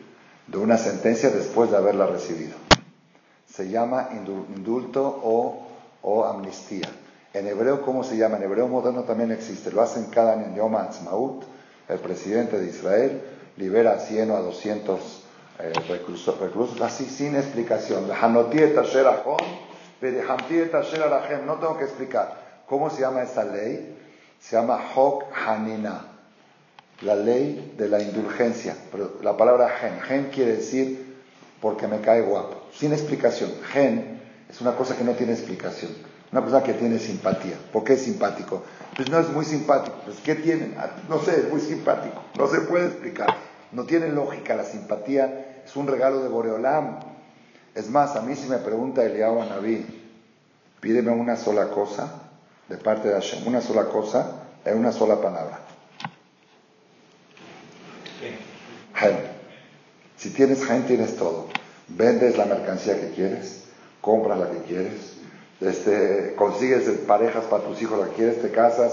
de 0.47 0.59
una 0.59 0.77
sentencia 0.77 1.31
después 1.31 1.71
de 1.71 1.79
haberla 1.79 2.05
recibido. 2.07 2.55
Se 3.47 3.71
llama 3.71 4.11
indulto 4.13 5.23
o, 6.03 6.25
amnistía. 6.27 6.87
En 7.33 7.47
hebreo, 7.47 7.81
¿cómo 7.81 8.05
se 8.05 8.19
llama? 8.19 8.37
En 8.37 8.43
hebreo 8.43 8.69
moderno 8.69 9.05
también 9.05 9.33
existe. 9.33 9.73
Lo 9.73 9.81
hacen 9.81 10.11
cada 10.11 10.35
año 10.35 10.49
en 10.49 10.55
Yom 10.55 10.77
Ha'atzmaut. 10.77 11.45
El 11.89 11.99
presidente 11.99 12.61
de 12.61 12.69
Israel 12.69 13.23
libera 13.57 13.93
a 13.93 13.99
100 13.99 14.31
o 14.31 14.37
a 14.37 14.41
200 14.41 15.25
eh, 15.61 15.73
reclusos, 15.89 16.79
así 16.83 17.07
sin 17.07 17.37
explicación. 17.37 18.07
No 18.07 18.45
tengo 21.55 21.79
que 21.79 21.85
explicar. 21.85 22.63
¿Cómo 22.69 22.91
se 22.91 23.01
llama 23.01 23.23
esta 23.23 23.45
ley? 23.45 23.97
Se 24.39 24.57
llama 24.57 24.79
Hok 24.95 25.25
Hanina 25.35 26.10
la 27.03 27.15
ley 27.15 27.75
de 27.77 27.89
la 27.89 28.03
indulgencia. 28.03 28.77
Pero 28.93 29.19
la 29.23 29.37
palabra 29.37 29.69
gen, 29.69 30.01
gen 30.01 30.31
quiere 30.33 30.57
decir 30.57 31.19
porque 31.61 31.87
me 31.87 32.01
cae 32.01 32.23
guapo, 32.23 32.69
sin 32.73 32.93
explicación. 32.93 33.51
Gen 33.73 34.21
es 34.49 34.61
una 34.61 34.75
cosa 34.77 34.97
que 34.97 35.05
no 35.05 35.13
tiene 35.13 35.33
explicación. 35.33 35.93
Una 36.33 36.43
persona 36.43 36.63
que 36.63 36.75
tiene 36.75 36.99
simpatía. 36.99 37.57
¿Por 37.73 37.83
qué 37.83 37.95
es 37.95 38.03
simpático? 38.03 38.63
Pues 38.97 39.11
no 39.11 39.19
es 39.19 39.29
muy 39.31 39.45
simpático. 39.45 39.97
Pues 40.05 40.19
¿qué 40.21 40.37
tiene? 40.37 40.75
Ah, 40.79 40.91
no 41.09 41.21
sé, 41.21 41.41
es 41.41 41.51
muy 41.51 41.61
simpático. 41.61 42.23
No 42.39 42.47
se 42.47 42.61
puede 42.61 42.87
explicar. 42.87 43.35
No 43.73 43.85
tiene 43.85 44.09
lógica. 44.09 44.55
La 44.55 44.65
simpatía 44.65 45.63
es 45.65 45.75
un 45.75 45.89
regalo 45.89 46.23
de 46.23 46.29
Boreolam. 46.29 47.01
Es 47.75 47.91
más, 47.91 48.15
a 48.17 48.23
mí 48.23 48.37
si 48.37 48.49
me 48.49 48.59
pregunta 48.59 49.05
Eliyahu 49.05 49.45
Naví, 49.45 49.87
pídeme 50.81 51.11
una 51.11 51.37
sola 51.37 51.69
cosa 51.69 52.13
de 52.69 52.77
parte 52.77 53.09
de 53.09 53.15
Hashem, 53.15 53.47
una 53.47 53.61
sola 53.61 53.87
cosa 53.87 54.43
en 54.65 54.79
una 54.79 54.93
sola 54.93 55.21
palabra. 55.21 55.70
Si 60.17 60.31
tienes 60.31 60.65
gen, 60.65 60.87
tienes 60.87 61.17
todo. 61.17 61.47
Vendes 61.89 62.37
la 62.37 62.45
mercancía 62.45 63.01
que 63.01 63.11
quieres, 63.11 63.65
compras 64.01 64.39
la 64.39 64.51
que 64.51 64.59
quieres, 64.59 65.17
este, 65.61 66.35
consigues 66.37 66.89
parejas 67.07 67.45
para 67.45 67.65
tus 67.65 67.81
hijos 67.83 67.99
la 67.99 68.07
que 68.07 68.15
quieres, 68.15 68.43
te 68.43 68.51
casas, 68.51 68.93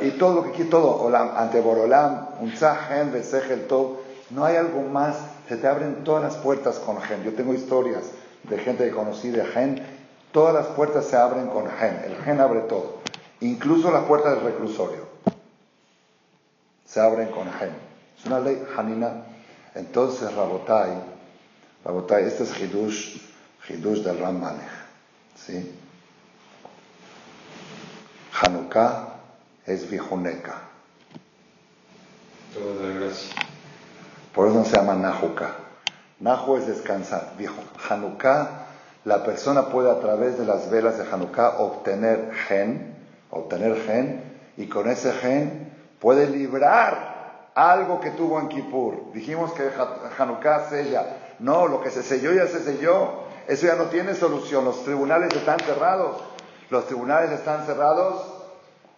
y 0.00 0.10
todo 0.12 0.34
lo 0.34 0.44
que 0.44 0.50
quieres, 0.50 0.70
todo. 0.70 1.14
Ante 1.14 1.60
Borolam, 1.60 2.28
un 2.40 2.50
gen, 2.50 3.12
el 3.14 3.66
todo. 3.66 4.00
No 4.30 4.44
hay 4.44 4.56
algo 4.56 4.82
más. 4.82 5.16
Se 5.48 5.56
te 5.56 5.66
abren 5.68 6.02
todas 6.02 6.22
las 6.22 6.36
puertas 6.36 6.78
con 6.78 7.00
gen. 7.00 7.22
Yo 7.22 7.34
tengo 7.34 7.54
historias 7.54 8.04
de 8.44 8.58
gente 8.58 8.84
que 8.84 8.90
conocí 8.90 9.30
de 9.30 9.44
gen. 9.44 9.82
Todas 10.32 10.54
las 10.54 10.66
puertas 10.66 11.06
se 11.06 11.16
abren 11.16 11.46
con 11.46 11.68
gen. 11.68 12.02
El 12.04 12.16
gen 12.24 12.40
abre 12.40 12.60
todo. 12.62 12.96
Incluso 13.40 13.90
las 13.92 14.04
puertas 14.04 14.34
del 14.34 14.44
reclusorio. 14.44 15.06
Se 16.84 17.00
abren 17.00 17.28
con 17.28 17.50
gen. 17.52 17.70
Es 18.18 18.26
una 18.26 18.40
ley 18.40 18.60
hanina. 18.76 19.22
Entonces, 19.76 20.32
Rabotai, 20.34 20.90
Rabotai, 21.84 22.24
este 22.24 22.44
es 22.44 22.58
Hidush, 22.58 23.18
Hidush 23.68 23.98
del 23.98 24.18
Ram 24.18 24.42
¿Sí? 25.36 25.70
Hanukkah 28.40 29.08
es 29.66 29.88
Vijuneka. 29.90 30.54
Toda 32.54 32.86
la 32.88 33.00
gracia. 33.00 33.34
Por 34.34 34.48
eso 34.48 34.64
se 34.64 34.76
llama 34.76 34.94
Nahuka. 34.94 35.56
Nahu 36.20 36.56
es 36.56 36.66
descansar. 36.66 37.34
Hanukkah, 37.90 38.66
la 39.04 39.24
persona 39.24 39.68
puede 39.68 39.90
a 39.90 40.00
través 40.00 40.38
de 40.38 40.46
las 40.46 40.70
velas 40.70 40.96
de 40.96 41.04
Hanukkah 41.04 41.58
obtener 41.58 42.32
gen, 42.48 42.96
obtener 43.30 43.76
gen, 43.86 44.22
y 44.56 44.68
con 44.68 44.88
ese 44.88 45.12
gen 45.12 45.70
puede 46.00 46.30
librar 46.30 47.05
algo 47.56 48.00
que 48.00 48.10
tuvo 48.10 48.38
en 48.38 48.48
Kippur. 48.48 49.12
Dijimos 49.12 49.52
que 49.52 49.70
Hanukkah 50.18 50.68
sella. 50.68 51.16
No, 51.38 51.66
lo 51.66 51.82
que 51.82 51.90
se 51.90 52.02
selló 52.02 52.32
ya 52.32 52.46
se 52.46 52.62
selló. 52.62 53.24
Eso 53.48 53.66
ya 53.66 53.76
no 53.76 53.84
tiene 53.84 54.14
solución. 54.14 54.64
Los 54.66 54.84
tribunales 54.84 55.34
están 55.34 55.58
cerrados. 55.60 56.22
Los 56.68 56.86
tribunales 56.86 57.30
están 57.30 57.64
cerrados, 57.64 58.22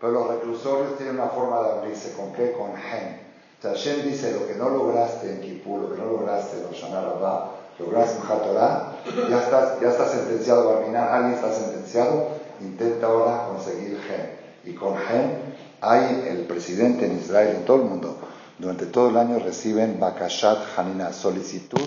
pero 0.00 0.12
los 0.12 0.28
reclusorios 0.28 0.96
tienen 0.96 1.16
una 1.16 1.28
forma 1.28 1.62
de 1.62 1.70
abrirse. 1.70 2.14
¿Con 2.14 2.32
qué? 2.32 2.52
Con 2.52 2.74
gen. 2.76 3.20
O 3.58 3.62
sea, 3.62 3.72
Hashem 3.72 4.02
dice, 4.02 4.32
lo 4.32 4.46
que 4.46 4.54
no 4.54 4.70
lograste 4.70 5.30
en 5.30 5.40
Kippur, 5.40 5.82
lo 5.82 5.92
que 5.92 6.00
no 6.00 6.06
lograste 6.06 6.56
en 6.56 6.72
Shana 6.72 7.02
Rabbah, 7.02 7.50
lograste 7.78 8.18
en 8.20 8.32
Hatorah, 8.32 8.92
ya 9.28 9.38
estás, 9.38 9.80
ya 9.80 9.88
estás 9.88 10.10
sentenciado 10.12 10.70
a 10.70 11.14
alguien 11.14 11.34
está 11.34 11.52
sentenciado, 11.52 12.28
intenta 12.60 13.06
ahora 13.06 13.48
conseguir 13.48 14.00
gen. 14.00 14.38
Y 14.64 14.74
con 14.74 14.96
gen 14.96 15.54
hay 15.80 16.28
el 16.28 16.46
presidente 16.46 17.06
en 17.06 17.18
Israel, 17.18 17.56
en 17.56 17.64
todo 17.64 17.78
el 17.78 17.82
mundo, 17.82 18.16
durante 18.58 18.86
todo 18.86 19.10
el 19.10 19.16
año 19.16 19.38
reciben 19.38 20.00
Bakashat 20.00 20.76
Hanina, 20.76 21.12
solicitud 21.12 21.80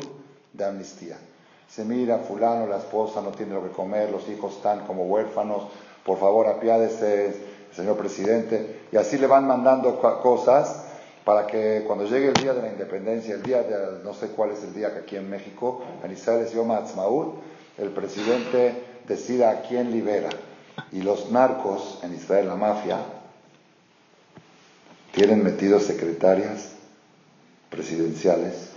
de 0.53 0.65
amnistía. 0.65 1.17
Se 1.69 1.86
mira, 1.86 2.19
fulano, 2.19 2.67
la 2.67 2.78
esposa 2.78 3.22
no 3.22 3.32
tiene 3.32 3.53
lo 3.53 3.63
que 3.63 3.69
comer, 3.69 4.09
los 4.09 4.28
hijos 4.30 4.55
están 4.55 4.86
como 4.86 5.05
huérfanos, 5.05 5.63
por 6.05 6.17
favor 6.17 6.47
apiádese, 6.47 7.36
señor 7.74 7.97
presidente, 7.97 8.88
y 8.91 8.97
así 8.97 9.17
le 9.17 9.28
van 9.28 9.47
mandando 9.47 9.99
cosas 9.99 10.86
para 11.24 11.47
que 11.47 11.84
cuando 11.86 12.05
llegue 12.05 12.30
el 12.30 12.34
día 12.34 12.53
de 12.53 12.61
la 12.61 12.67
independencia, 12.69 13.36
el 13.36 13.43
día 13.43 13.63
de, 13.63 14.03
no 14.03 14.13
sé 14.13 14.28
cuál 14.30 14.51
es 14.51 14.63
el 14.63 14.74
día 14.74 14.91
que 14.93 14.99
aquí 14.99 15.15
en 15.15 15.30
México, 15.30 15.82
en 16.03 16.11
Israel 16.11 16.41
es 16.41 16.51
Yom 16.51 16.72
Ha'atzmaut, 16.72 17.36
el 17.78 17.89
presidente 17.89 18.84
decida 19.07 19.51
a 19.51 19.61
quién 19.61 19.91
libera. 19.91 20.30
Y 20.91 21.01
los 21.01 21.32
narcos 21.32 21.99
en 22.03 22.15
Israel, 22.15 22.47
la 22.47 22.55
mafia, 22.55 22.97
tienen 25.12 25.43
metidos 25.43 25.84
secretarias 25.84 26.72
presidenciales 27.70 28.72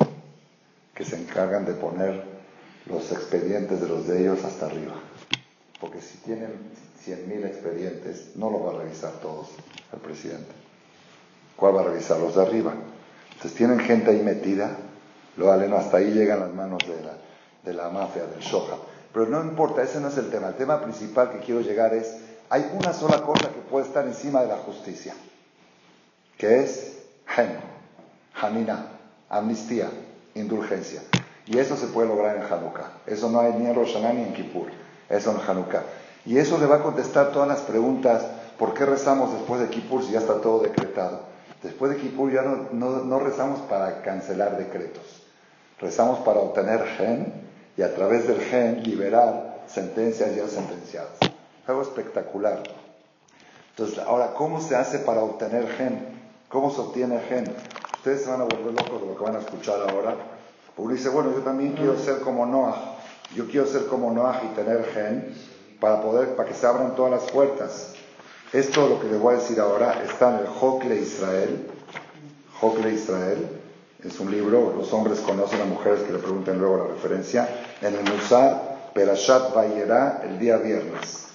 que 0.95 1.05
se 1.05 1.17
encargan 1.17 1.65
de 1.65 1.75
poner 1.75 2.25
los 2.87 3.11
expedientes 3.13 3.81
de 3.81 3.89
los 3.89 4.07
de 4.07 4.21
ellos 4.21 4.45
hasta 4.45 4.67
arriba. 4.67 4.95
Porque 5.81 6.01
si 6.01 6.19
tienen 6.19 6.51
100.000 7.07 7.47
expedientes, 7.47 8.37
no 8.37 8.51
lo 8.51 8.65
va 8.65 8.73
a 8.73 8.83
revisar 8.83 9.13
todos 9.21 9.49
el 9.93 10.01
presidente. 10.01 10.53
¿Cuál 11.57 11.77
va 11.77 11.81
a 11.83 11.85
revisar? 11.85 12.19
Los 12.19 12.35
de 12.35 12.43
arriba. 12.43 12.75
Entonces 13.33 13.55
tienen 13.55 13.81
gente 13.81 14.11
ahí 14.11 14.23
metida, 14.23 14.77
lo 15.37 15.53
aleno, 15.53 15.77
hasta 15.77 15.99
ahí 15.99 16.13
llegan 16.13 16.41
las 16.41 16.53
manos 16.53 16.79
de 16.87 17.03
la, 17.03 17.17
de 17.65 17.75
la 17.75 17.91
mafia, 17.91 18.25
del 18.27 18.41
Shoha. 18.41 18.77
Pero 19.13 19.27
no 19.27 19.43
importa, 19.43 19.83
ese 19.83 20.01
no 20.01 20.09
es 20.09 20.17
el 20.17 20.31
tema. 20.31 20.49
El 20.49 20.55
tema 20.55 20.81
principal 20.81 21.31
que 21.31 21.39
quiero 21.39 21.61
llegar 21.61 21.95
es, 21.95 22.17
hay 22.51 22.71
una 22.75 22.93
sola 22.93 23.23
cosa 23.23 23.49
que 23.49 23.61
puede 23.71 23.87
estar 23.87 24.07
encima 24.07 24.43
de 24.43 24.49
la 24.49 24.57
justicia, 24.59 25.15
que 26.39 26.61
es 26.61 26.99
Hen, 27.37 27.59
Hanina, 28.41 28.87
amnistía, 29.29 29.89
indulgencia. 30.35 31.03
Y 31.47 31.59
eso 31.59 31.77
se 31.77 31.89
puede 31.89 32.09
lograr 32.09 32.37
en 32.37 32.43
Hanukkah. 32.43 32.91
Eso 33.07 33.31
no 33.31 33.41
hay 33.41 33.53
ni 33.53 33.67
en 33.67 33.75
Rosh 33.75 33.97
ni 33.99 34.23
en 34.23 34.35
Kippur. 34.35 34.69
Eso 35.09 35.31
en 35.31 35.39
Hanukkah. 35.49 35.83
Y 36.25 36.39
eso 36.39 36.59
le 36.59 36.67
va 36.67 36.77
a 36.77 36.83
contestar 36.83 37.33
todas 37.33 37.49
las 37.49 37.61
preguntas. 37.61 38.25
¿Por 38.59 38.73
qué 38.73 38.87
rezamos 38.87 39.33
después 39.33 39.61
de 39.61 39.69
Kippur 39.69 40.03
si 40.03 40.13
ya 40.13 40.21
está 40.21 40.41
todo 40.41 40.61
decretado? 40.61 41.21
Después 41.63 41.93
de 41.93 41.99
Kippur 41.99 42.33
ya 42.33 42.43
no, 42.43 43.19
rezamos 43.21 43.61
para 43.63 44.03
cancelar 44.03 44.57
decretos. 44.57 45.23
Rezamos 45.81 46.21
para 46.21 46.41
obtener 46.41 46.85
gen 46.97 47.33
y 47.77 47.83
a 47.83 47.95
través 47.95 48.27
del 48.27 48.41
gen 48.41 48.83
liberar 48.83 49.65
sentencias 49.67 50.35
ya 50.35 50.47
sentenciadas. 50.49 51.19
Algo 51.67 51.83
espectacular. 51.83 52.63
Entonces, 53.71 53.99
ahora, 53.99 54.35
¿cómo 54.35 54.61
se 54.61 54.77
hace 54.77 54.99
para 55.01 55.23
obtener 55.23 55.67
gen? 55.69 56.14
¿Cómo 56.55 56.71
se 56.71 56.83
obtiene 56.83 57.19
gen? 57.19 57.53
Ustedes 57.97 58.23
se 58.23 58.31
van 58.31 58.43
a 58.43 58.45
volver 58.45 58.75
locos 58.75 59.01
de 59.01 59.09
lo 59.09 59.17
que 59.19 59.25
van 59.25 59.35
a 59.35 59.41
escuchar 59.41 59.81
ahora. 59.91 60.15
Uno 60.77 60.95
dice, 60.95 61.09
bueno, 61.09 61.33
yo 61.35 61.41
también 61.41 61.73
quiero 61.73 61.99
ser 61.99 62.21
como 62.21 62.47
Noah. 62.47 62.95
Yo 63.35 63.49
quiero 63.49 63.67
ser 63.67 63.87
como 63.87 64.13
Noah 64.13 64.41
y 64.45 64.55
tener 64.55 64.85
gen 64.85 65.35
para 65.81 66.01
poder, 66.01 66.37
para 66.37 66.49
que 66.49 66.55
se 66.55 66.65
abran 66.65 66.95
todas 66.95 67.11
las 67.11 67.29
puertas. 67.33 67.95
Esto, 68.53 68.87
lo 68.89 69.01
que 69.01 69.09
les 69.09 69.21
voy 69.21 69.35
a 69.35 69.39
decir 69.39 69.59
ahora, 69.59 70.01
está 70.05 70.29
en 70.29 70.43
el 70.43 70.47
Jokle 70.47 70.95
Israel. 70.95 71.67
Jokle 72.61 72.93
Israel 72.93 73.49
es 74.05 74.21
un 74.21 74.31
libro, 74.31 74.75
los 74.77 74.93
hombres 74.93 75.19
conocen 75.19 75.61
a 75.61 75.65
mujeres 75.65 76.03
que 76.03 76.13
le 76.13 76.21
pregunten 76.21 76.61
luego 76.61 76.85
la 76.85 76.95
referencia. 76.95 77.49
En 77.83 77.97
el 77.97 78.05
Musar, 78.05 78.93
Perashat 78.95 79.53
Vayera, 79.53 80.23
el 80.23 80.39
día 80.39 80.59
viernes. 80.59 81.27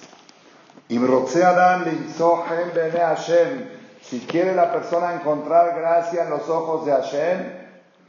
Si 4.10 4.18
quiere 4.18 4.56
la 4.56 4.72
persona 4.72 5.14
encontrar 5.14 5.72
gracia 5.78 6.24
en 6.24 6.30
los 6.30 6.48
ojos 6.48 6.84
de 6.84 6.90
Hashem, 6.90 7.52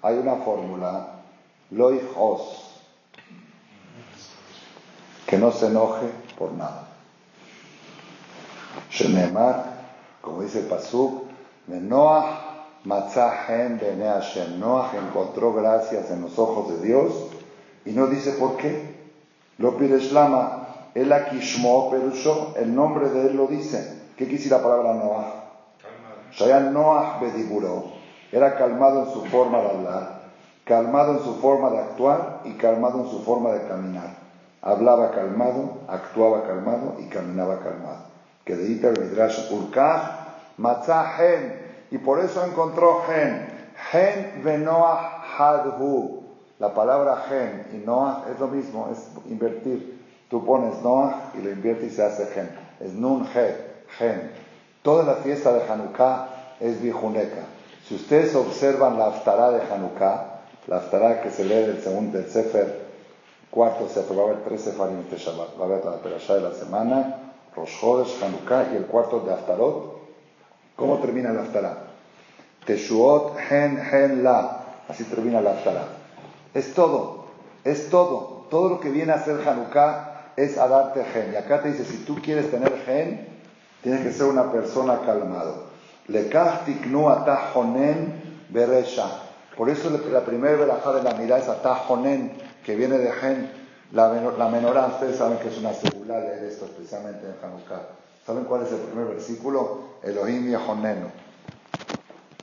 hay 0.01 0.17
una 0.17 0.37
fórmula 0.37 1.09
Loijos. 1.69 2.71
Que 5.27 5.37
no 5.37 5.51
se 5.51 5.67
enoje 5.67 6.07
por 6.39 6.53
nada. 6.53 6.87
Shenemar, 8.89 9.63
como 10.21 10.41
dice 10.41 10.61
Pasuk, 10.61 11.25
Noah 11.67 12.65
Matzahen 12.83 13.77
Bene 13.77 14.07
Hashem. 14.07 14.59
Noah 14.59 14.93
encontró 14.97 15.53
gracias 15.53 16.09
en 16.09 16.23
los 16.23 16.39
ojos 16.39 16.71
de 16.71 16.87
Dios 16.87 17.13
y 17.85 17.91
no 17.91 18.07
dice 18.07 18.31
por 18.39 18.57
qué. 18.57 18.95
Lo 19.59 19.77
Lama, 19.79 20.67
el 20.95 21.13
Akishmo 21.13 21.91
Perusho, 21.91 22.55
el 22.57 22.73
nombre 22.73 23.09
de 23.09 23.27
él 23.27 23.37
lo 23.37 23.45
dice. 23.45 24.01
¿Qué 24.17 24.27
quisiera 24.27 24.57
la 24.57 24.63
palabra 24.63 24.93
Noah? 24.95 25.40
Shayan 26.31 26.73
Noah 26.73 27.19
Bediburo. 27.21 27.91
Era 28.31 28.55
calmado 28.57 29.05
en 29.05 29.13
su 29.13 29.25
forma 29.25 29.59
de 29.59 29.69
hablar 29.69 30.21
calmado 30.71 31.17
en 31.17 31.23
su 31.23 31.35
forma 31.35 31.69
de 31.69 31.79
actuar 31.79 32.41
y 32.45 32.53
calmado 32.53 33.03
en 33.03 33.09
su 33.09 33.23
forma 33.23 33.51
de 33.51 33.67
caminar. 33.67 34.15
Hablaba 34.61 35.11
calmado, 35.11 35.79
actuaba 35.87 36.47
calmado 36.47 36.95
y 36.99 37.07
caminaba 37.07 37.59
calmado. 37.59 38.05
Que 38.45 38.55
de 38.55 38.67
Iter 38.67 38.97
Midrash 38.99 39.51
Urkah, 39.51 40.27
Matzah 40.57 41.17
y 41.89 41.97
por 41.97 42.19
eso 42.19 42.45
encontró 42.45 43.01
Gen. 43.05 43.47
Gen 43.91 44.43
Benoah 44.43 45.23
Hadhu. 45.37 46.23
La 46.59 46.73
palabra 46.73 47.23
Gen 47.27 47.67
y 47.73 47.85
Noah 47.85 48.25
es 48.31 48.39
lo 48.39 48.47
mismo, 48.47 48.87
es 48.91 49.09
invertir. 49.29 49.99
Tú 50.29 50.45
pones 50.45 50.81
Noah 50.81 51.31
y 51.33 51.41
lo 51.41 51.49
inviertes 51.49 51.91
y 51.91 51.95
se 51.95 52.05
hace 52.05 52.27
Gen. 52.27 52.49
Es 52.79 52.93
Nun 52.93 53.25
He, 53.25 53.55
Gen. 53.97 54.31
Toda 54.81 55.03
la 55.03 55.15
fiesta 55.15 55.53
de 55.53 55.61
Hanukkah 55.69 56.27
es 56.59 56.81
Bijuneka. 56.81 57.45
Si 57.87 57.95
ustedes 57.95 58.33
observan 58.35 58.97
la 58.97 59.07
Aftará 59.07 59.51
de 59.51 59.61
Hanukkah, 59.61 60.41
la 60.67 60.77
Aftará 60.77 61.21
que 61.21 61.29
se 61.29 61.43
lee 61.43 61.67
del 61.67 61.81
segundo 61.81 62.17
del 62.17 62.27
Sefer, 62.27 62.81
cuarto 63.51 63.87
Sefer, 63.87 64.17
va 64.17 64.23
a 64.23 64.25
haber 64.25 64.43
tres 64.43 64.61
Sefarim 64.61 64.99
este 65.01 65.17
Shabbat. 65.17 65.59
Va 65.59 65.63
a 65.63 65.65
haber 65.65 65.85
la 65.85 65.97
Perashá 65.97 66.35
de 66.35 66.41
la 66.41 66.53
semana, 66.53 67.15
Rosh 67.55 67.79
Chodesh, 67.79 68.23
Hanukkah 68.23 68.73
y 68.73 68.77
el 68.77 68.85
cuarto 68.85 69.19
de 69.19 69.33
Aftarot. 69.33 69.99
¿Cómo 70.75 70.97
termina 70.99 71.31
la 71.31 71.41
Aftará? 71.41 71.77
Teshuot 72.65 73.37
Hen 73.49 73.79
Hen 73.79 74.23
La. 74.23 74.63
Así 74.87 75.03
termina 75.03 75.41
la 75.41 75.51
Aftará. 75.51 75.83
Es 76.53 76.73
todo, 76.73 77.25
es 77.63 77.89
todo. 77.89 78.47
Todo 78.49 78.69
lo 78.69 78.79
que 78.79 78.89
viene 78.89 79.13
a 79.13 79.23
ser 79.23 79.47
Hanukkah 79.47 80.33
es 80.35 80.57
a 80.57 80.67
darte 80.67 81.03
gen. 81.05 81.33
Y 81.33 81.35
acá 81.35 81.61
te 81.61 81.71
dice, 81.71 81.85
si 81.85 81.97
tú 82.03 82.15
quieres 82.21 82.49
tener 82.51 82.73
gen, 82.85 83.30
tienes 83.83 84.01
que 84.01 84.11
ser 84.11 84.27
una 84.27 84.51
persona 84.51 85.01
calmado. 85.05 85.71
Lekach 86.07 86.65
tiknu 86.65 87.09
atahonen 87.09 88.21
beresha. 88.49 89.07
Por 89.55 89.69
eso 89.69 89.89
la 90.11 90.21
primera 90.21 90.55
verajá 90.55 90.93
de 90.93 91.03
la 91.03 91.13
mirada 91.13 91.41
es 91.41 91.47
Atajonen, 91.47 92.31
que 92.65 92.75
viene 92.75 92.97
de 92.97 93.11
Gen, 93.11 93.51
la, 93.91 94.11
la 94.11 94.49
menorá. 94.49 94.87
Ustedes 94.87 95.17
saben 95.17 95.37
que 95.39 95.49
es 95.49 95.57
una 95.57 95.73
segula 95.73 96.19
leer 96.19 96.45
esto 96.45 96.65
especialmente 96.65 97.25
en 97.25 97.35
Hanukkah. 97.43 97.81
¿Saben 98.25 98.45
cuál 98.45 98.63
es 98.63 98.71
el 98.71 98.79
primer 98.79 99.07
versículo? 99.07 99.81
Elohim 100.03 100.49
Yehonenu. 100.49 101.07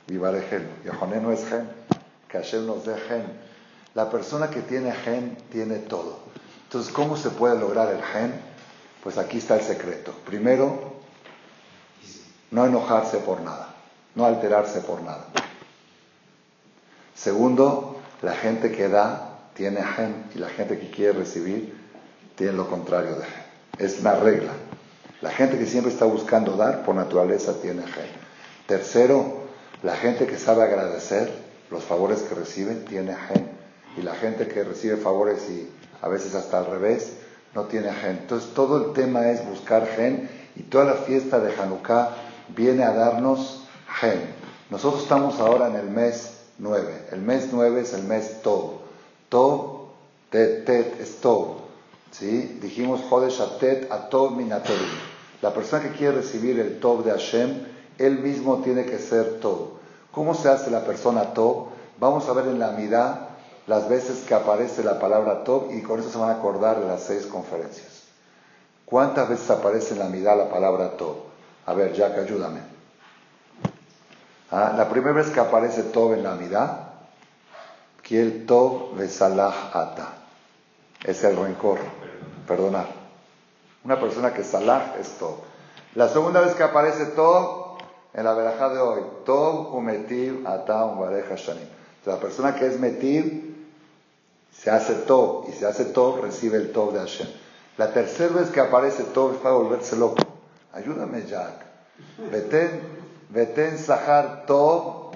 Vivarejenu. 0.07 0.67
Yehonenu 0.85 1.31
es 1.31 1.45
Gen. 1.47 1.69
Que 2.27 2.37
Hashem 2.37 2.65
nos 2.67 2.85
dé 2.85 2.95
Gen. 2.95 3.23
La 3.95 4.09
persona 4.09 4.49
que 4.49 4.61
tiene 4.61 4.91
Gen 4.91 5.37
tiene 5.51 5.77
todo. 5.79 6.19
Entonces, 6.65 6.93
¿cómo 6.93 7.17
se 7.17 7.31
puede 7.31 7.59
lograr 7.59 7.91
el 7.91 8.03
Gen? 8.03 8.33
Pues 9.03 9.17
aquí 9.17 9.39
está 9.39 9.55
el 9.55 9.61
secreto. 9.61 10.13
Primero, 10.25 10.88
no 12.51 12.65
enojarse 12.65 13.17
por 13.17 13.41
nada, 13.41 13.75
no 14.15 14.25
alterarse 14.25 14.81
por 14.81 15.01
nada. 15.01 15.25
Segundo, 17.15 17.97
la 18.21 18.33
gente 18.33 18.71
que 18.71 18.87
da 18.87 19.37
tiene 19.53 19.83
gen 19.83 20.25
y 20.33 20.39
la 20.39 20.49
gente 20.49 20.79
que 20.79 20.89
quiere 20.89 21.13
recibir 21.13 21.77
tiene 22.35 22.53
lo 22.53 22.69
contrario 22.69 23.15
de 23.15 23.25
gen. 23.25 23.43
Es 23.77 23.99
una 23.99 24.15
regla. 24.15 24.53
La 25.21 25.31
gente 25.31 25.57
que 25.57 25.65
siempre 25.65 25.91
está 25.91 26.05
buscando 26.05 26.55
dar, 26.55 26.83
por 26.83 26.95
naturaleza 26.95 27.53
tiene 27.61 27.83
gen. 27.83 28.09
Tercero, 28.67 29.39
la 29.83 29.95
gente 29.95 30.27
que 30.27 30.37
sabe 30.37 30.63
agradecer 30.63 31.29
los 31.69 31.83
favores 31.83 32.21
que 32.21 32.35
recibe 32.35 32.75
tiene 32.75 33.15
gen. 33.15 33.49
Y 33.97 34.01
la 34.01 34.15
gente 34.15 34.47
que 34.47 34.63
recibe 34.63 34.95
favores 34.95 35.49
y 35.49 35.69
a 36.01 36.07
veces 36.07 36.35
hasta 36.35 36.59
al 36.59 36.67
revés, 36.67 37.17
no 37.53 37.65
tiene 37.65 37.91
gen. 37.91 38.19
Entonces 38.21 38.53
todo 38.53 38.87
el 38.87 38.93
tema 38.93 39.29
es 39.29 39.45
buscar 39.45 39.85
gen 39.87 40.29
y 40.55 40.63
toda 40.63 40.85
la 40.85 40.93
fiesta 40.93 41.39
de 41.39 41.53
Hanukkah 41.53 42.28
viene 42.55 42.83
a 42.83 42.93
darnos 42.93 43.63
gen. 43.99 44.21
Nosotros 44.69 45.03
estamos 45.03 45.39
ahora 45.39 45.67
en 45.67 45.75
el 45.75 45.89
mes 45.89 46.39
9. 46.59 47.07
El 47.11 47.21
mes 47.21 47.49
9 47.51 47.81
es 47.81 47.93
el 47.93 48.03
mes 48.03 48.41
Tov. 48.41 48.79
Tov, 49.29 49.89
Tet, 50.29 50.65
Tet 50.65 50.99
es 51.01 51.17
Tov. 51.21 51.57
¿Sí? 52.11 52.59
Dijimos 52.61 53.01
Jodesh 53.09 53.39
Atet 53.41 53.91
Atov 53.91 54.35
Minatorim. 54.35 54.89
La 55.41 55.53
persona 55.53 55.83
que 55.83 55.91
quiere 55.91 56.17
recibir 56.17 56.59
el 56.59 56.79
Tov 56.79 57.03
de 57.03 57.11
Hashem, 57.11 57.65
él 57.97 58.19
mismo 58.19 58.57
tiene 58.57 58.85
que 58.85 58.99
ser 58.99 59.39
Tov. 59.39 59.79
¿Cómo 60.11 60.33
se 60.33 60.49
hace 60.49 60.69
la 60.69 60.83
persona 60.83 61.33
Tov? 61.33 61.67
Vamos 61.99 62.27
a 62.27 62.33
ver 62.33 62.47
en 62.47 62.59
la 62.59 62.71
mitad 62.71 63.29
las 63.67 63.87
veces 63.87 64.25
que 64.27 64.33
aparece 64.33 64.83
la 64.83 64.99
palabra 64.99 65.43
Tov 65.43 65.71
y 65.71 65.81
con 65.81 65.99
eso 65.99 66.09
se 66.09 66.17
van 66.17 66.29
a 66.29 66.33
acordar 66.33 66.79
de 66.79 66.87
las 66.87 67.03
seis 67.03 67.25
conferencias. 67.25 68.03
¿Cuántas 68.85 69.29
veces 69.29 69.49
aparece 69.51 69.93
en 69.93 69.99
la 69.99 70.09
mitad 70.09 70.35
la 70.35 70.49
palabra 70.49 70.97
Tov? 70.97 71.28
A 71.69 71.73
ver, 71.75 71.93
Jack, 71.93 72.17
ayúdame. 72.17 72.61
Ah, 74.49 74.73
la 74.75 74.89
primera 74.89 75.13
vez 75.13 75.29
que 75.29 75.39
aparece 75.39 75.83
Tov 75.83 76.15
en 76.15 76.23
la 76.23 76.89
Kiel 78.01 78.47
Tov 78.47 78.95
Vesalah 78.95 79.69
Ata. 79.71 80.07
Es 81.03 81.23
el 81.23 81.37
rencor, 81.37 81.77
perdonar. 82.47 82.87
Una 83.83 83.99
persona 83.99 84.33
que 84.33 84.43
Salah 84.43 84.95
es 84.99 85.09
Tov. 85.19 85.35
La 85.93 86.09
segunda 86.09 86.41
vez 86.41 86.55
que 86.55 86.63
aparece 86.63 87.05
Tov, 87.05 87.77
en 88.15 88.23
la 88.23 88.33
verajá 88.33 88.69
de 88.69 88.79
hoy, 88.79 89.01
Tov 89.23 89.75
Umetiv 89.75 90.47
Ata 90.47 90.85
Umbareja 90.85 91.35
Shanim. 91.35 91.69
La 92.07 92.17
persona 92.17 92.55
que 92.55 92.65
es 92.65 92.79
Metiv 92.79 93.55
se 94.51 94.71
hace 94.71 94.95
Tov 94.95 95.45
y 95.47 95.51
se 95.51 95.67
hace 95.67 95.85
Tov, 95.85 96.19
recibe 96.23 96.57
el 96.57 96.71
Tov 96.71 96.93
de 96.93 96.99
Hashem. 97.01 97.27
La 97.77 97.93
tercera 97.93 98.33
vez 98.33 98.49
que 98.49 98.59
aparece 98.59 99.03
Tov 99.03 99.35
es 99.35 99.37
para 99.37 99.53
volverse 99.53 99.95
loco. 99.97 100.38
Ayúdame, 100.79 101.25
Jack. 101.27 101.65
Veten, 102.31 102.79
veten 103.29 103.77
Sahar 103.77 104.45
Tov, 104.45 105.11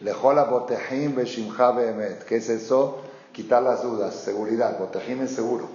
Lejola 0.00 0.44
Botejim 0.44 1.16
Beshimcha 1.16 1.72
Behemet. 1.72 2.24
¿Qué 2.24 2.36
es 2.36 2.48
eso? 2.48 3.02
Quitar 3.32 3.64
las 3.64 3.82
dudas, 3.82 4.14
seguridad. 4.14 4.78
Botejim 4.78 5.22
es 5.22 5.32
seguro. 5.32 5.68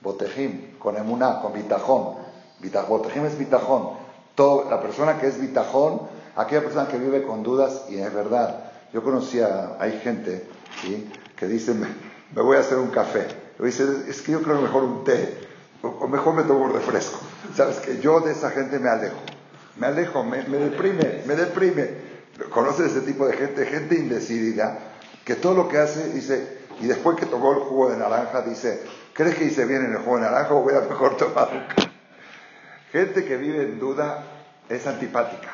Botejim, 0.00 0.78
con 0.78 0.96
emuná, 0.96 1.40
con 1.42 1.52
bitajón. 1.52 2.14
Botejim 2.88 3.26
es 3.26 3.36
bitajón. 3.36 3.90
Tov, 4.36 4.70
la 4.70 4.80
persona 4.80 5.18
que 5.18 5.26
es 5.26 5.40
bitajón, 5.40 6.02
aquella 6.36 6.62
persona 6.62 6.86
que 6.86 6.96
vive 6.96 7.24
con 7.24 7.42
dudas, 7.42 7.86
y 7.88 7.98
es 7.98 8.14
verdad. 8.14 8.70
Yo 8.92 9.02
conocía, 9.02 9.76
hay 9.80 9.98
gente 9.98 10.46
que 11.36 11.46
dice, 11.48 11.74
me 11.74 12.42
voy 12.42 12.56
a 12.56 12.60
hacer 12.60 12.78
un 12.78 12.90
café. 12.90 13.26
Le 13.58 13.66
dice, 13.66 13.84
es 14.08 14.22
que 14.22 14.32
yo 14.32 14.42
creo 14.42 14.60
mejor 14.60 14.84
un 14.84 15.02
té, 15.02 15.49
o 15.82 16.08
mejor 16.08 16.34
me 16.34 16.42
tomo 16.42 16.64
un 16.66 16.72
refresco. 16.72 17.20
Sabes 17.54 17.76
que 17.78 17.98
yo 17.98 18.20
de 18.20 18.32
esa 18.32 18.50
gente 18.50 18.78
me 18.78 18.88
alejo, 18.88 19.20
me 19.76 19.86
alejo, 19.86 20.22
me, 20.24 20.38
deprime, 20.42 21.22
me 21.26 21.34
deprime. 21.34 22.10
¿Conoces 22.50 22.92
ese 22.92 23.00
tipo 23.02 23.26
de 23.26 23.36
gente? 23.36 23.66
Gente 23.66 23.96
indecidida, 23.96 24.78
que 25.24 25.36
todo 25.36 25.54
lo 25.54 25.68
que 25.68 25.78
hace, 25.78 26.10
dice, 26.10 26.58
y 26.80 26.86
después 26.86 27.16
que 27.16 27.26
tomó 27.26 27.52
el 27.52 27.60
jugo 27.60 27.90
de 27.90 27.96
naranja, 27.96 28.42
dice, 28.42 28.82
¿crees 29.12 29.34
que 29.34 29.44
hice 29.44 29.66
bien 29.66 29.84
en 29.84 29.92
el 29.92 29.98
jugo 29.98 30.16
de 30.16 30.22
naranja 30.22 30.54
o 30.54 30.64
hubiera 30.64 30.80
mejor 30.82 31.16
tomado? 31.16 31.50
Gente 32.92 33.24
que 33.24 33.36
vive 33.36 33.62
en 33.62 33.78
duda 33.78 34.24
es 34.68 34.86
antipática. 34.86 35.50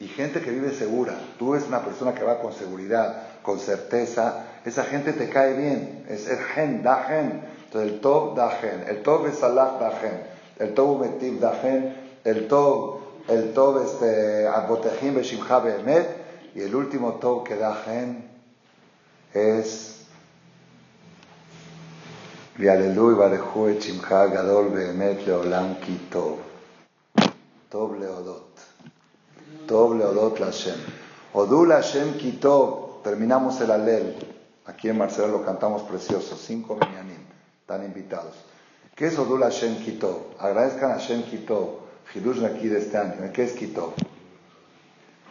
Y 0.00 0.06
gente 0.06 0.40
que 0.40 0.50
vive 0.50 0.70
segura. 0.72 1.14
Tú 1.38 1.54
eres 1.54 1.66
una 1.66 1.84
persona 1.84 2.14
que 2.14 2.22
va 2.22 2.40
con 2.40 2.52
seguridad, 2.52 3.40
con 3.42 3.58
certeza, 3.58 4.46
esa 4.64 4.84
gente 4.84 5.12
te 5.12 5.28
cae 5.28 5.54
bien. 5.54 6.04
Es 6.08 6.28
el 6.28 6.38
gen, 6.38 6.82
da 6.82 7.04
gen. 7.08 7.42
Entonces 7.68 7.92
el 7.92 8.00
Tov 8.00 8.34
Dagen, 8.34 8.84
el 8.88 9.02
Tov 9.02 9.26
es 9.26 9.40
Salah 9.40 9.76
Dagen, 9.78 10.22
el 10.58 10.72
Tov 10.72 10.92
Umetiv 10.92 11.38
Dagen, 11.38 11.94
el 12.24 12.48
Tov, 12.48 13.00
el 13.28 13.52
Tov 13.52 13.82
este, 13.84 14.48
Abotejim 14.48 15.16
Beshimcha 15.16 15.58
Behemet, 15.58 16.06
y 16.54 16.62
el 16.62 16.74
último 16.74 17.14
Tov 17.14 17.44
que 17.44 17.56
Dagen 17.56 18.26
es 19.34 20.06
Vialelu 22.56 23.12
y 23.12 23.14
Barejú 23.14 23.68
et 23.68 23.84
Gadol 24.08 24.70
Behemet 24.70 25.26
Leolam 25.26 25.78
Ki 25.80 26.08
Tov, 26.10 26.38
Tov 27.68 28.00
Leodot, 28.00 28.48
Tov 29.66 29.94
Leodot 29.94 30.40
Lashem, 30.40 30.80
Odul 31.34 31.70
Hashem 31.70 32.16
Ki 32.16 32.32
Tov, 32.40 33.02
terminamos 33.02 33.60
el 33.60 33.70
Alel, 33.70 34.16
aquí 34.64 34.88
en 34.88 34.96
Marcelo 34.96 35.28
lo 35.28 35.44
cantamos 35.44 35.82
precioso, 35.82 36.34
cinco 36.34 36.74
minianías 36.76 37.17
están 37.68 37.84
invitados. 37.84 38.32
¿Qué 38.94 39.08
es 39.08 39.18
Odul 39.18 39.42
Hashem 39.42 39.84
Kitov? 39.84 40.36
Agradezcan 40.38 40.92
a 40.92 40.94
Hashem 40.94 41.24
Kitov, 41.24 41.80
Hidush 42.14 42.42
aquí 42.42 42.66
de 42.66 42.78
este 42.78 42.96
año. 42.96 43.30
¿Qué 43.30 43.44
es 43.44 43.52
Kitov? 43.52 43.92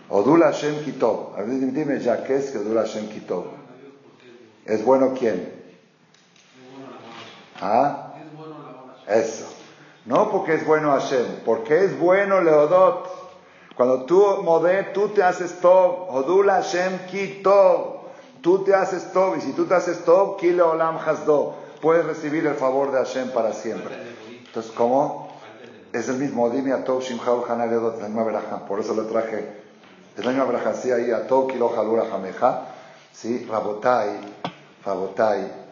Odul 0.10 0.44
Hashem 0.44 0.86
Kitov. 0.86 1.36
Dime 1.48 2.00
ya, 2.00 2.24
¿qué 2.24 2.36
es 2.36 2.56
Odul 2.56 2.78
Hashem 2.78 3.10
Kitov? 3.10 3.46
¿Es 4.66 4.86
bueno 4.86 5.16
quién? 5.18 5.52
¿Ah? 7.60 8.14
Eso. 9.08 9.48
No 10.06 10.30
porque 10.30 10.54
es 10.54 10.68
bueno 10.68 10.92
Hashem, 10.92 11.42
porque 11.44 11.86
es 11.86 11.98
bueno 11.98 12.40
Leodot. 12.40 13.10
Cuando 13.76 14.04
tú 14.04 14.44
modé, 14.44 14.84
tú 14.94 15.10
te 15.10 15.24
haces 15.24 15.60
top. 15.60 16.12
Odula 16.12 16.62
Hashem 16.62 17.00
ki 17.08 17.42
Tú 18.42 18.64
te 18.64 18.76
haces 18.76 19.12
top. 19.12 19.38
Y 19.38 19.42
si 19.42 19.54
tú 19.54 19.66
te 19.66 19.74
haces 19.74 20.06
top, 20.06 20.40
ki 20.40 20.52
olam 20.60 21.00
hasdo. 21.00 21.66
Puedes 21.82 22.06
recibir 22.06 22.46
el 22.48 22.56
favor 22.56 22.92
de 22.92 22.98
Hashem 22.98 23.30
para 23.32 23.54
siempre. 23.54 23.96
Entonces, 24.46 24.72
¿cómo? 24.72 25.30
Es 25.94 26.10
el 26.10 26.18
mismo. 26.18 26.50
Dime 26.50 26.74
a 26.74 26.84
Tov 26.84 27.02
Shimchal 27.02 27.44
Hanaledot, 27.48 28.02
la 28.02 28.08
misma 28.08 28.24
veraja. 28.24 28.66
Por 28.66 28.80
eso 28.80 28.96
le 28.96 29.04
traje. 29.04 29.48
Es 30.18 30.26
la 30.26 30.32
misma 30.32 30.46
veraja. 30.46 30.74
Sí, 30.74 30.92
ahí 30.92 31.12
a 31.12 31.28
Tov 31.28 31.48
Kilo 31.48 31.72
Halura 31.78 32.06
Hameja. 32.12 32.66
Sí, 33.14 33.46
Rabotai. 33.50 34.20
Rabotai. 34.86 35.68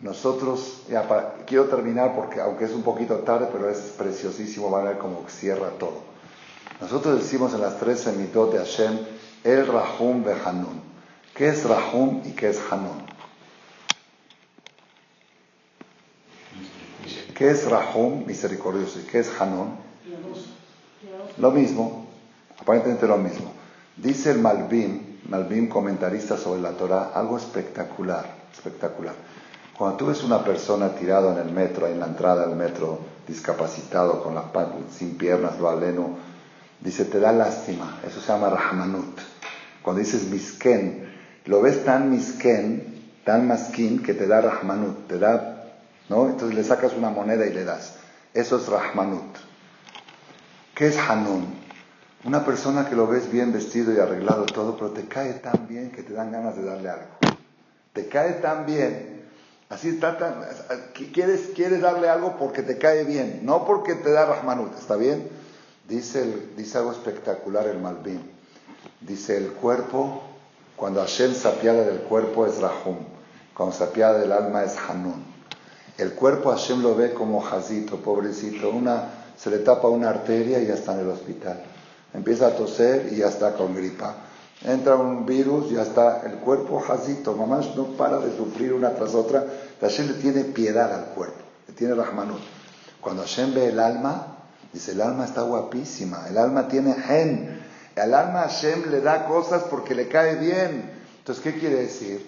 Nosotros, 0.00 0.82
ya 0.88 1.06
quiero 1.46 1.66
terminar 1.66 2.16
porque, 2.16 2.40
aunque 2.40 2.64
es 2.64 2.72
un 2.72 2.82
poquito 2.82 3.18
tarde, 3.18 3.48
pero 3.52 3.70
es 3.70 3.78
preciosísimo, 3.96 4.68
van 4.68 4.86
a 4.86 4.90
ver 4.90 4.98
cómo 4.98 5.24
cierra 5.28 5.68
todo. 5.78 6.02
Nosotros 6.80 7.20
decimos 7.20 7.54
en 7.54 7.60
las 7.60 7.78
tres 7.78 8.00
semitot 8.00 8.52
de 8.52 8.58
Hashem, 8.58 8.98
el 9.44 9.66
Rahum 9.68 10.24
Hanun. 10.44 10.82
¿Qué 11.34 11.48
es 11.48 11.64
Rahum 11.64 12.22
y 12.24 12.32
qué 12.32 12.48
es 12.48 12.60
Hanun? 12.68 13.11
¿Qué 17.42 17.50
es 17.50 17.68
Rahum, 17.68 18.24
misericordioso, 18.24 19.00
y 19.00 19.02
qué 19.02 19.18
es 19.18 19.28
Hanun? 19.40 19.70
Lo 21.38 21.50
mismo, 21.50 22.06
aparentemente 22.56 23.08
lo 23.08 23.18
mismo. 23.18 23.52
Dice 23.96 24.30
el 24.30 24.38
Malbim, 24.38 25.18
Malbim 25.28 25.68
comentarista 25.68 26.36
sobre 26.36 26.60
la 26.60 26.70
Torah, 26.70 27.10
algo 27.12 27.36
espectacular, 27.36 28.26
espectacular. 28.52 29.16
Cuando 29.76 29.96
tú 29.96 30.06
ves 30.06 30.22
una 30.22 30.44
persona 30.44 30.90
tirada 30.90 31.32
en 31.32 31.48
el 31.48 31.52
metro, 31.52 31.88
en 31.88 31.98
la 31.98 32.06
entrada 32.06 32.46
del 32.46 32.54
metro, 32.54 33.00
discapacitado, 33.26 34.22
con 34.22 34.36
las 34.36 34.44
sin 34.96 35.18
piernas, 35.18 35.58
lo 35.58 35.68
aleno, 35.68 36.10
Dice, 36.80 37.06
te 37.06 37.18
da 37.18 37.32
lástima. 37.32 37.98
Eso 38.06 38.20
se 38.20 38.28
llama 38.28 38.50
Rahmanut. 38.50 39.18
Cuando 39.82 39.98
dices 39.98 40.30
misken, 40.30 41.12
lo 41.46 41.60
ves 41.60 41.84
tan 41.84 42.08
misken, 42.08 43.10
tan 43.24 43.48
maskin, 43.48 44.00
que 44.00 44.14
te 44.14 44.28
da 44.28 44.40
Rahmanut. 44.40 45.08
Te 45.08 45.18
da, 45.18 45.51
Entonces 46.12 46.54
le 46.54 46.64
sacas 46.64 46.92
una 46.92 47.10
moneda 47.10 47.46
y 47.46 47.52
le 47.52 47.64
das. 47.64 47.94
Eso 48.34 48.56
es 48.56 48.68
Rahmanut. 48.68 49.36
¿Qué 50.74 50.86
es 50.88 50.98
Hanun? 50.98 51.46
Una 52.24 52.44
persona 52.44 52.88
que 52.88 52.94
lo 52.94 53.06
ves 53.06 53.30
bien 53.30 53.52
vestido 53.52 53.92
y 53.92 53.98
arreglado 53.98 54.46
todo, 54.46 54.76
pero 54.76 54.90
te 54.90 55.06
cae 55.06 55.34
tan 55.34 55.66
bien 55.68 55.90
que 55.90 56.02
te 56.02 56.12
dan 56.12 56.30
ganas 56.30 56.56
de 56.56 56.64
darle 56.64 56.90
algo. 56.90 57.16
Te 57.92 58.08
cae 58.08 58.34
tan 58.34 58.66
bien. 58.66 59.22
Así 59.68 59.88
está 59.88 60.18
tan, 60.18 60.44
quieres, 61.12 61.50
quieres 61.54 61.80
darle 61.80 62.08
algo 62.08 62.36
porque 62.38 62.62
te 62.62 62.76
cae 62.76 63.04
bien, 63.04 63.40
no 63.42 63.64
porque 63.64 63.94
te 63.94 64.12
da 64.12 64.26
Rahmanut. 64.26 64.78
¿Está 64.78 64.96
bien? 64.96 65.28
Dice, 65.88 66.50
dice 66.56 66.78
algo 66.78 66.92
espectacular 66.92 67.66
el 67.66 67.78
Malvin. 67.78 68.20
Dice, 69.00 69.36
el 69.36 69.52
cuerpo, 69.52 70.22
cuando 70.76 71.00
Hashem 71.00 71.34
se 71.34 71.48
apiada 71.48 71.84
del 71.84 72.00
cuerpo 72.00 72.46
es 72.46 72.60
Rahum, 72.60 72.98
cuando 73.54 73.74
se 73.74 73.84
apiada 73.84 74.18
del 74.18 74.32
alma 74.32 74.62
es 74.62 74.76
Hanun. 74.76 75.31
El 75.98 76.12
cuerpo 76.12 76.50
Hashem 76.50 76.82
lo 76.82 76.94
ve 76.94 77.12
como 77.12 77.40
jazito, 77.40 77.98
pobrecito. 77.98 78.70
Una, 78.70 79.08
se 79.36 79.50
le 79.50 79.58
tapa 79.58 79.88
una 79.88 80.10
arteria 80.10 80.58
y 80.60 80.66
ya 80.66 80.74
está 80.74 80.94
en 80.94 81.00
el 81.00 81.08
hospital. 81.08 81.62
Empieza 82.14 82.48
a 82.48 82.56
toser 82.56 83.12
y 83.12 83.16
ya 83.16 83.28
está 83.28 83.54
con 83.54 83.74
gripa. 83.74 84.14
Entra 84.64 84.94
un 84.94 85.26
virus, 85.26 85.72
y 85.72 85.74
ya 85.74 85.82
está 85.82 86.22
el 86.24 86.36
cuerpo 86.36 86.80
jazito. 86.80 87.34
Mamá 87.34 87.60
no 87.76 87.84
para 87.96 88.18
de 88.18 88.36
sufrir 88.36 88.72
una 88.72 88.94
tras 88.94 89.14
otra. 89.14 89.44
Hashem 89.80 90.08
le 90.08 90.14
tiene 90.14 90.44
piedad 90.44 90.92
al 90.92 91.06
cuerpo, 91.14 91.40
le 91.66 91.74
tiene 91.74 91.94
rahmanut. 91.94 92.40
Cuando 93.00 93.22
Hashem 93.22 93.54
ve 93.54 93.68
el 93.68 93.80
alma, 93.80 94.38
dice, 94.72 94.92
el 94.92 95.00
alma 95.00 95.24
está 95.24 95.42
guapísima, 95.42 96.28
el 96.28 96.38
alma 96.38 96.68
tiene 96.68 96.94
gen. 96.94 97.60
El 97.96 98.14
alma 98.14 98.42
Hashem 98.42 98.90
le 98.90 99.00
da 99.00 99.26
cosas 99.26 99.64
porque 99.64 99.94
le 99.94 100.06
cae 100.06 100.36
bien. 100.36 100.90
Entonces, 101.18 101.42
¿qué 101.42 101.58
quiere 101.58 101.76
decir? 101.76 102.24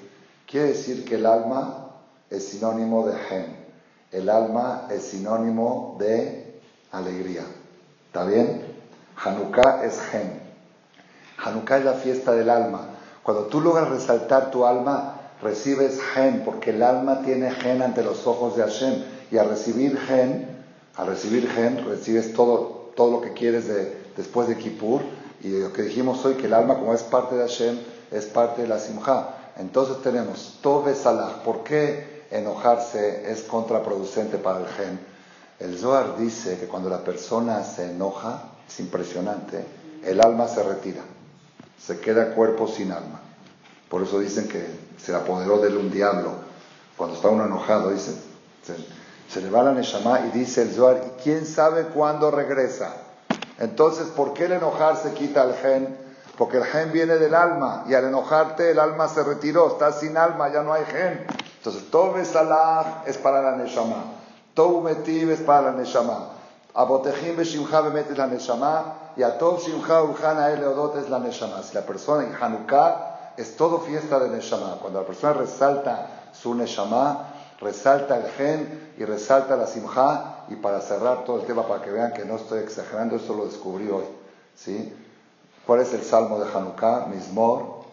Quiere 0.50 0.68
decir 0.68 1.04
que 1.04 1.14
el 1.14 1.26
alma 1.26 1.83
es 2.36 2.48
sinónimo 2.48 3.06
de 3.06 3.16
gen. 3.16 3.56
El 4.10 4.28
alma 4.28 4.88
es 4.90 5.02
sinónimo 5.02 5.96
de 5.98 6.60
alegría. 6.92 7.42
¿Está 8.06 8.24
bien? 8.24 8.62
Hanukkah 9.16 9.84
es 9.84 10.00
gen. 10.00 10.40
Hanukkah 11.38 11.78
es 11.78 11.84
la 11.84 11.94
fiesta 11.94 12.32
del 12.32 12.50
alma. 12.50 12.88
Cuando 13.22 13.46
tú 13.46 13.60
logras 13.60 13.88
resaltar 13.88 14.50
tu 14.50 14.64
alma, 14.64 15.20
recibes 15.42 16.00
gen, 16.14 16.42
porque 16.44 16.70
el 16.70 16.82
alma 16.82 17.22
tiene 17.22 17.50
gen 17.50 17.82
ante 17.82 18.02
los 18.02 18.26
ojos 18.26 18.56
de 18.56 18.62
Hashem. 18.62 19.02
Y 19.30 19.38
al 19.38 19.48
recibir 19.48 19.98
gen, 19.98 20.62
al 20.96 21.06
recibir 21.06 21.48
gen, 21.50 21.84
recibes 21.86 22.34
todo, 22.34 22.92
todo 22.94 23.10
lo 23.10 23.20
que 23.20 23.32
quieres 23.32 23.66
de, 23.66 23.96
después 24.16 24.48
de 24.48 24.56
Kippur. 24.56 25.00
Y 25.42 25.58
lo 25.58 25.72
que 25.72 25.82
dijimos 25.82 26.24
hoy, 26.24 26.34
que 26.34 26.46
el 26.46 26.54
alma, 26.54 26.74
como 26.74 26.94
es 26.94 27.02
parte 27.02 27.34
de 27.34 27.42
Hashem, 27.42 27.78
es 28.10 28.26
parte 28.26 28.62
de 28.62 28.68
la 28.68 28.78
Simcha. 28.78 29.28
Entonces 29.56 30.02
tenemos 30.02 30.58
Tove 30.62 30.94
Salah. 30.94 31.42
¿Por 31.44 31.64
qué 31.64 32.13
enojarse 32.38 33.30
es 33.30 33.42
contraproducente 33.42 34.38
para 34.38 34.60
el 34.60 34.66
gen? 34.66 35.00
El 35.60 35.78
Zohar 35.78 36.16
dice 36.18 36.58
que 36.58 36.66
cuando 36.66 36.90
la 36.90 37.04
persona 37.04 37.62
se 37.64 37.90
enoja, 37.90 38.42
es 38.68 38.80
impresionante, 38.80 39.64
el 40.04 40.20
alma 40.20 40.48
se 40.48 40.62
retira, 40.62 41.02
se 41.78 42.00
queda 42.00 42.34
cuerpo 42.34 42.66
sin 42.66 42.92
alma. 42.92 43.20
Por 43.88 44.02
eso 44.02 44.18
dicen 44.18 44.48
que 44.48 44.66
se 44.98 45.14
apoderó 45.14 45.58
de 45.58 45.76
un 45.76 45.90
diablo. 45.90 46.32
Cuando 46.96 47.16
está 47.16 47.28
uno 47.28 47.44
enojado, 47.44 47.90
dicen, 47.90 48.16
se, 49.28 49.40
le 49.40 49.50
va 49.50 49.62
la 49.62 49.72
Neshama 49.72 50.26
y 50.26 50.38
dice 50.38 50.62
el 50.62 50.72
Zohar, 50.72 51.00
¿y 51.06 51.22
quién 51.22 51.46
sabe 51.46 51.84
cuándo 51.84 52.30
regresa? 52.30 52.94
Entonces, 53.58 54.08
¿por 54.08 54.34
qué 54.34 54.46
el 54.46 54.52
enojarse 54.52 55.12
quita 55.12 55.44
el 55.44 55.54
gen? 55.54 55.96
Porque 56.36 56.56
el 56.56 56.64
gen 56.64 56.92
viene 56.92 57.14
del 57.14 57.34
alma 57.34 57.84
y 57.88 57.94
al 57.94 58.04
enojarte 58.04 58.72
el 58.72 58.80
alma 58.80 59.08
se 59.08 59.22
retiró, 59.22 59.68
estás 59.68 60.00
sin 60.00 60.16
alma, 60.16 60.52
ya 60.52 60.62
no 60.62 60.72
hay 60.72 60.84
gen. 60.86 61.24
Entonces, 61.64 61.90
Tove 61.90 62.26
Salah 62.26 63.04
es 63.06 63.16
para 63.16 63.40
la 63.40 63.56
Neshama, 63.56 64.04
Tov 64.52 64.84
Metiv 64.84 65.30
es 65.30 65.40
para 65.40 65.70
la 65.70 65.72
Neshama, 65.72 66.28
Abotejim 66.74 67.36
Beshimcha 67.36 67.80
Bemet 67.80 68.10
es 68.10 68.18
la 68.18 68.26
Neshama 68.26 68.94
y 69.16 69.22
Atov 69.22 69.60
Shimcha 69.60 70.02
Urjana 70.02 70.50
Eleodot 70.50 70.96
es 70.96 71.08
la 71.08 71.20
Neshama. 71.20 71.62
Si 71.62 71.74
la 71.74 71.80
persona 71.80 72.24
en 72.24 72.34
Hanukkah 72.34 73.32
es 73.38 73.56
todo 73.56 73.78
fiesta 73.78 74.18
de 74.18 74.28
Neshama, 74.28 74.76
cuando 74.78 75.00
la 75.00 75.06
persona 75.06 75.32
resalta 75.32 76.06
su 76.34 76.54
Neshama, 76.54 77.28
resalta 77.62 78.18
el 78.18 78.30
gen 78.32 78.92
y 78.98 79.04
resalta 79.06 79.56
la 79.56 79.66
Simcha, 79.66 80.44
y 80.50 80.56
para 80.56 80.82
cerrar 80.82 81.24
todo 81.24 81.40
el 81.40 81.46
tema, 81.46 81.66
para 81.66 81.82
que 81.82 81.90
vean 81.90 82.12
que 82.12 82.26
no 82.26 82.36
estoy 82.36 82.58
exagerando, 82.58 83.16
esto 83.16 83.32
lo 83.32 83.46
descubrí 83.46 83.88
hoy. 83.88 84.04
¿sí? 84.54 84.92
¿Cuál 85.66 85.80
es 85.80 85.94
el 85.94 86.02
salmo 86.02 86.38
de 86.38 86.52
Hanukkah? 86.52 87.06
Mismor, 87.06 87.84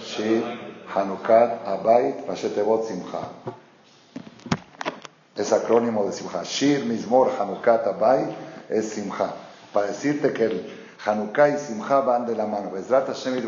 Shir, 0.00 0.75
Hanukkah, 0.94 1.64
Abayit, 1.66 2.26
Vashetevot, 2.26 2.86
Simcha. 2.86 3.28
Es 5.36 5.52
acrónimo 5.52 6.04
de 6.04 6.12
Simcha. 6.12 6.42
Shir, 6.42 6.84
Mismor, 6.84 7.30
Hanukkah, 7.38 7.82
Abayit 7.86 8.30
es 8.68 8.90
Simcha. 8.90 9.32
Para 9.72 9.88
decirte 9.88 10.32
que 10.32 10.44
el 10.44 10.72
Hanukkah 11.04 11.50
y 11.50 11.58
Simcha 11.58 12.00
van 12.00 12.26
de 12.26 12.34
la 12.34 12.46
mano. 12.46 12.70
Bezrat 12.70 13.06
Hashem 13.06 13.46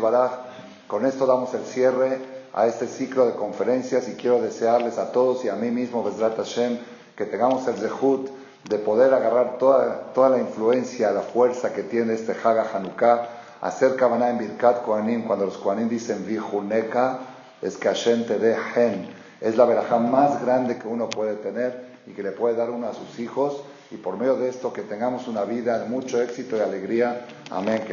con 0.87 1.05
esto 1.05 1.25
damos 1.25 1.53
el 1.53 1.65
cierre 1.65 2.17
a 2.53 2.65
este 2.65 2.87
ciclo 2.87 3.27
de 3.27 3.33
conferencias 3.33 4.09
y 4.09 4.13
quiero 4.13 4.41
desearles 4.41 4.97
a 4.97 5.11
todos 5.11 5.45
y 5.45 5.49
a 5.49 5.55
mí 5.55 5.69
mismo, 5.69 6.03
Bezrat 6.03 6.35
Hashem, 6.35 6.79
que 7.15 7.25
tengamos 7.25 7.67
el 7.67 7.75
zehut 7.75 8.29
de 8.67 8.77
poder 8.79 9.13
agarrar 9.13 9.57
toda, 9.57 10.11
toda 10.13 10.29
la 10.29 10.39
influencia, 10.39 11.11
la 11.11 11.21
fuerza 11.21 11.73
que 11.73 11.83
tiene 11.83 12.13
este 12.13 12.35
Haga 12.43 12.65
Hanukkah 12.73 13.39
Hacer 13.61 13.97
Kavaná 13.97 14.29
en 14.29 14.37
Birkat 14.37 14.83
Koanim, 14.83 15.23
cuando 15.23 15.45
los 15.45 15.57
Koanim 15.57 15.89
dicen 15.89 16.25
Vijuneka, 16.25 17.19
es 17.61 17.77
te 17.77 18.39
dé 18.39 18.55
Gen. 18.73 19.07
Es 19.41 19.57
la 19.57 19.65
verajá 19.65 19.99
más 19.99 20.43
grande 20.43 20.77
que 20.77 20.87
uno 20.87 21.09
puede 21.09 21.35
tener 21.35 21.89
y 22.07 22.11
que 22.11 22.23
le 22.23 22.31
puede 22.31 22.55
dar 22.55 22.69
uno 22.69 22.87
a 22.87 22.93
sus 22.93 23.19
hijos. 23.19 23.63
Y 23.91 23.97
por 23.97 24.17
medio 24.17 24.35
de 24.35 24.49
esto, 24.49 24.71
que 24.71 24.83
tengamos 24.83 25.27
una 25.27 25.43
vida 25.45 25.79
de 25.79 25.89
mucho 25.89 26.21
éxito 26.21 26.57
y 26.57 26.59
alegría. 26.59 27.25
Amén. 27.49 27.83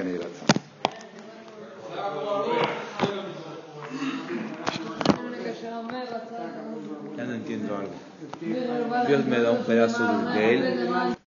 Ya 7.17 7.25
no 7.25 7.35
entiendo 7.35 7.77
algo. 7.77 9.07
Dios 9.07 9.25
me 9.25 9.41
da 9.41 9.51
un 9.53 9.65
pedazo 9.65 10.07
de 10.35 10.55
él 10.55 11.16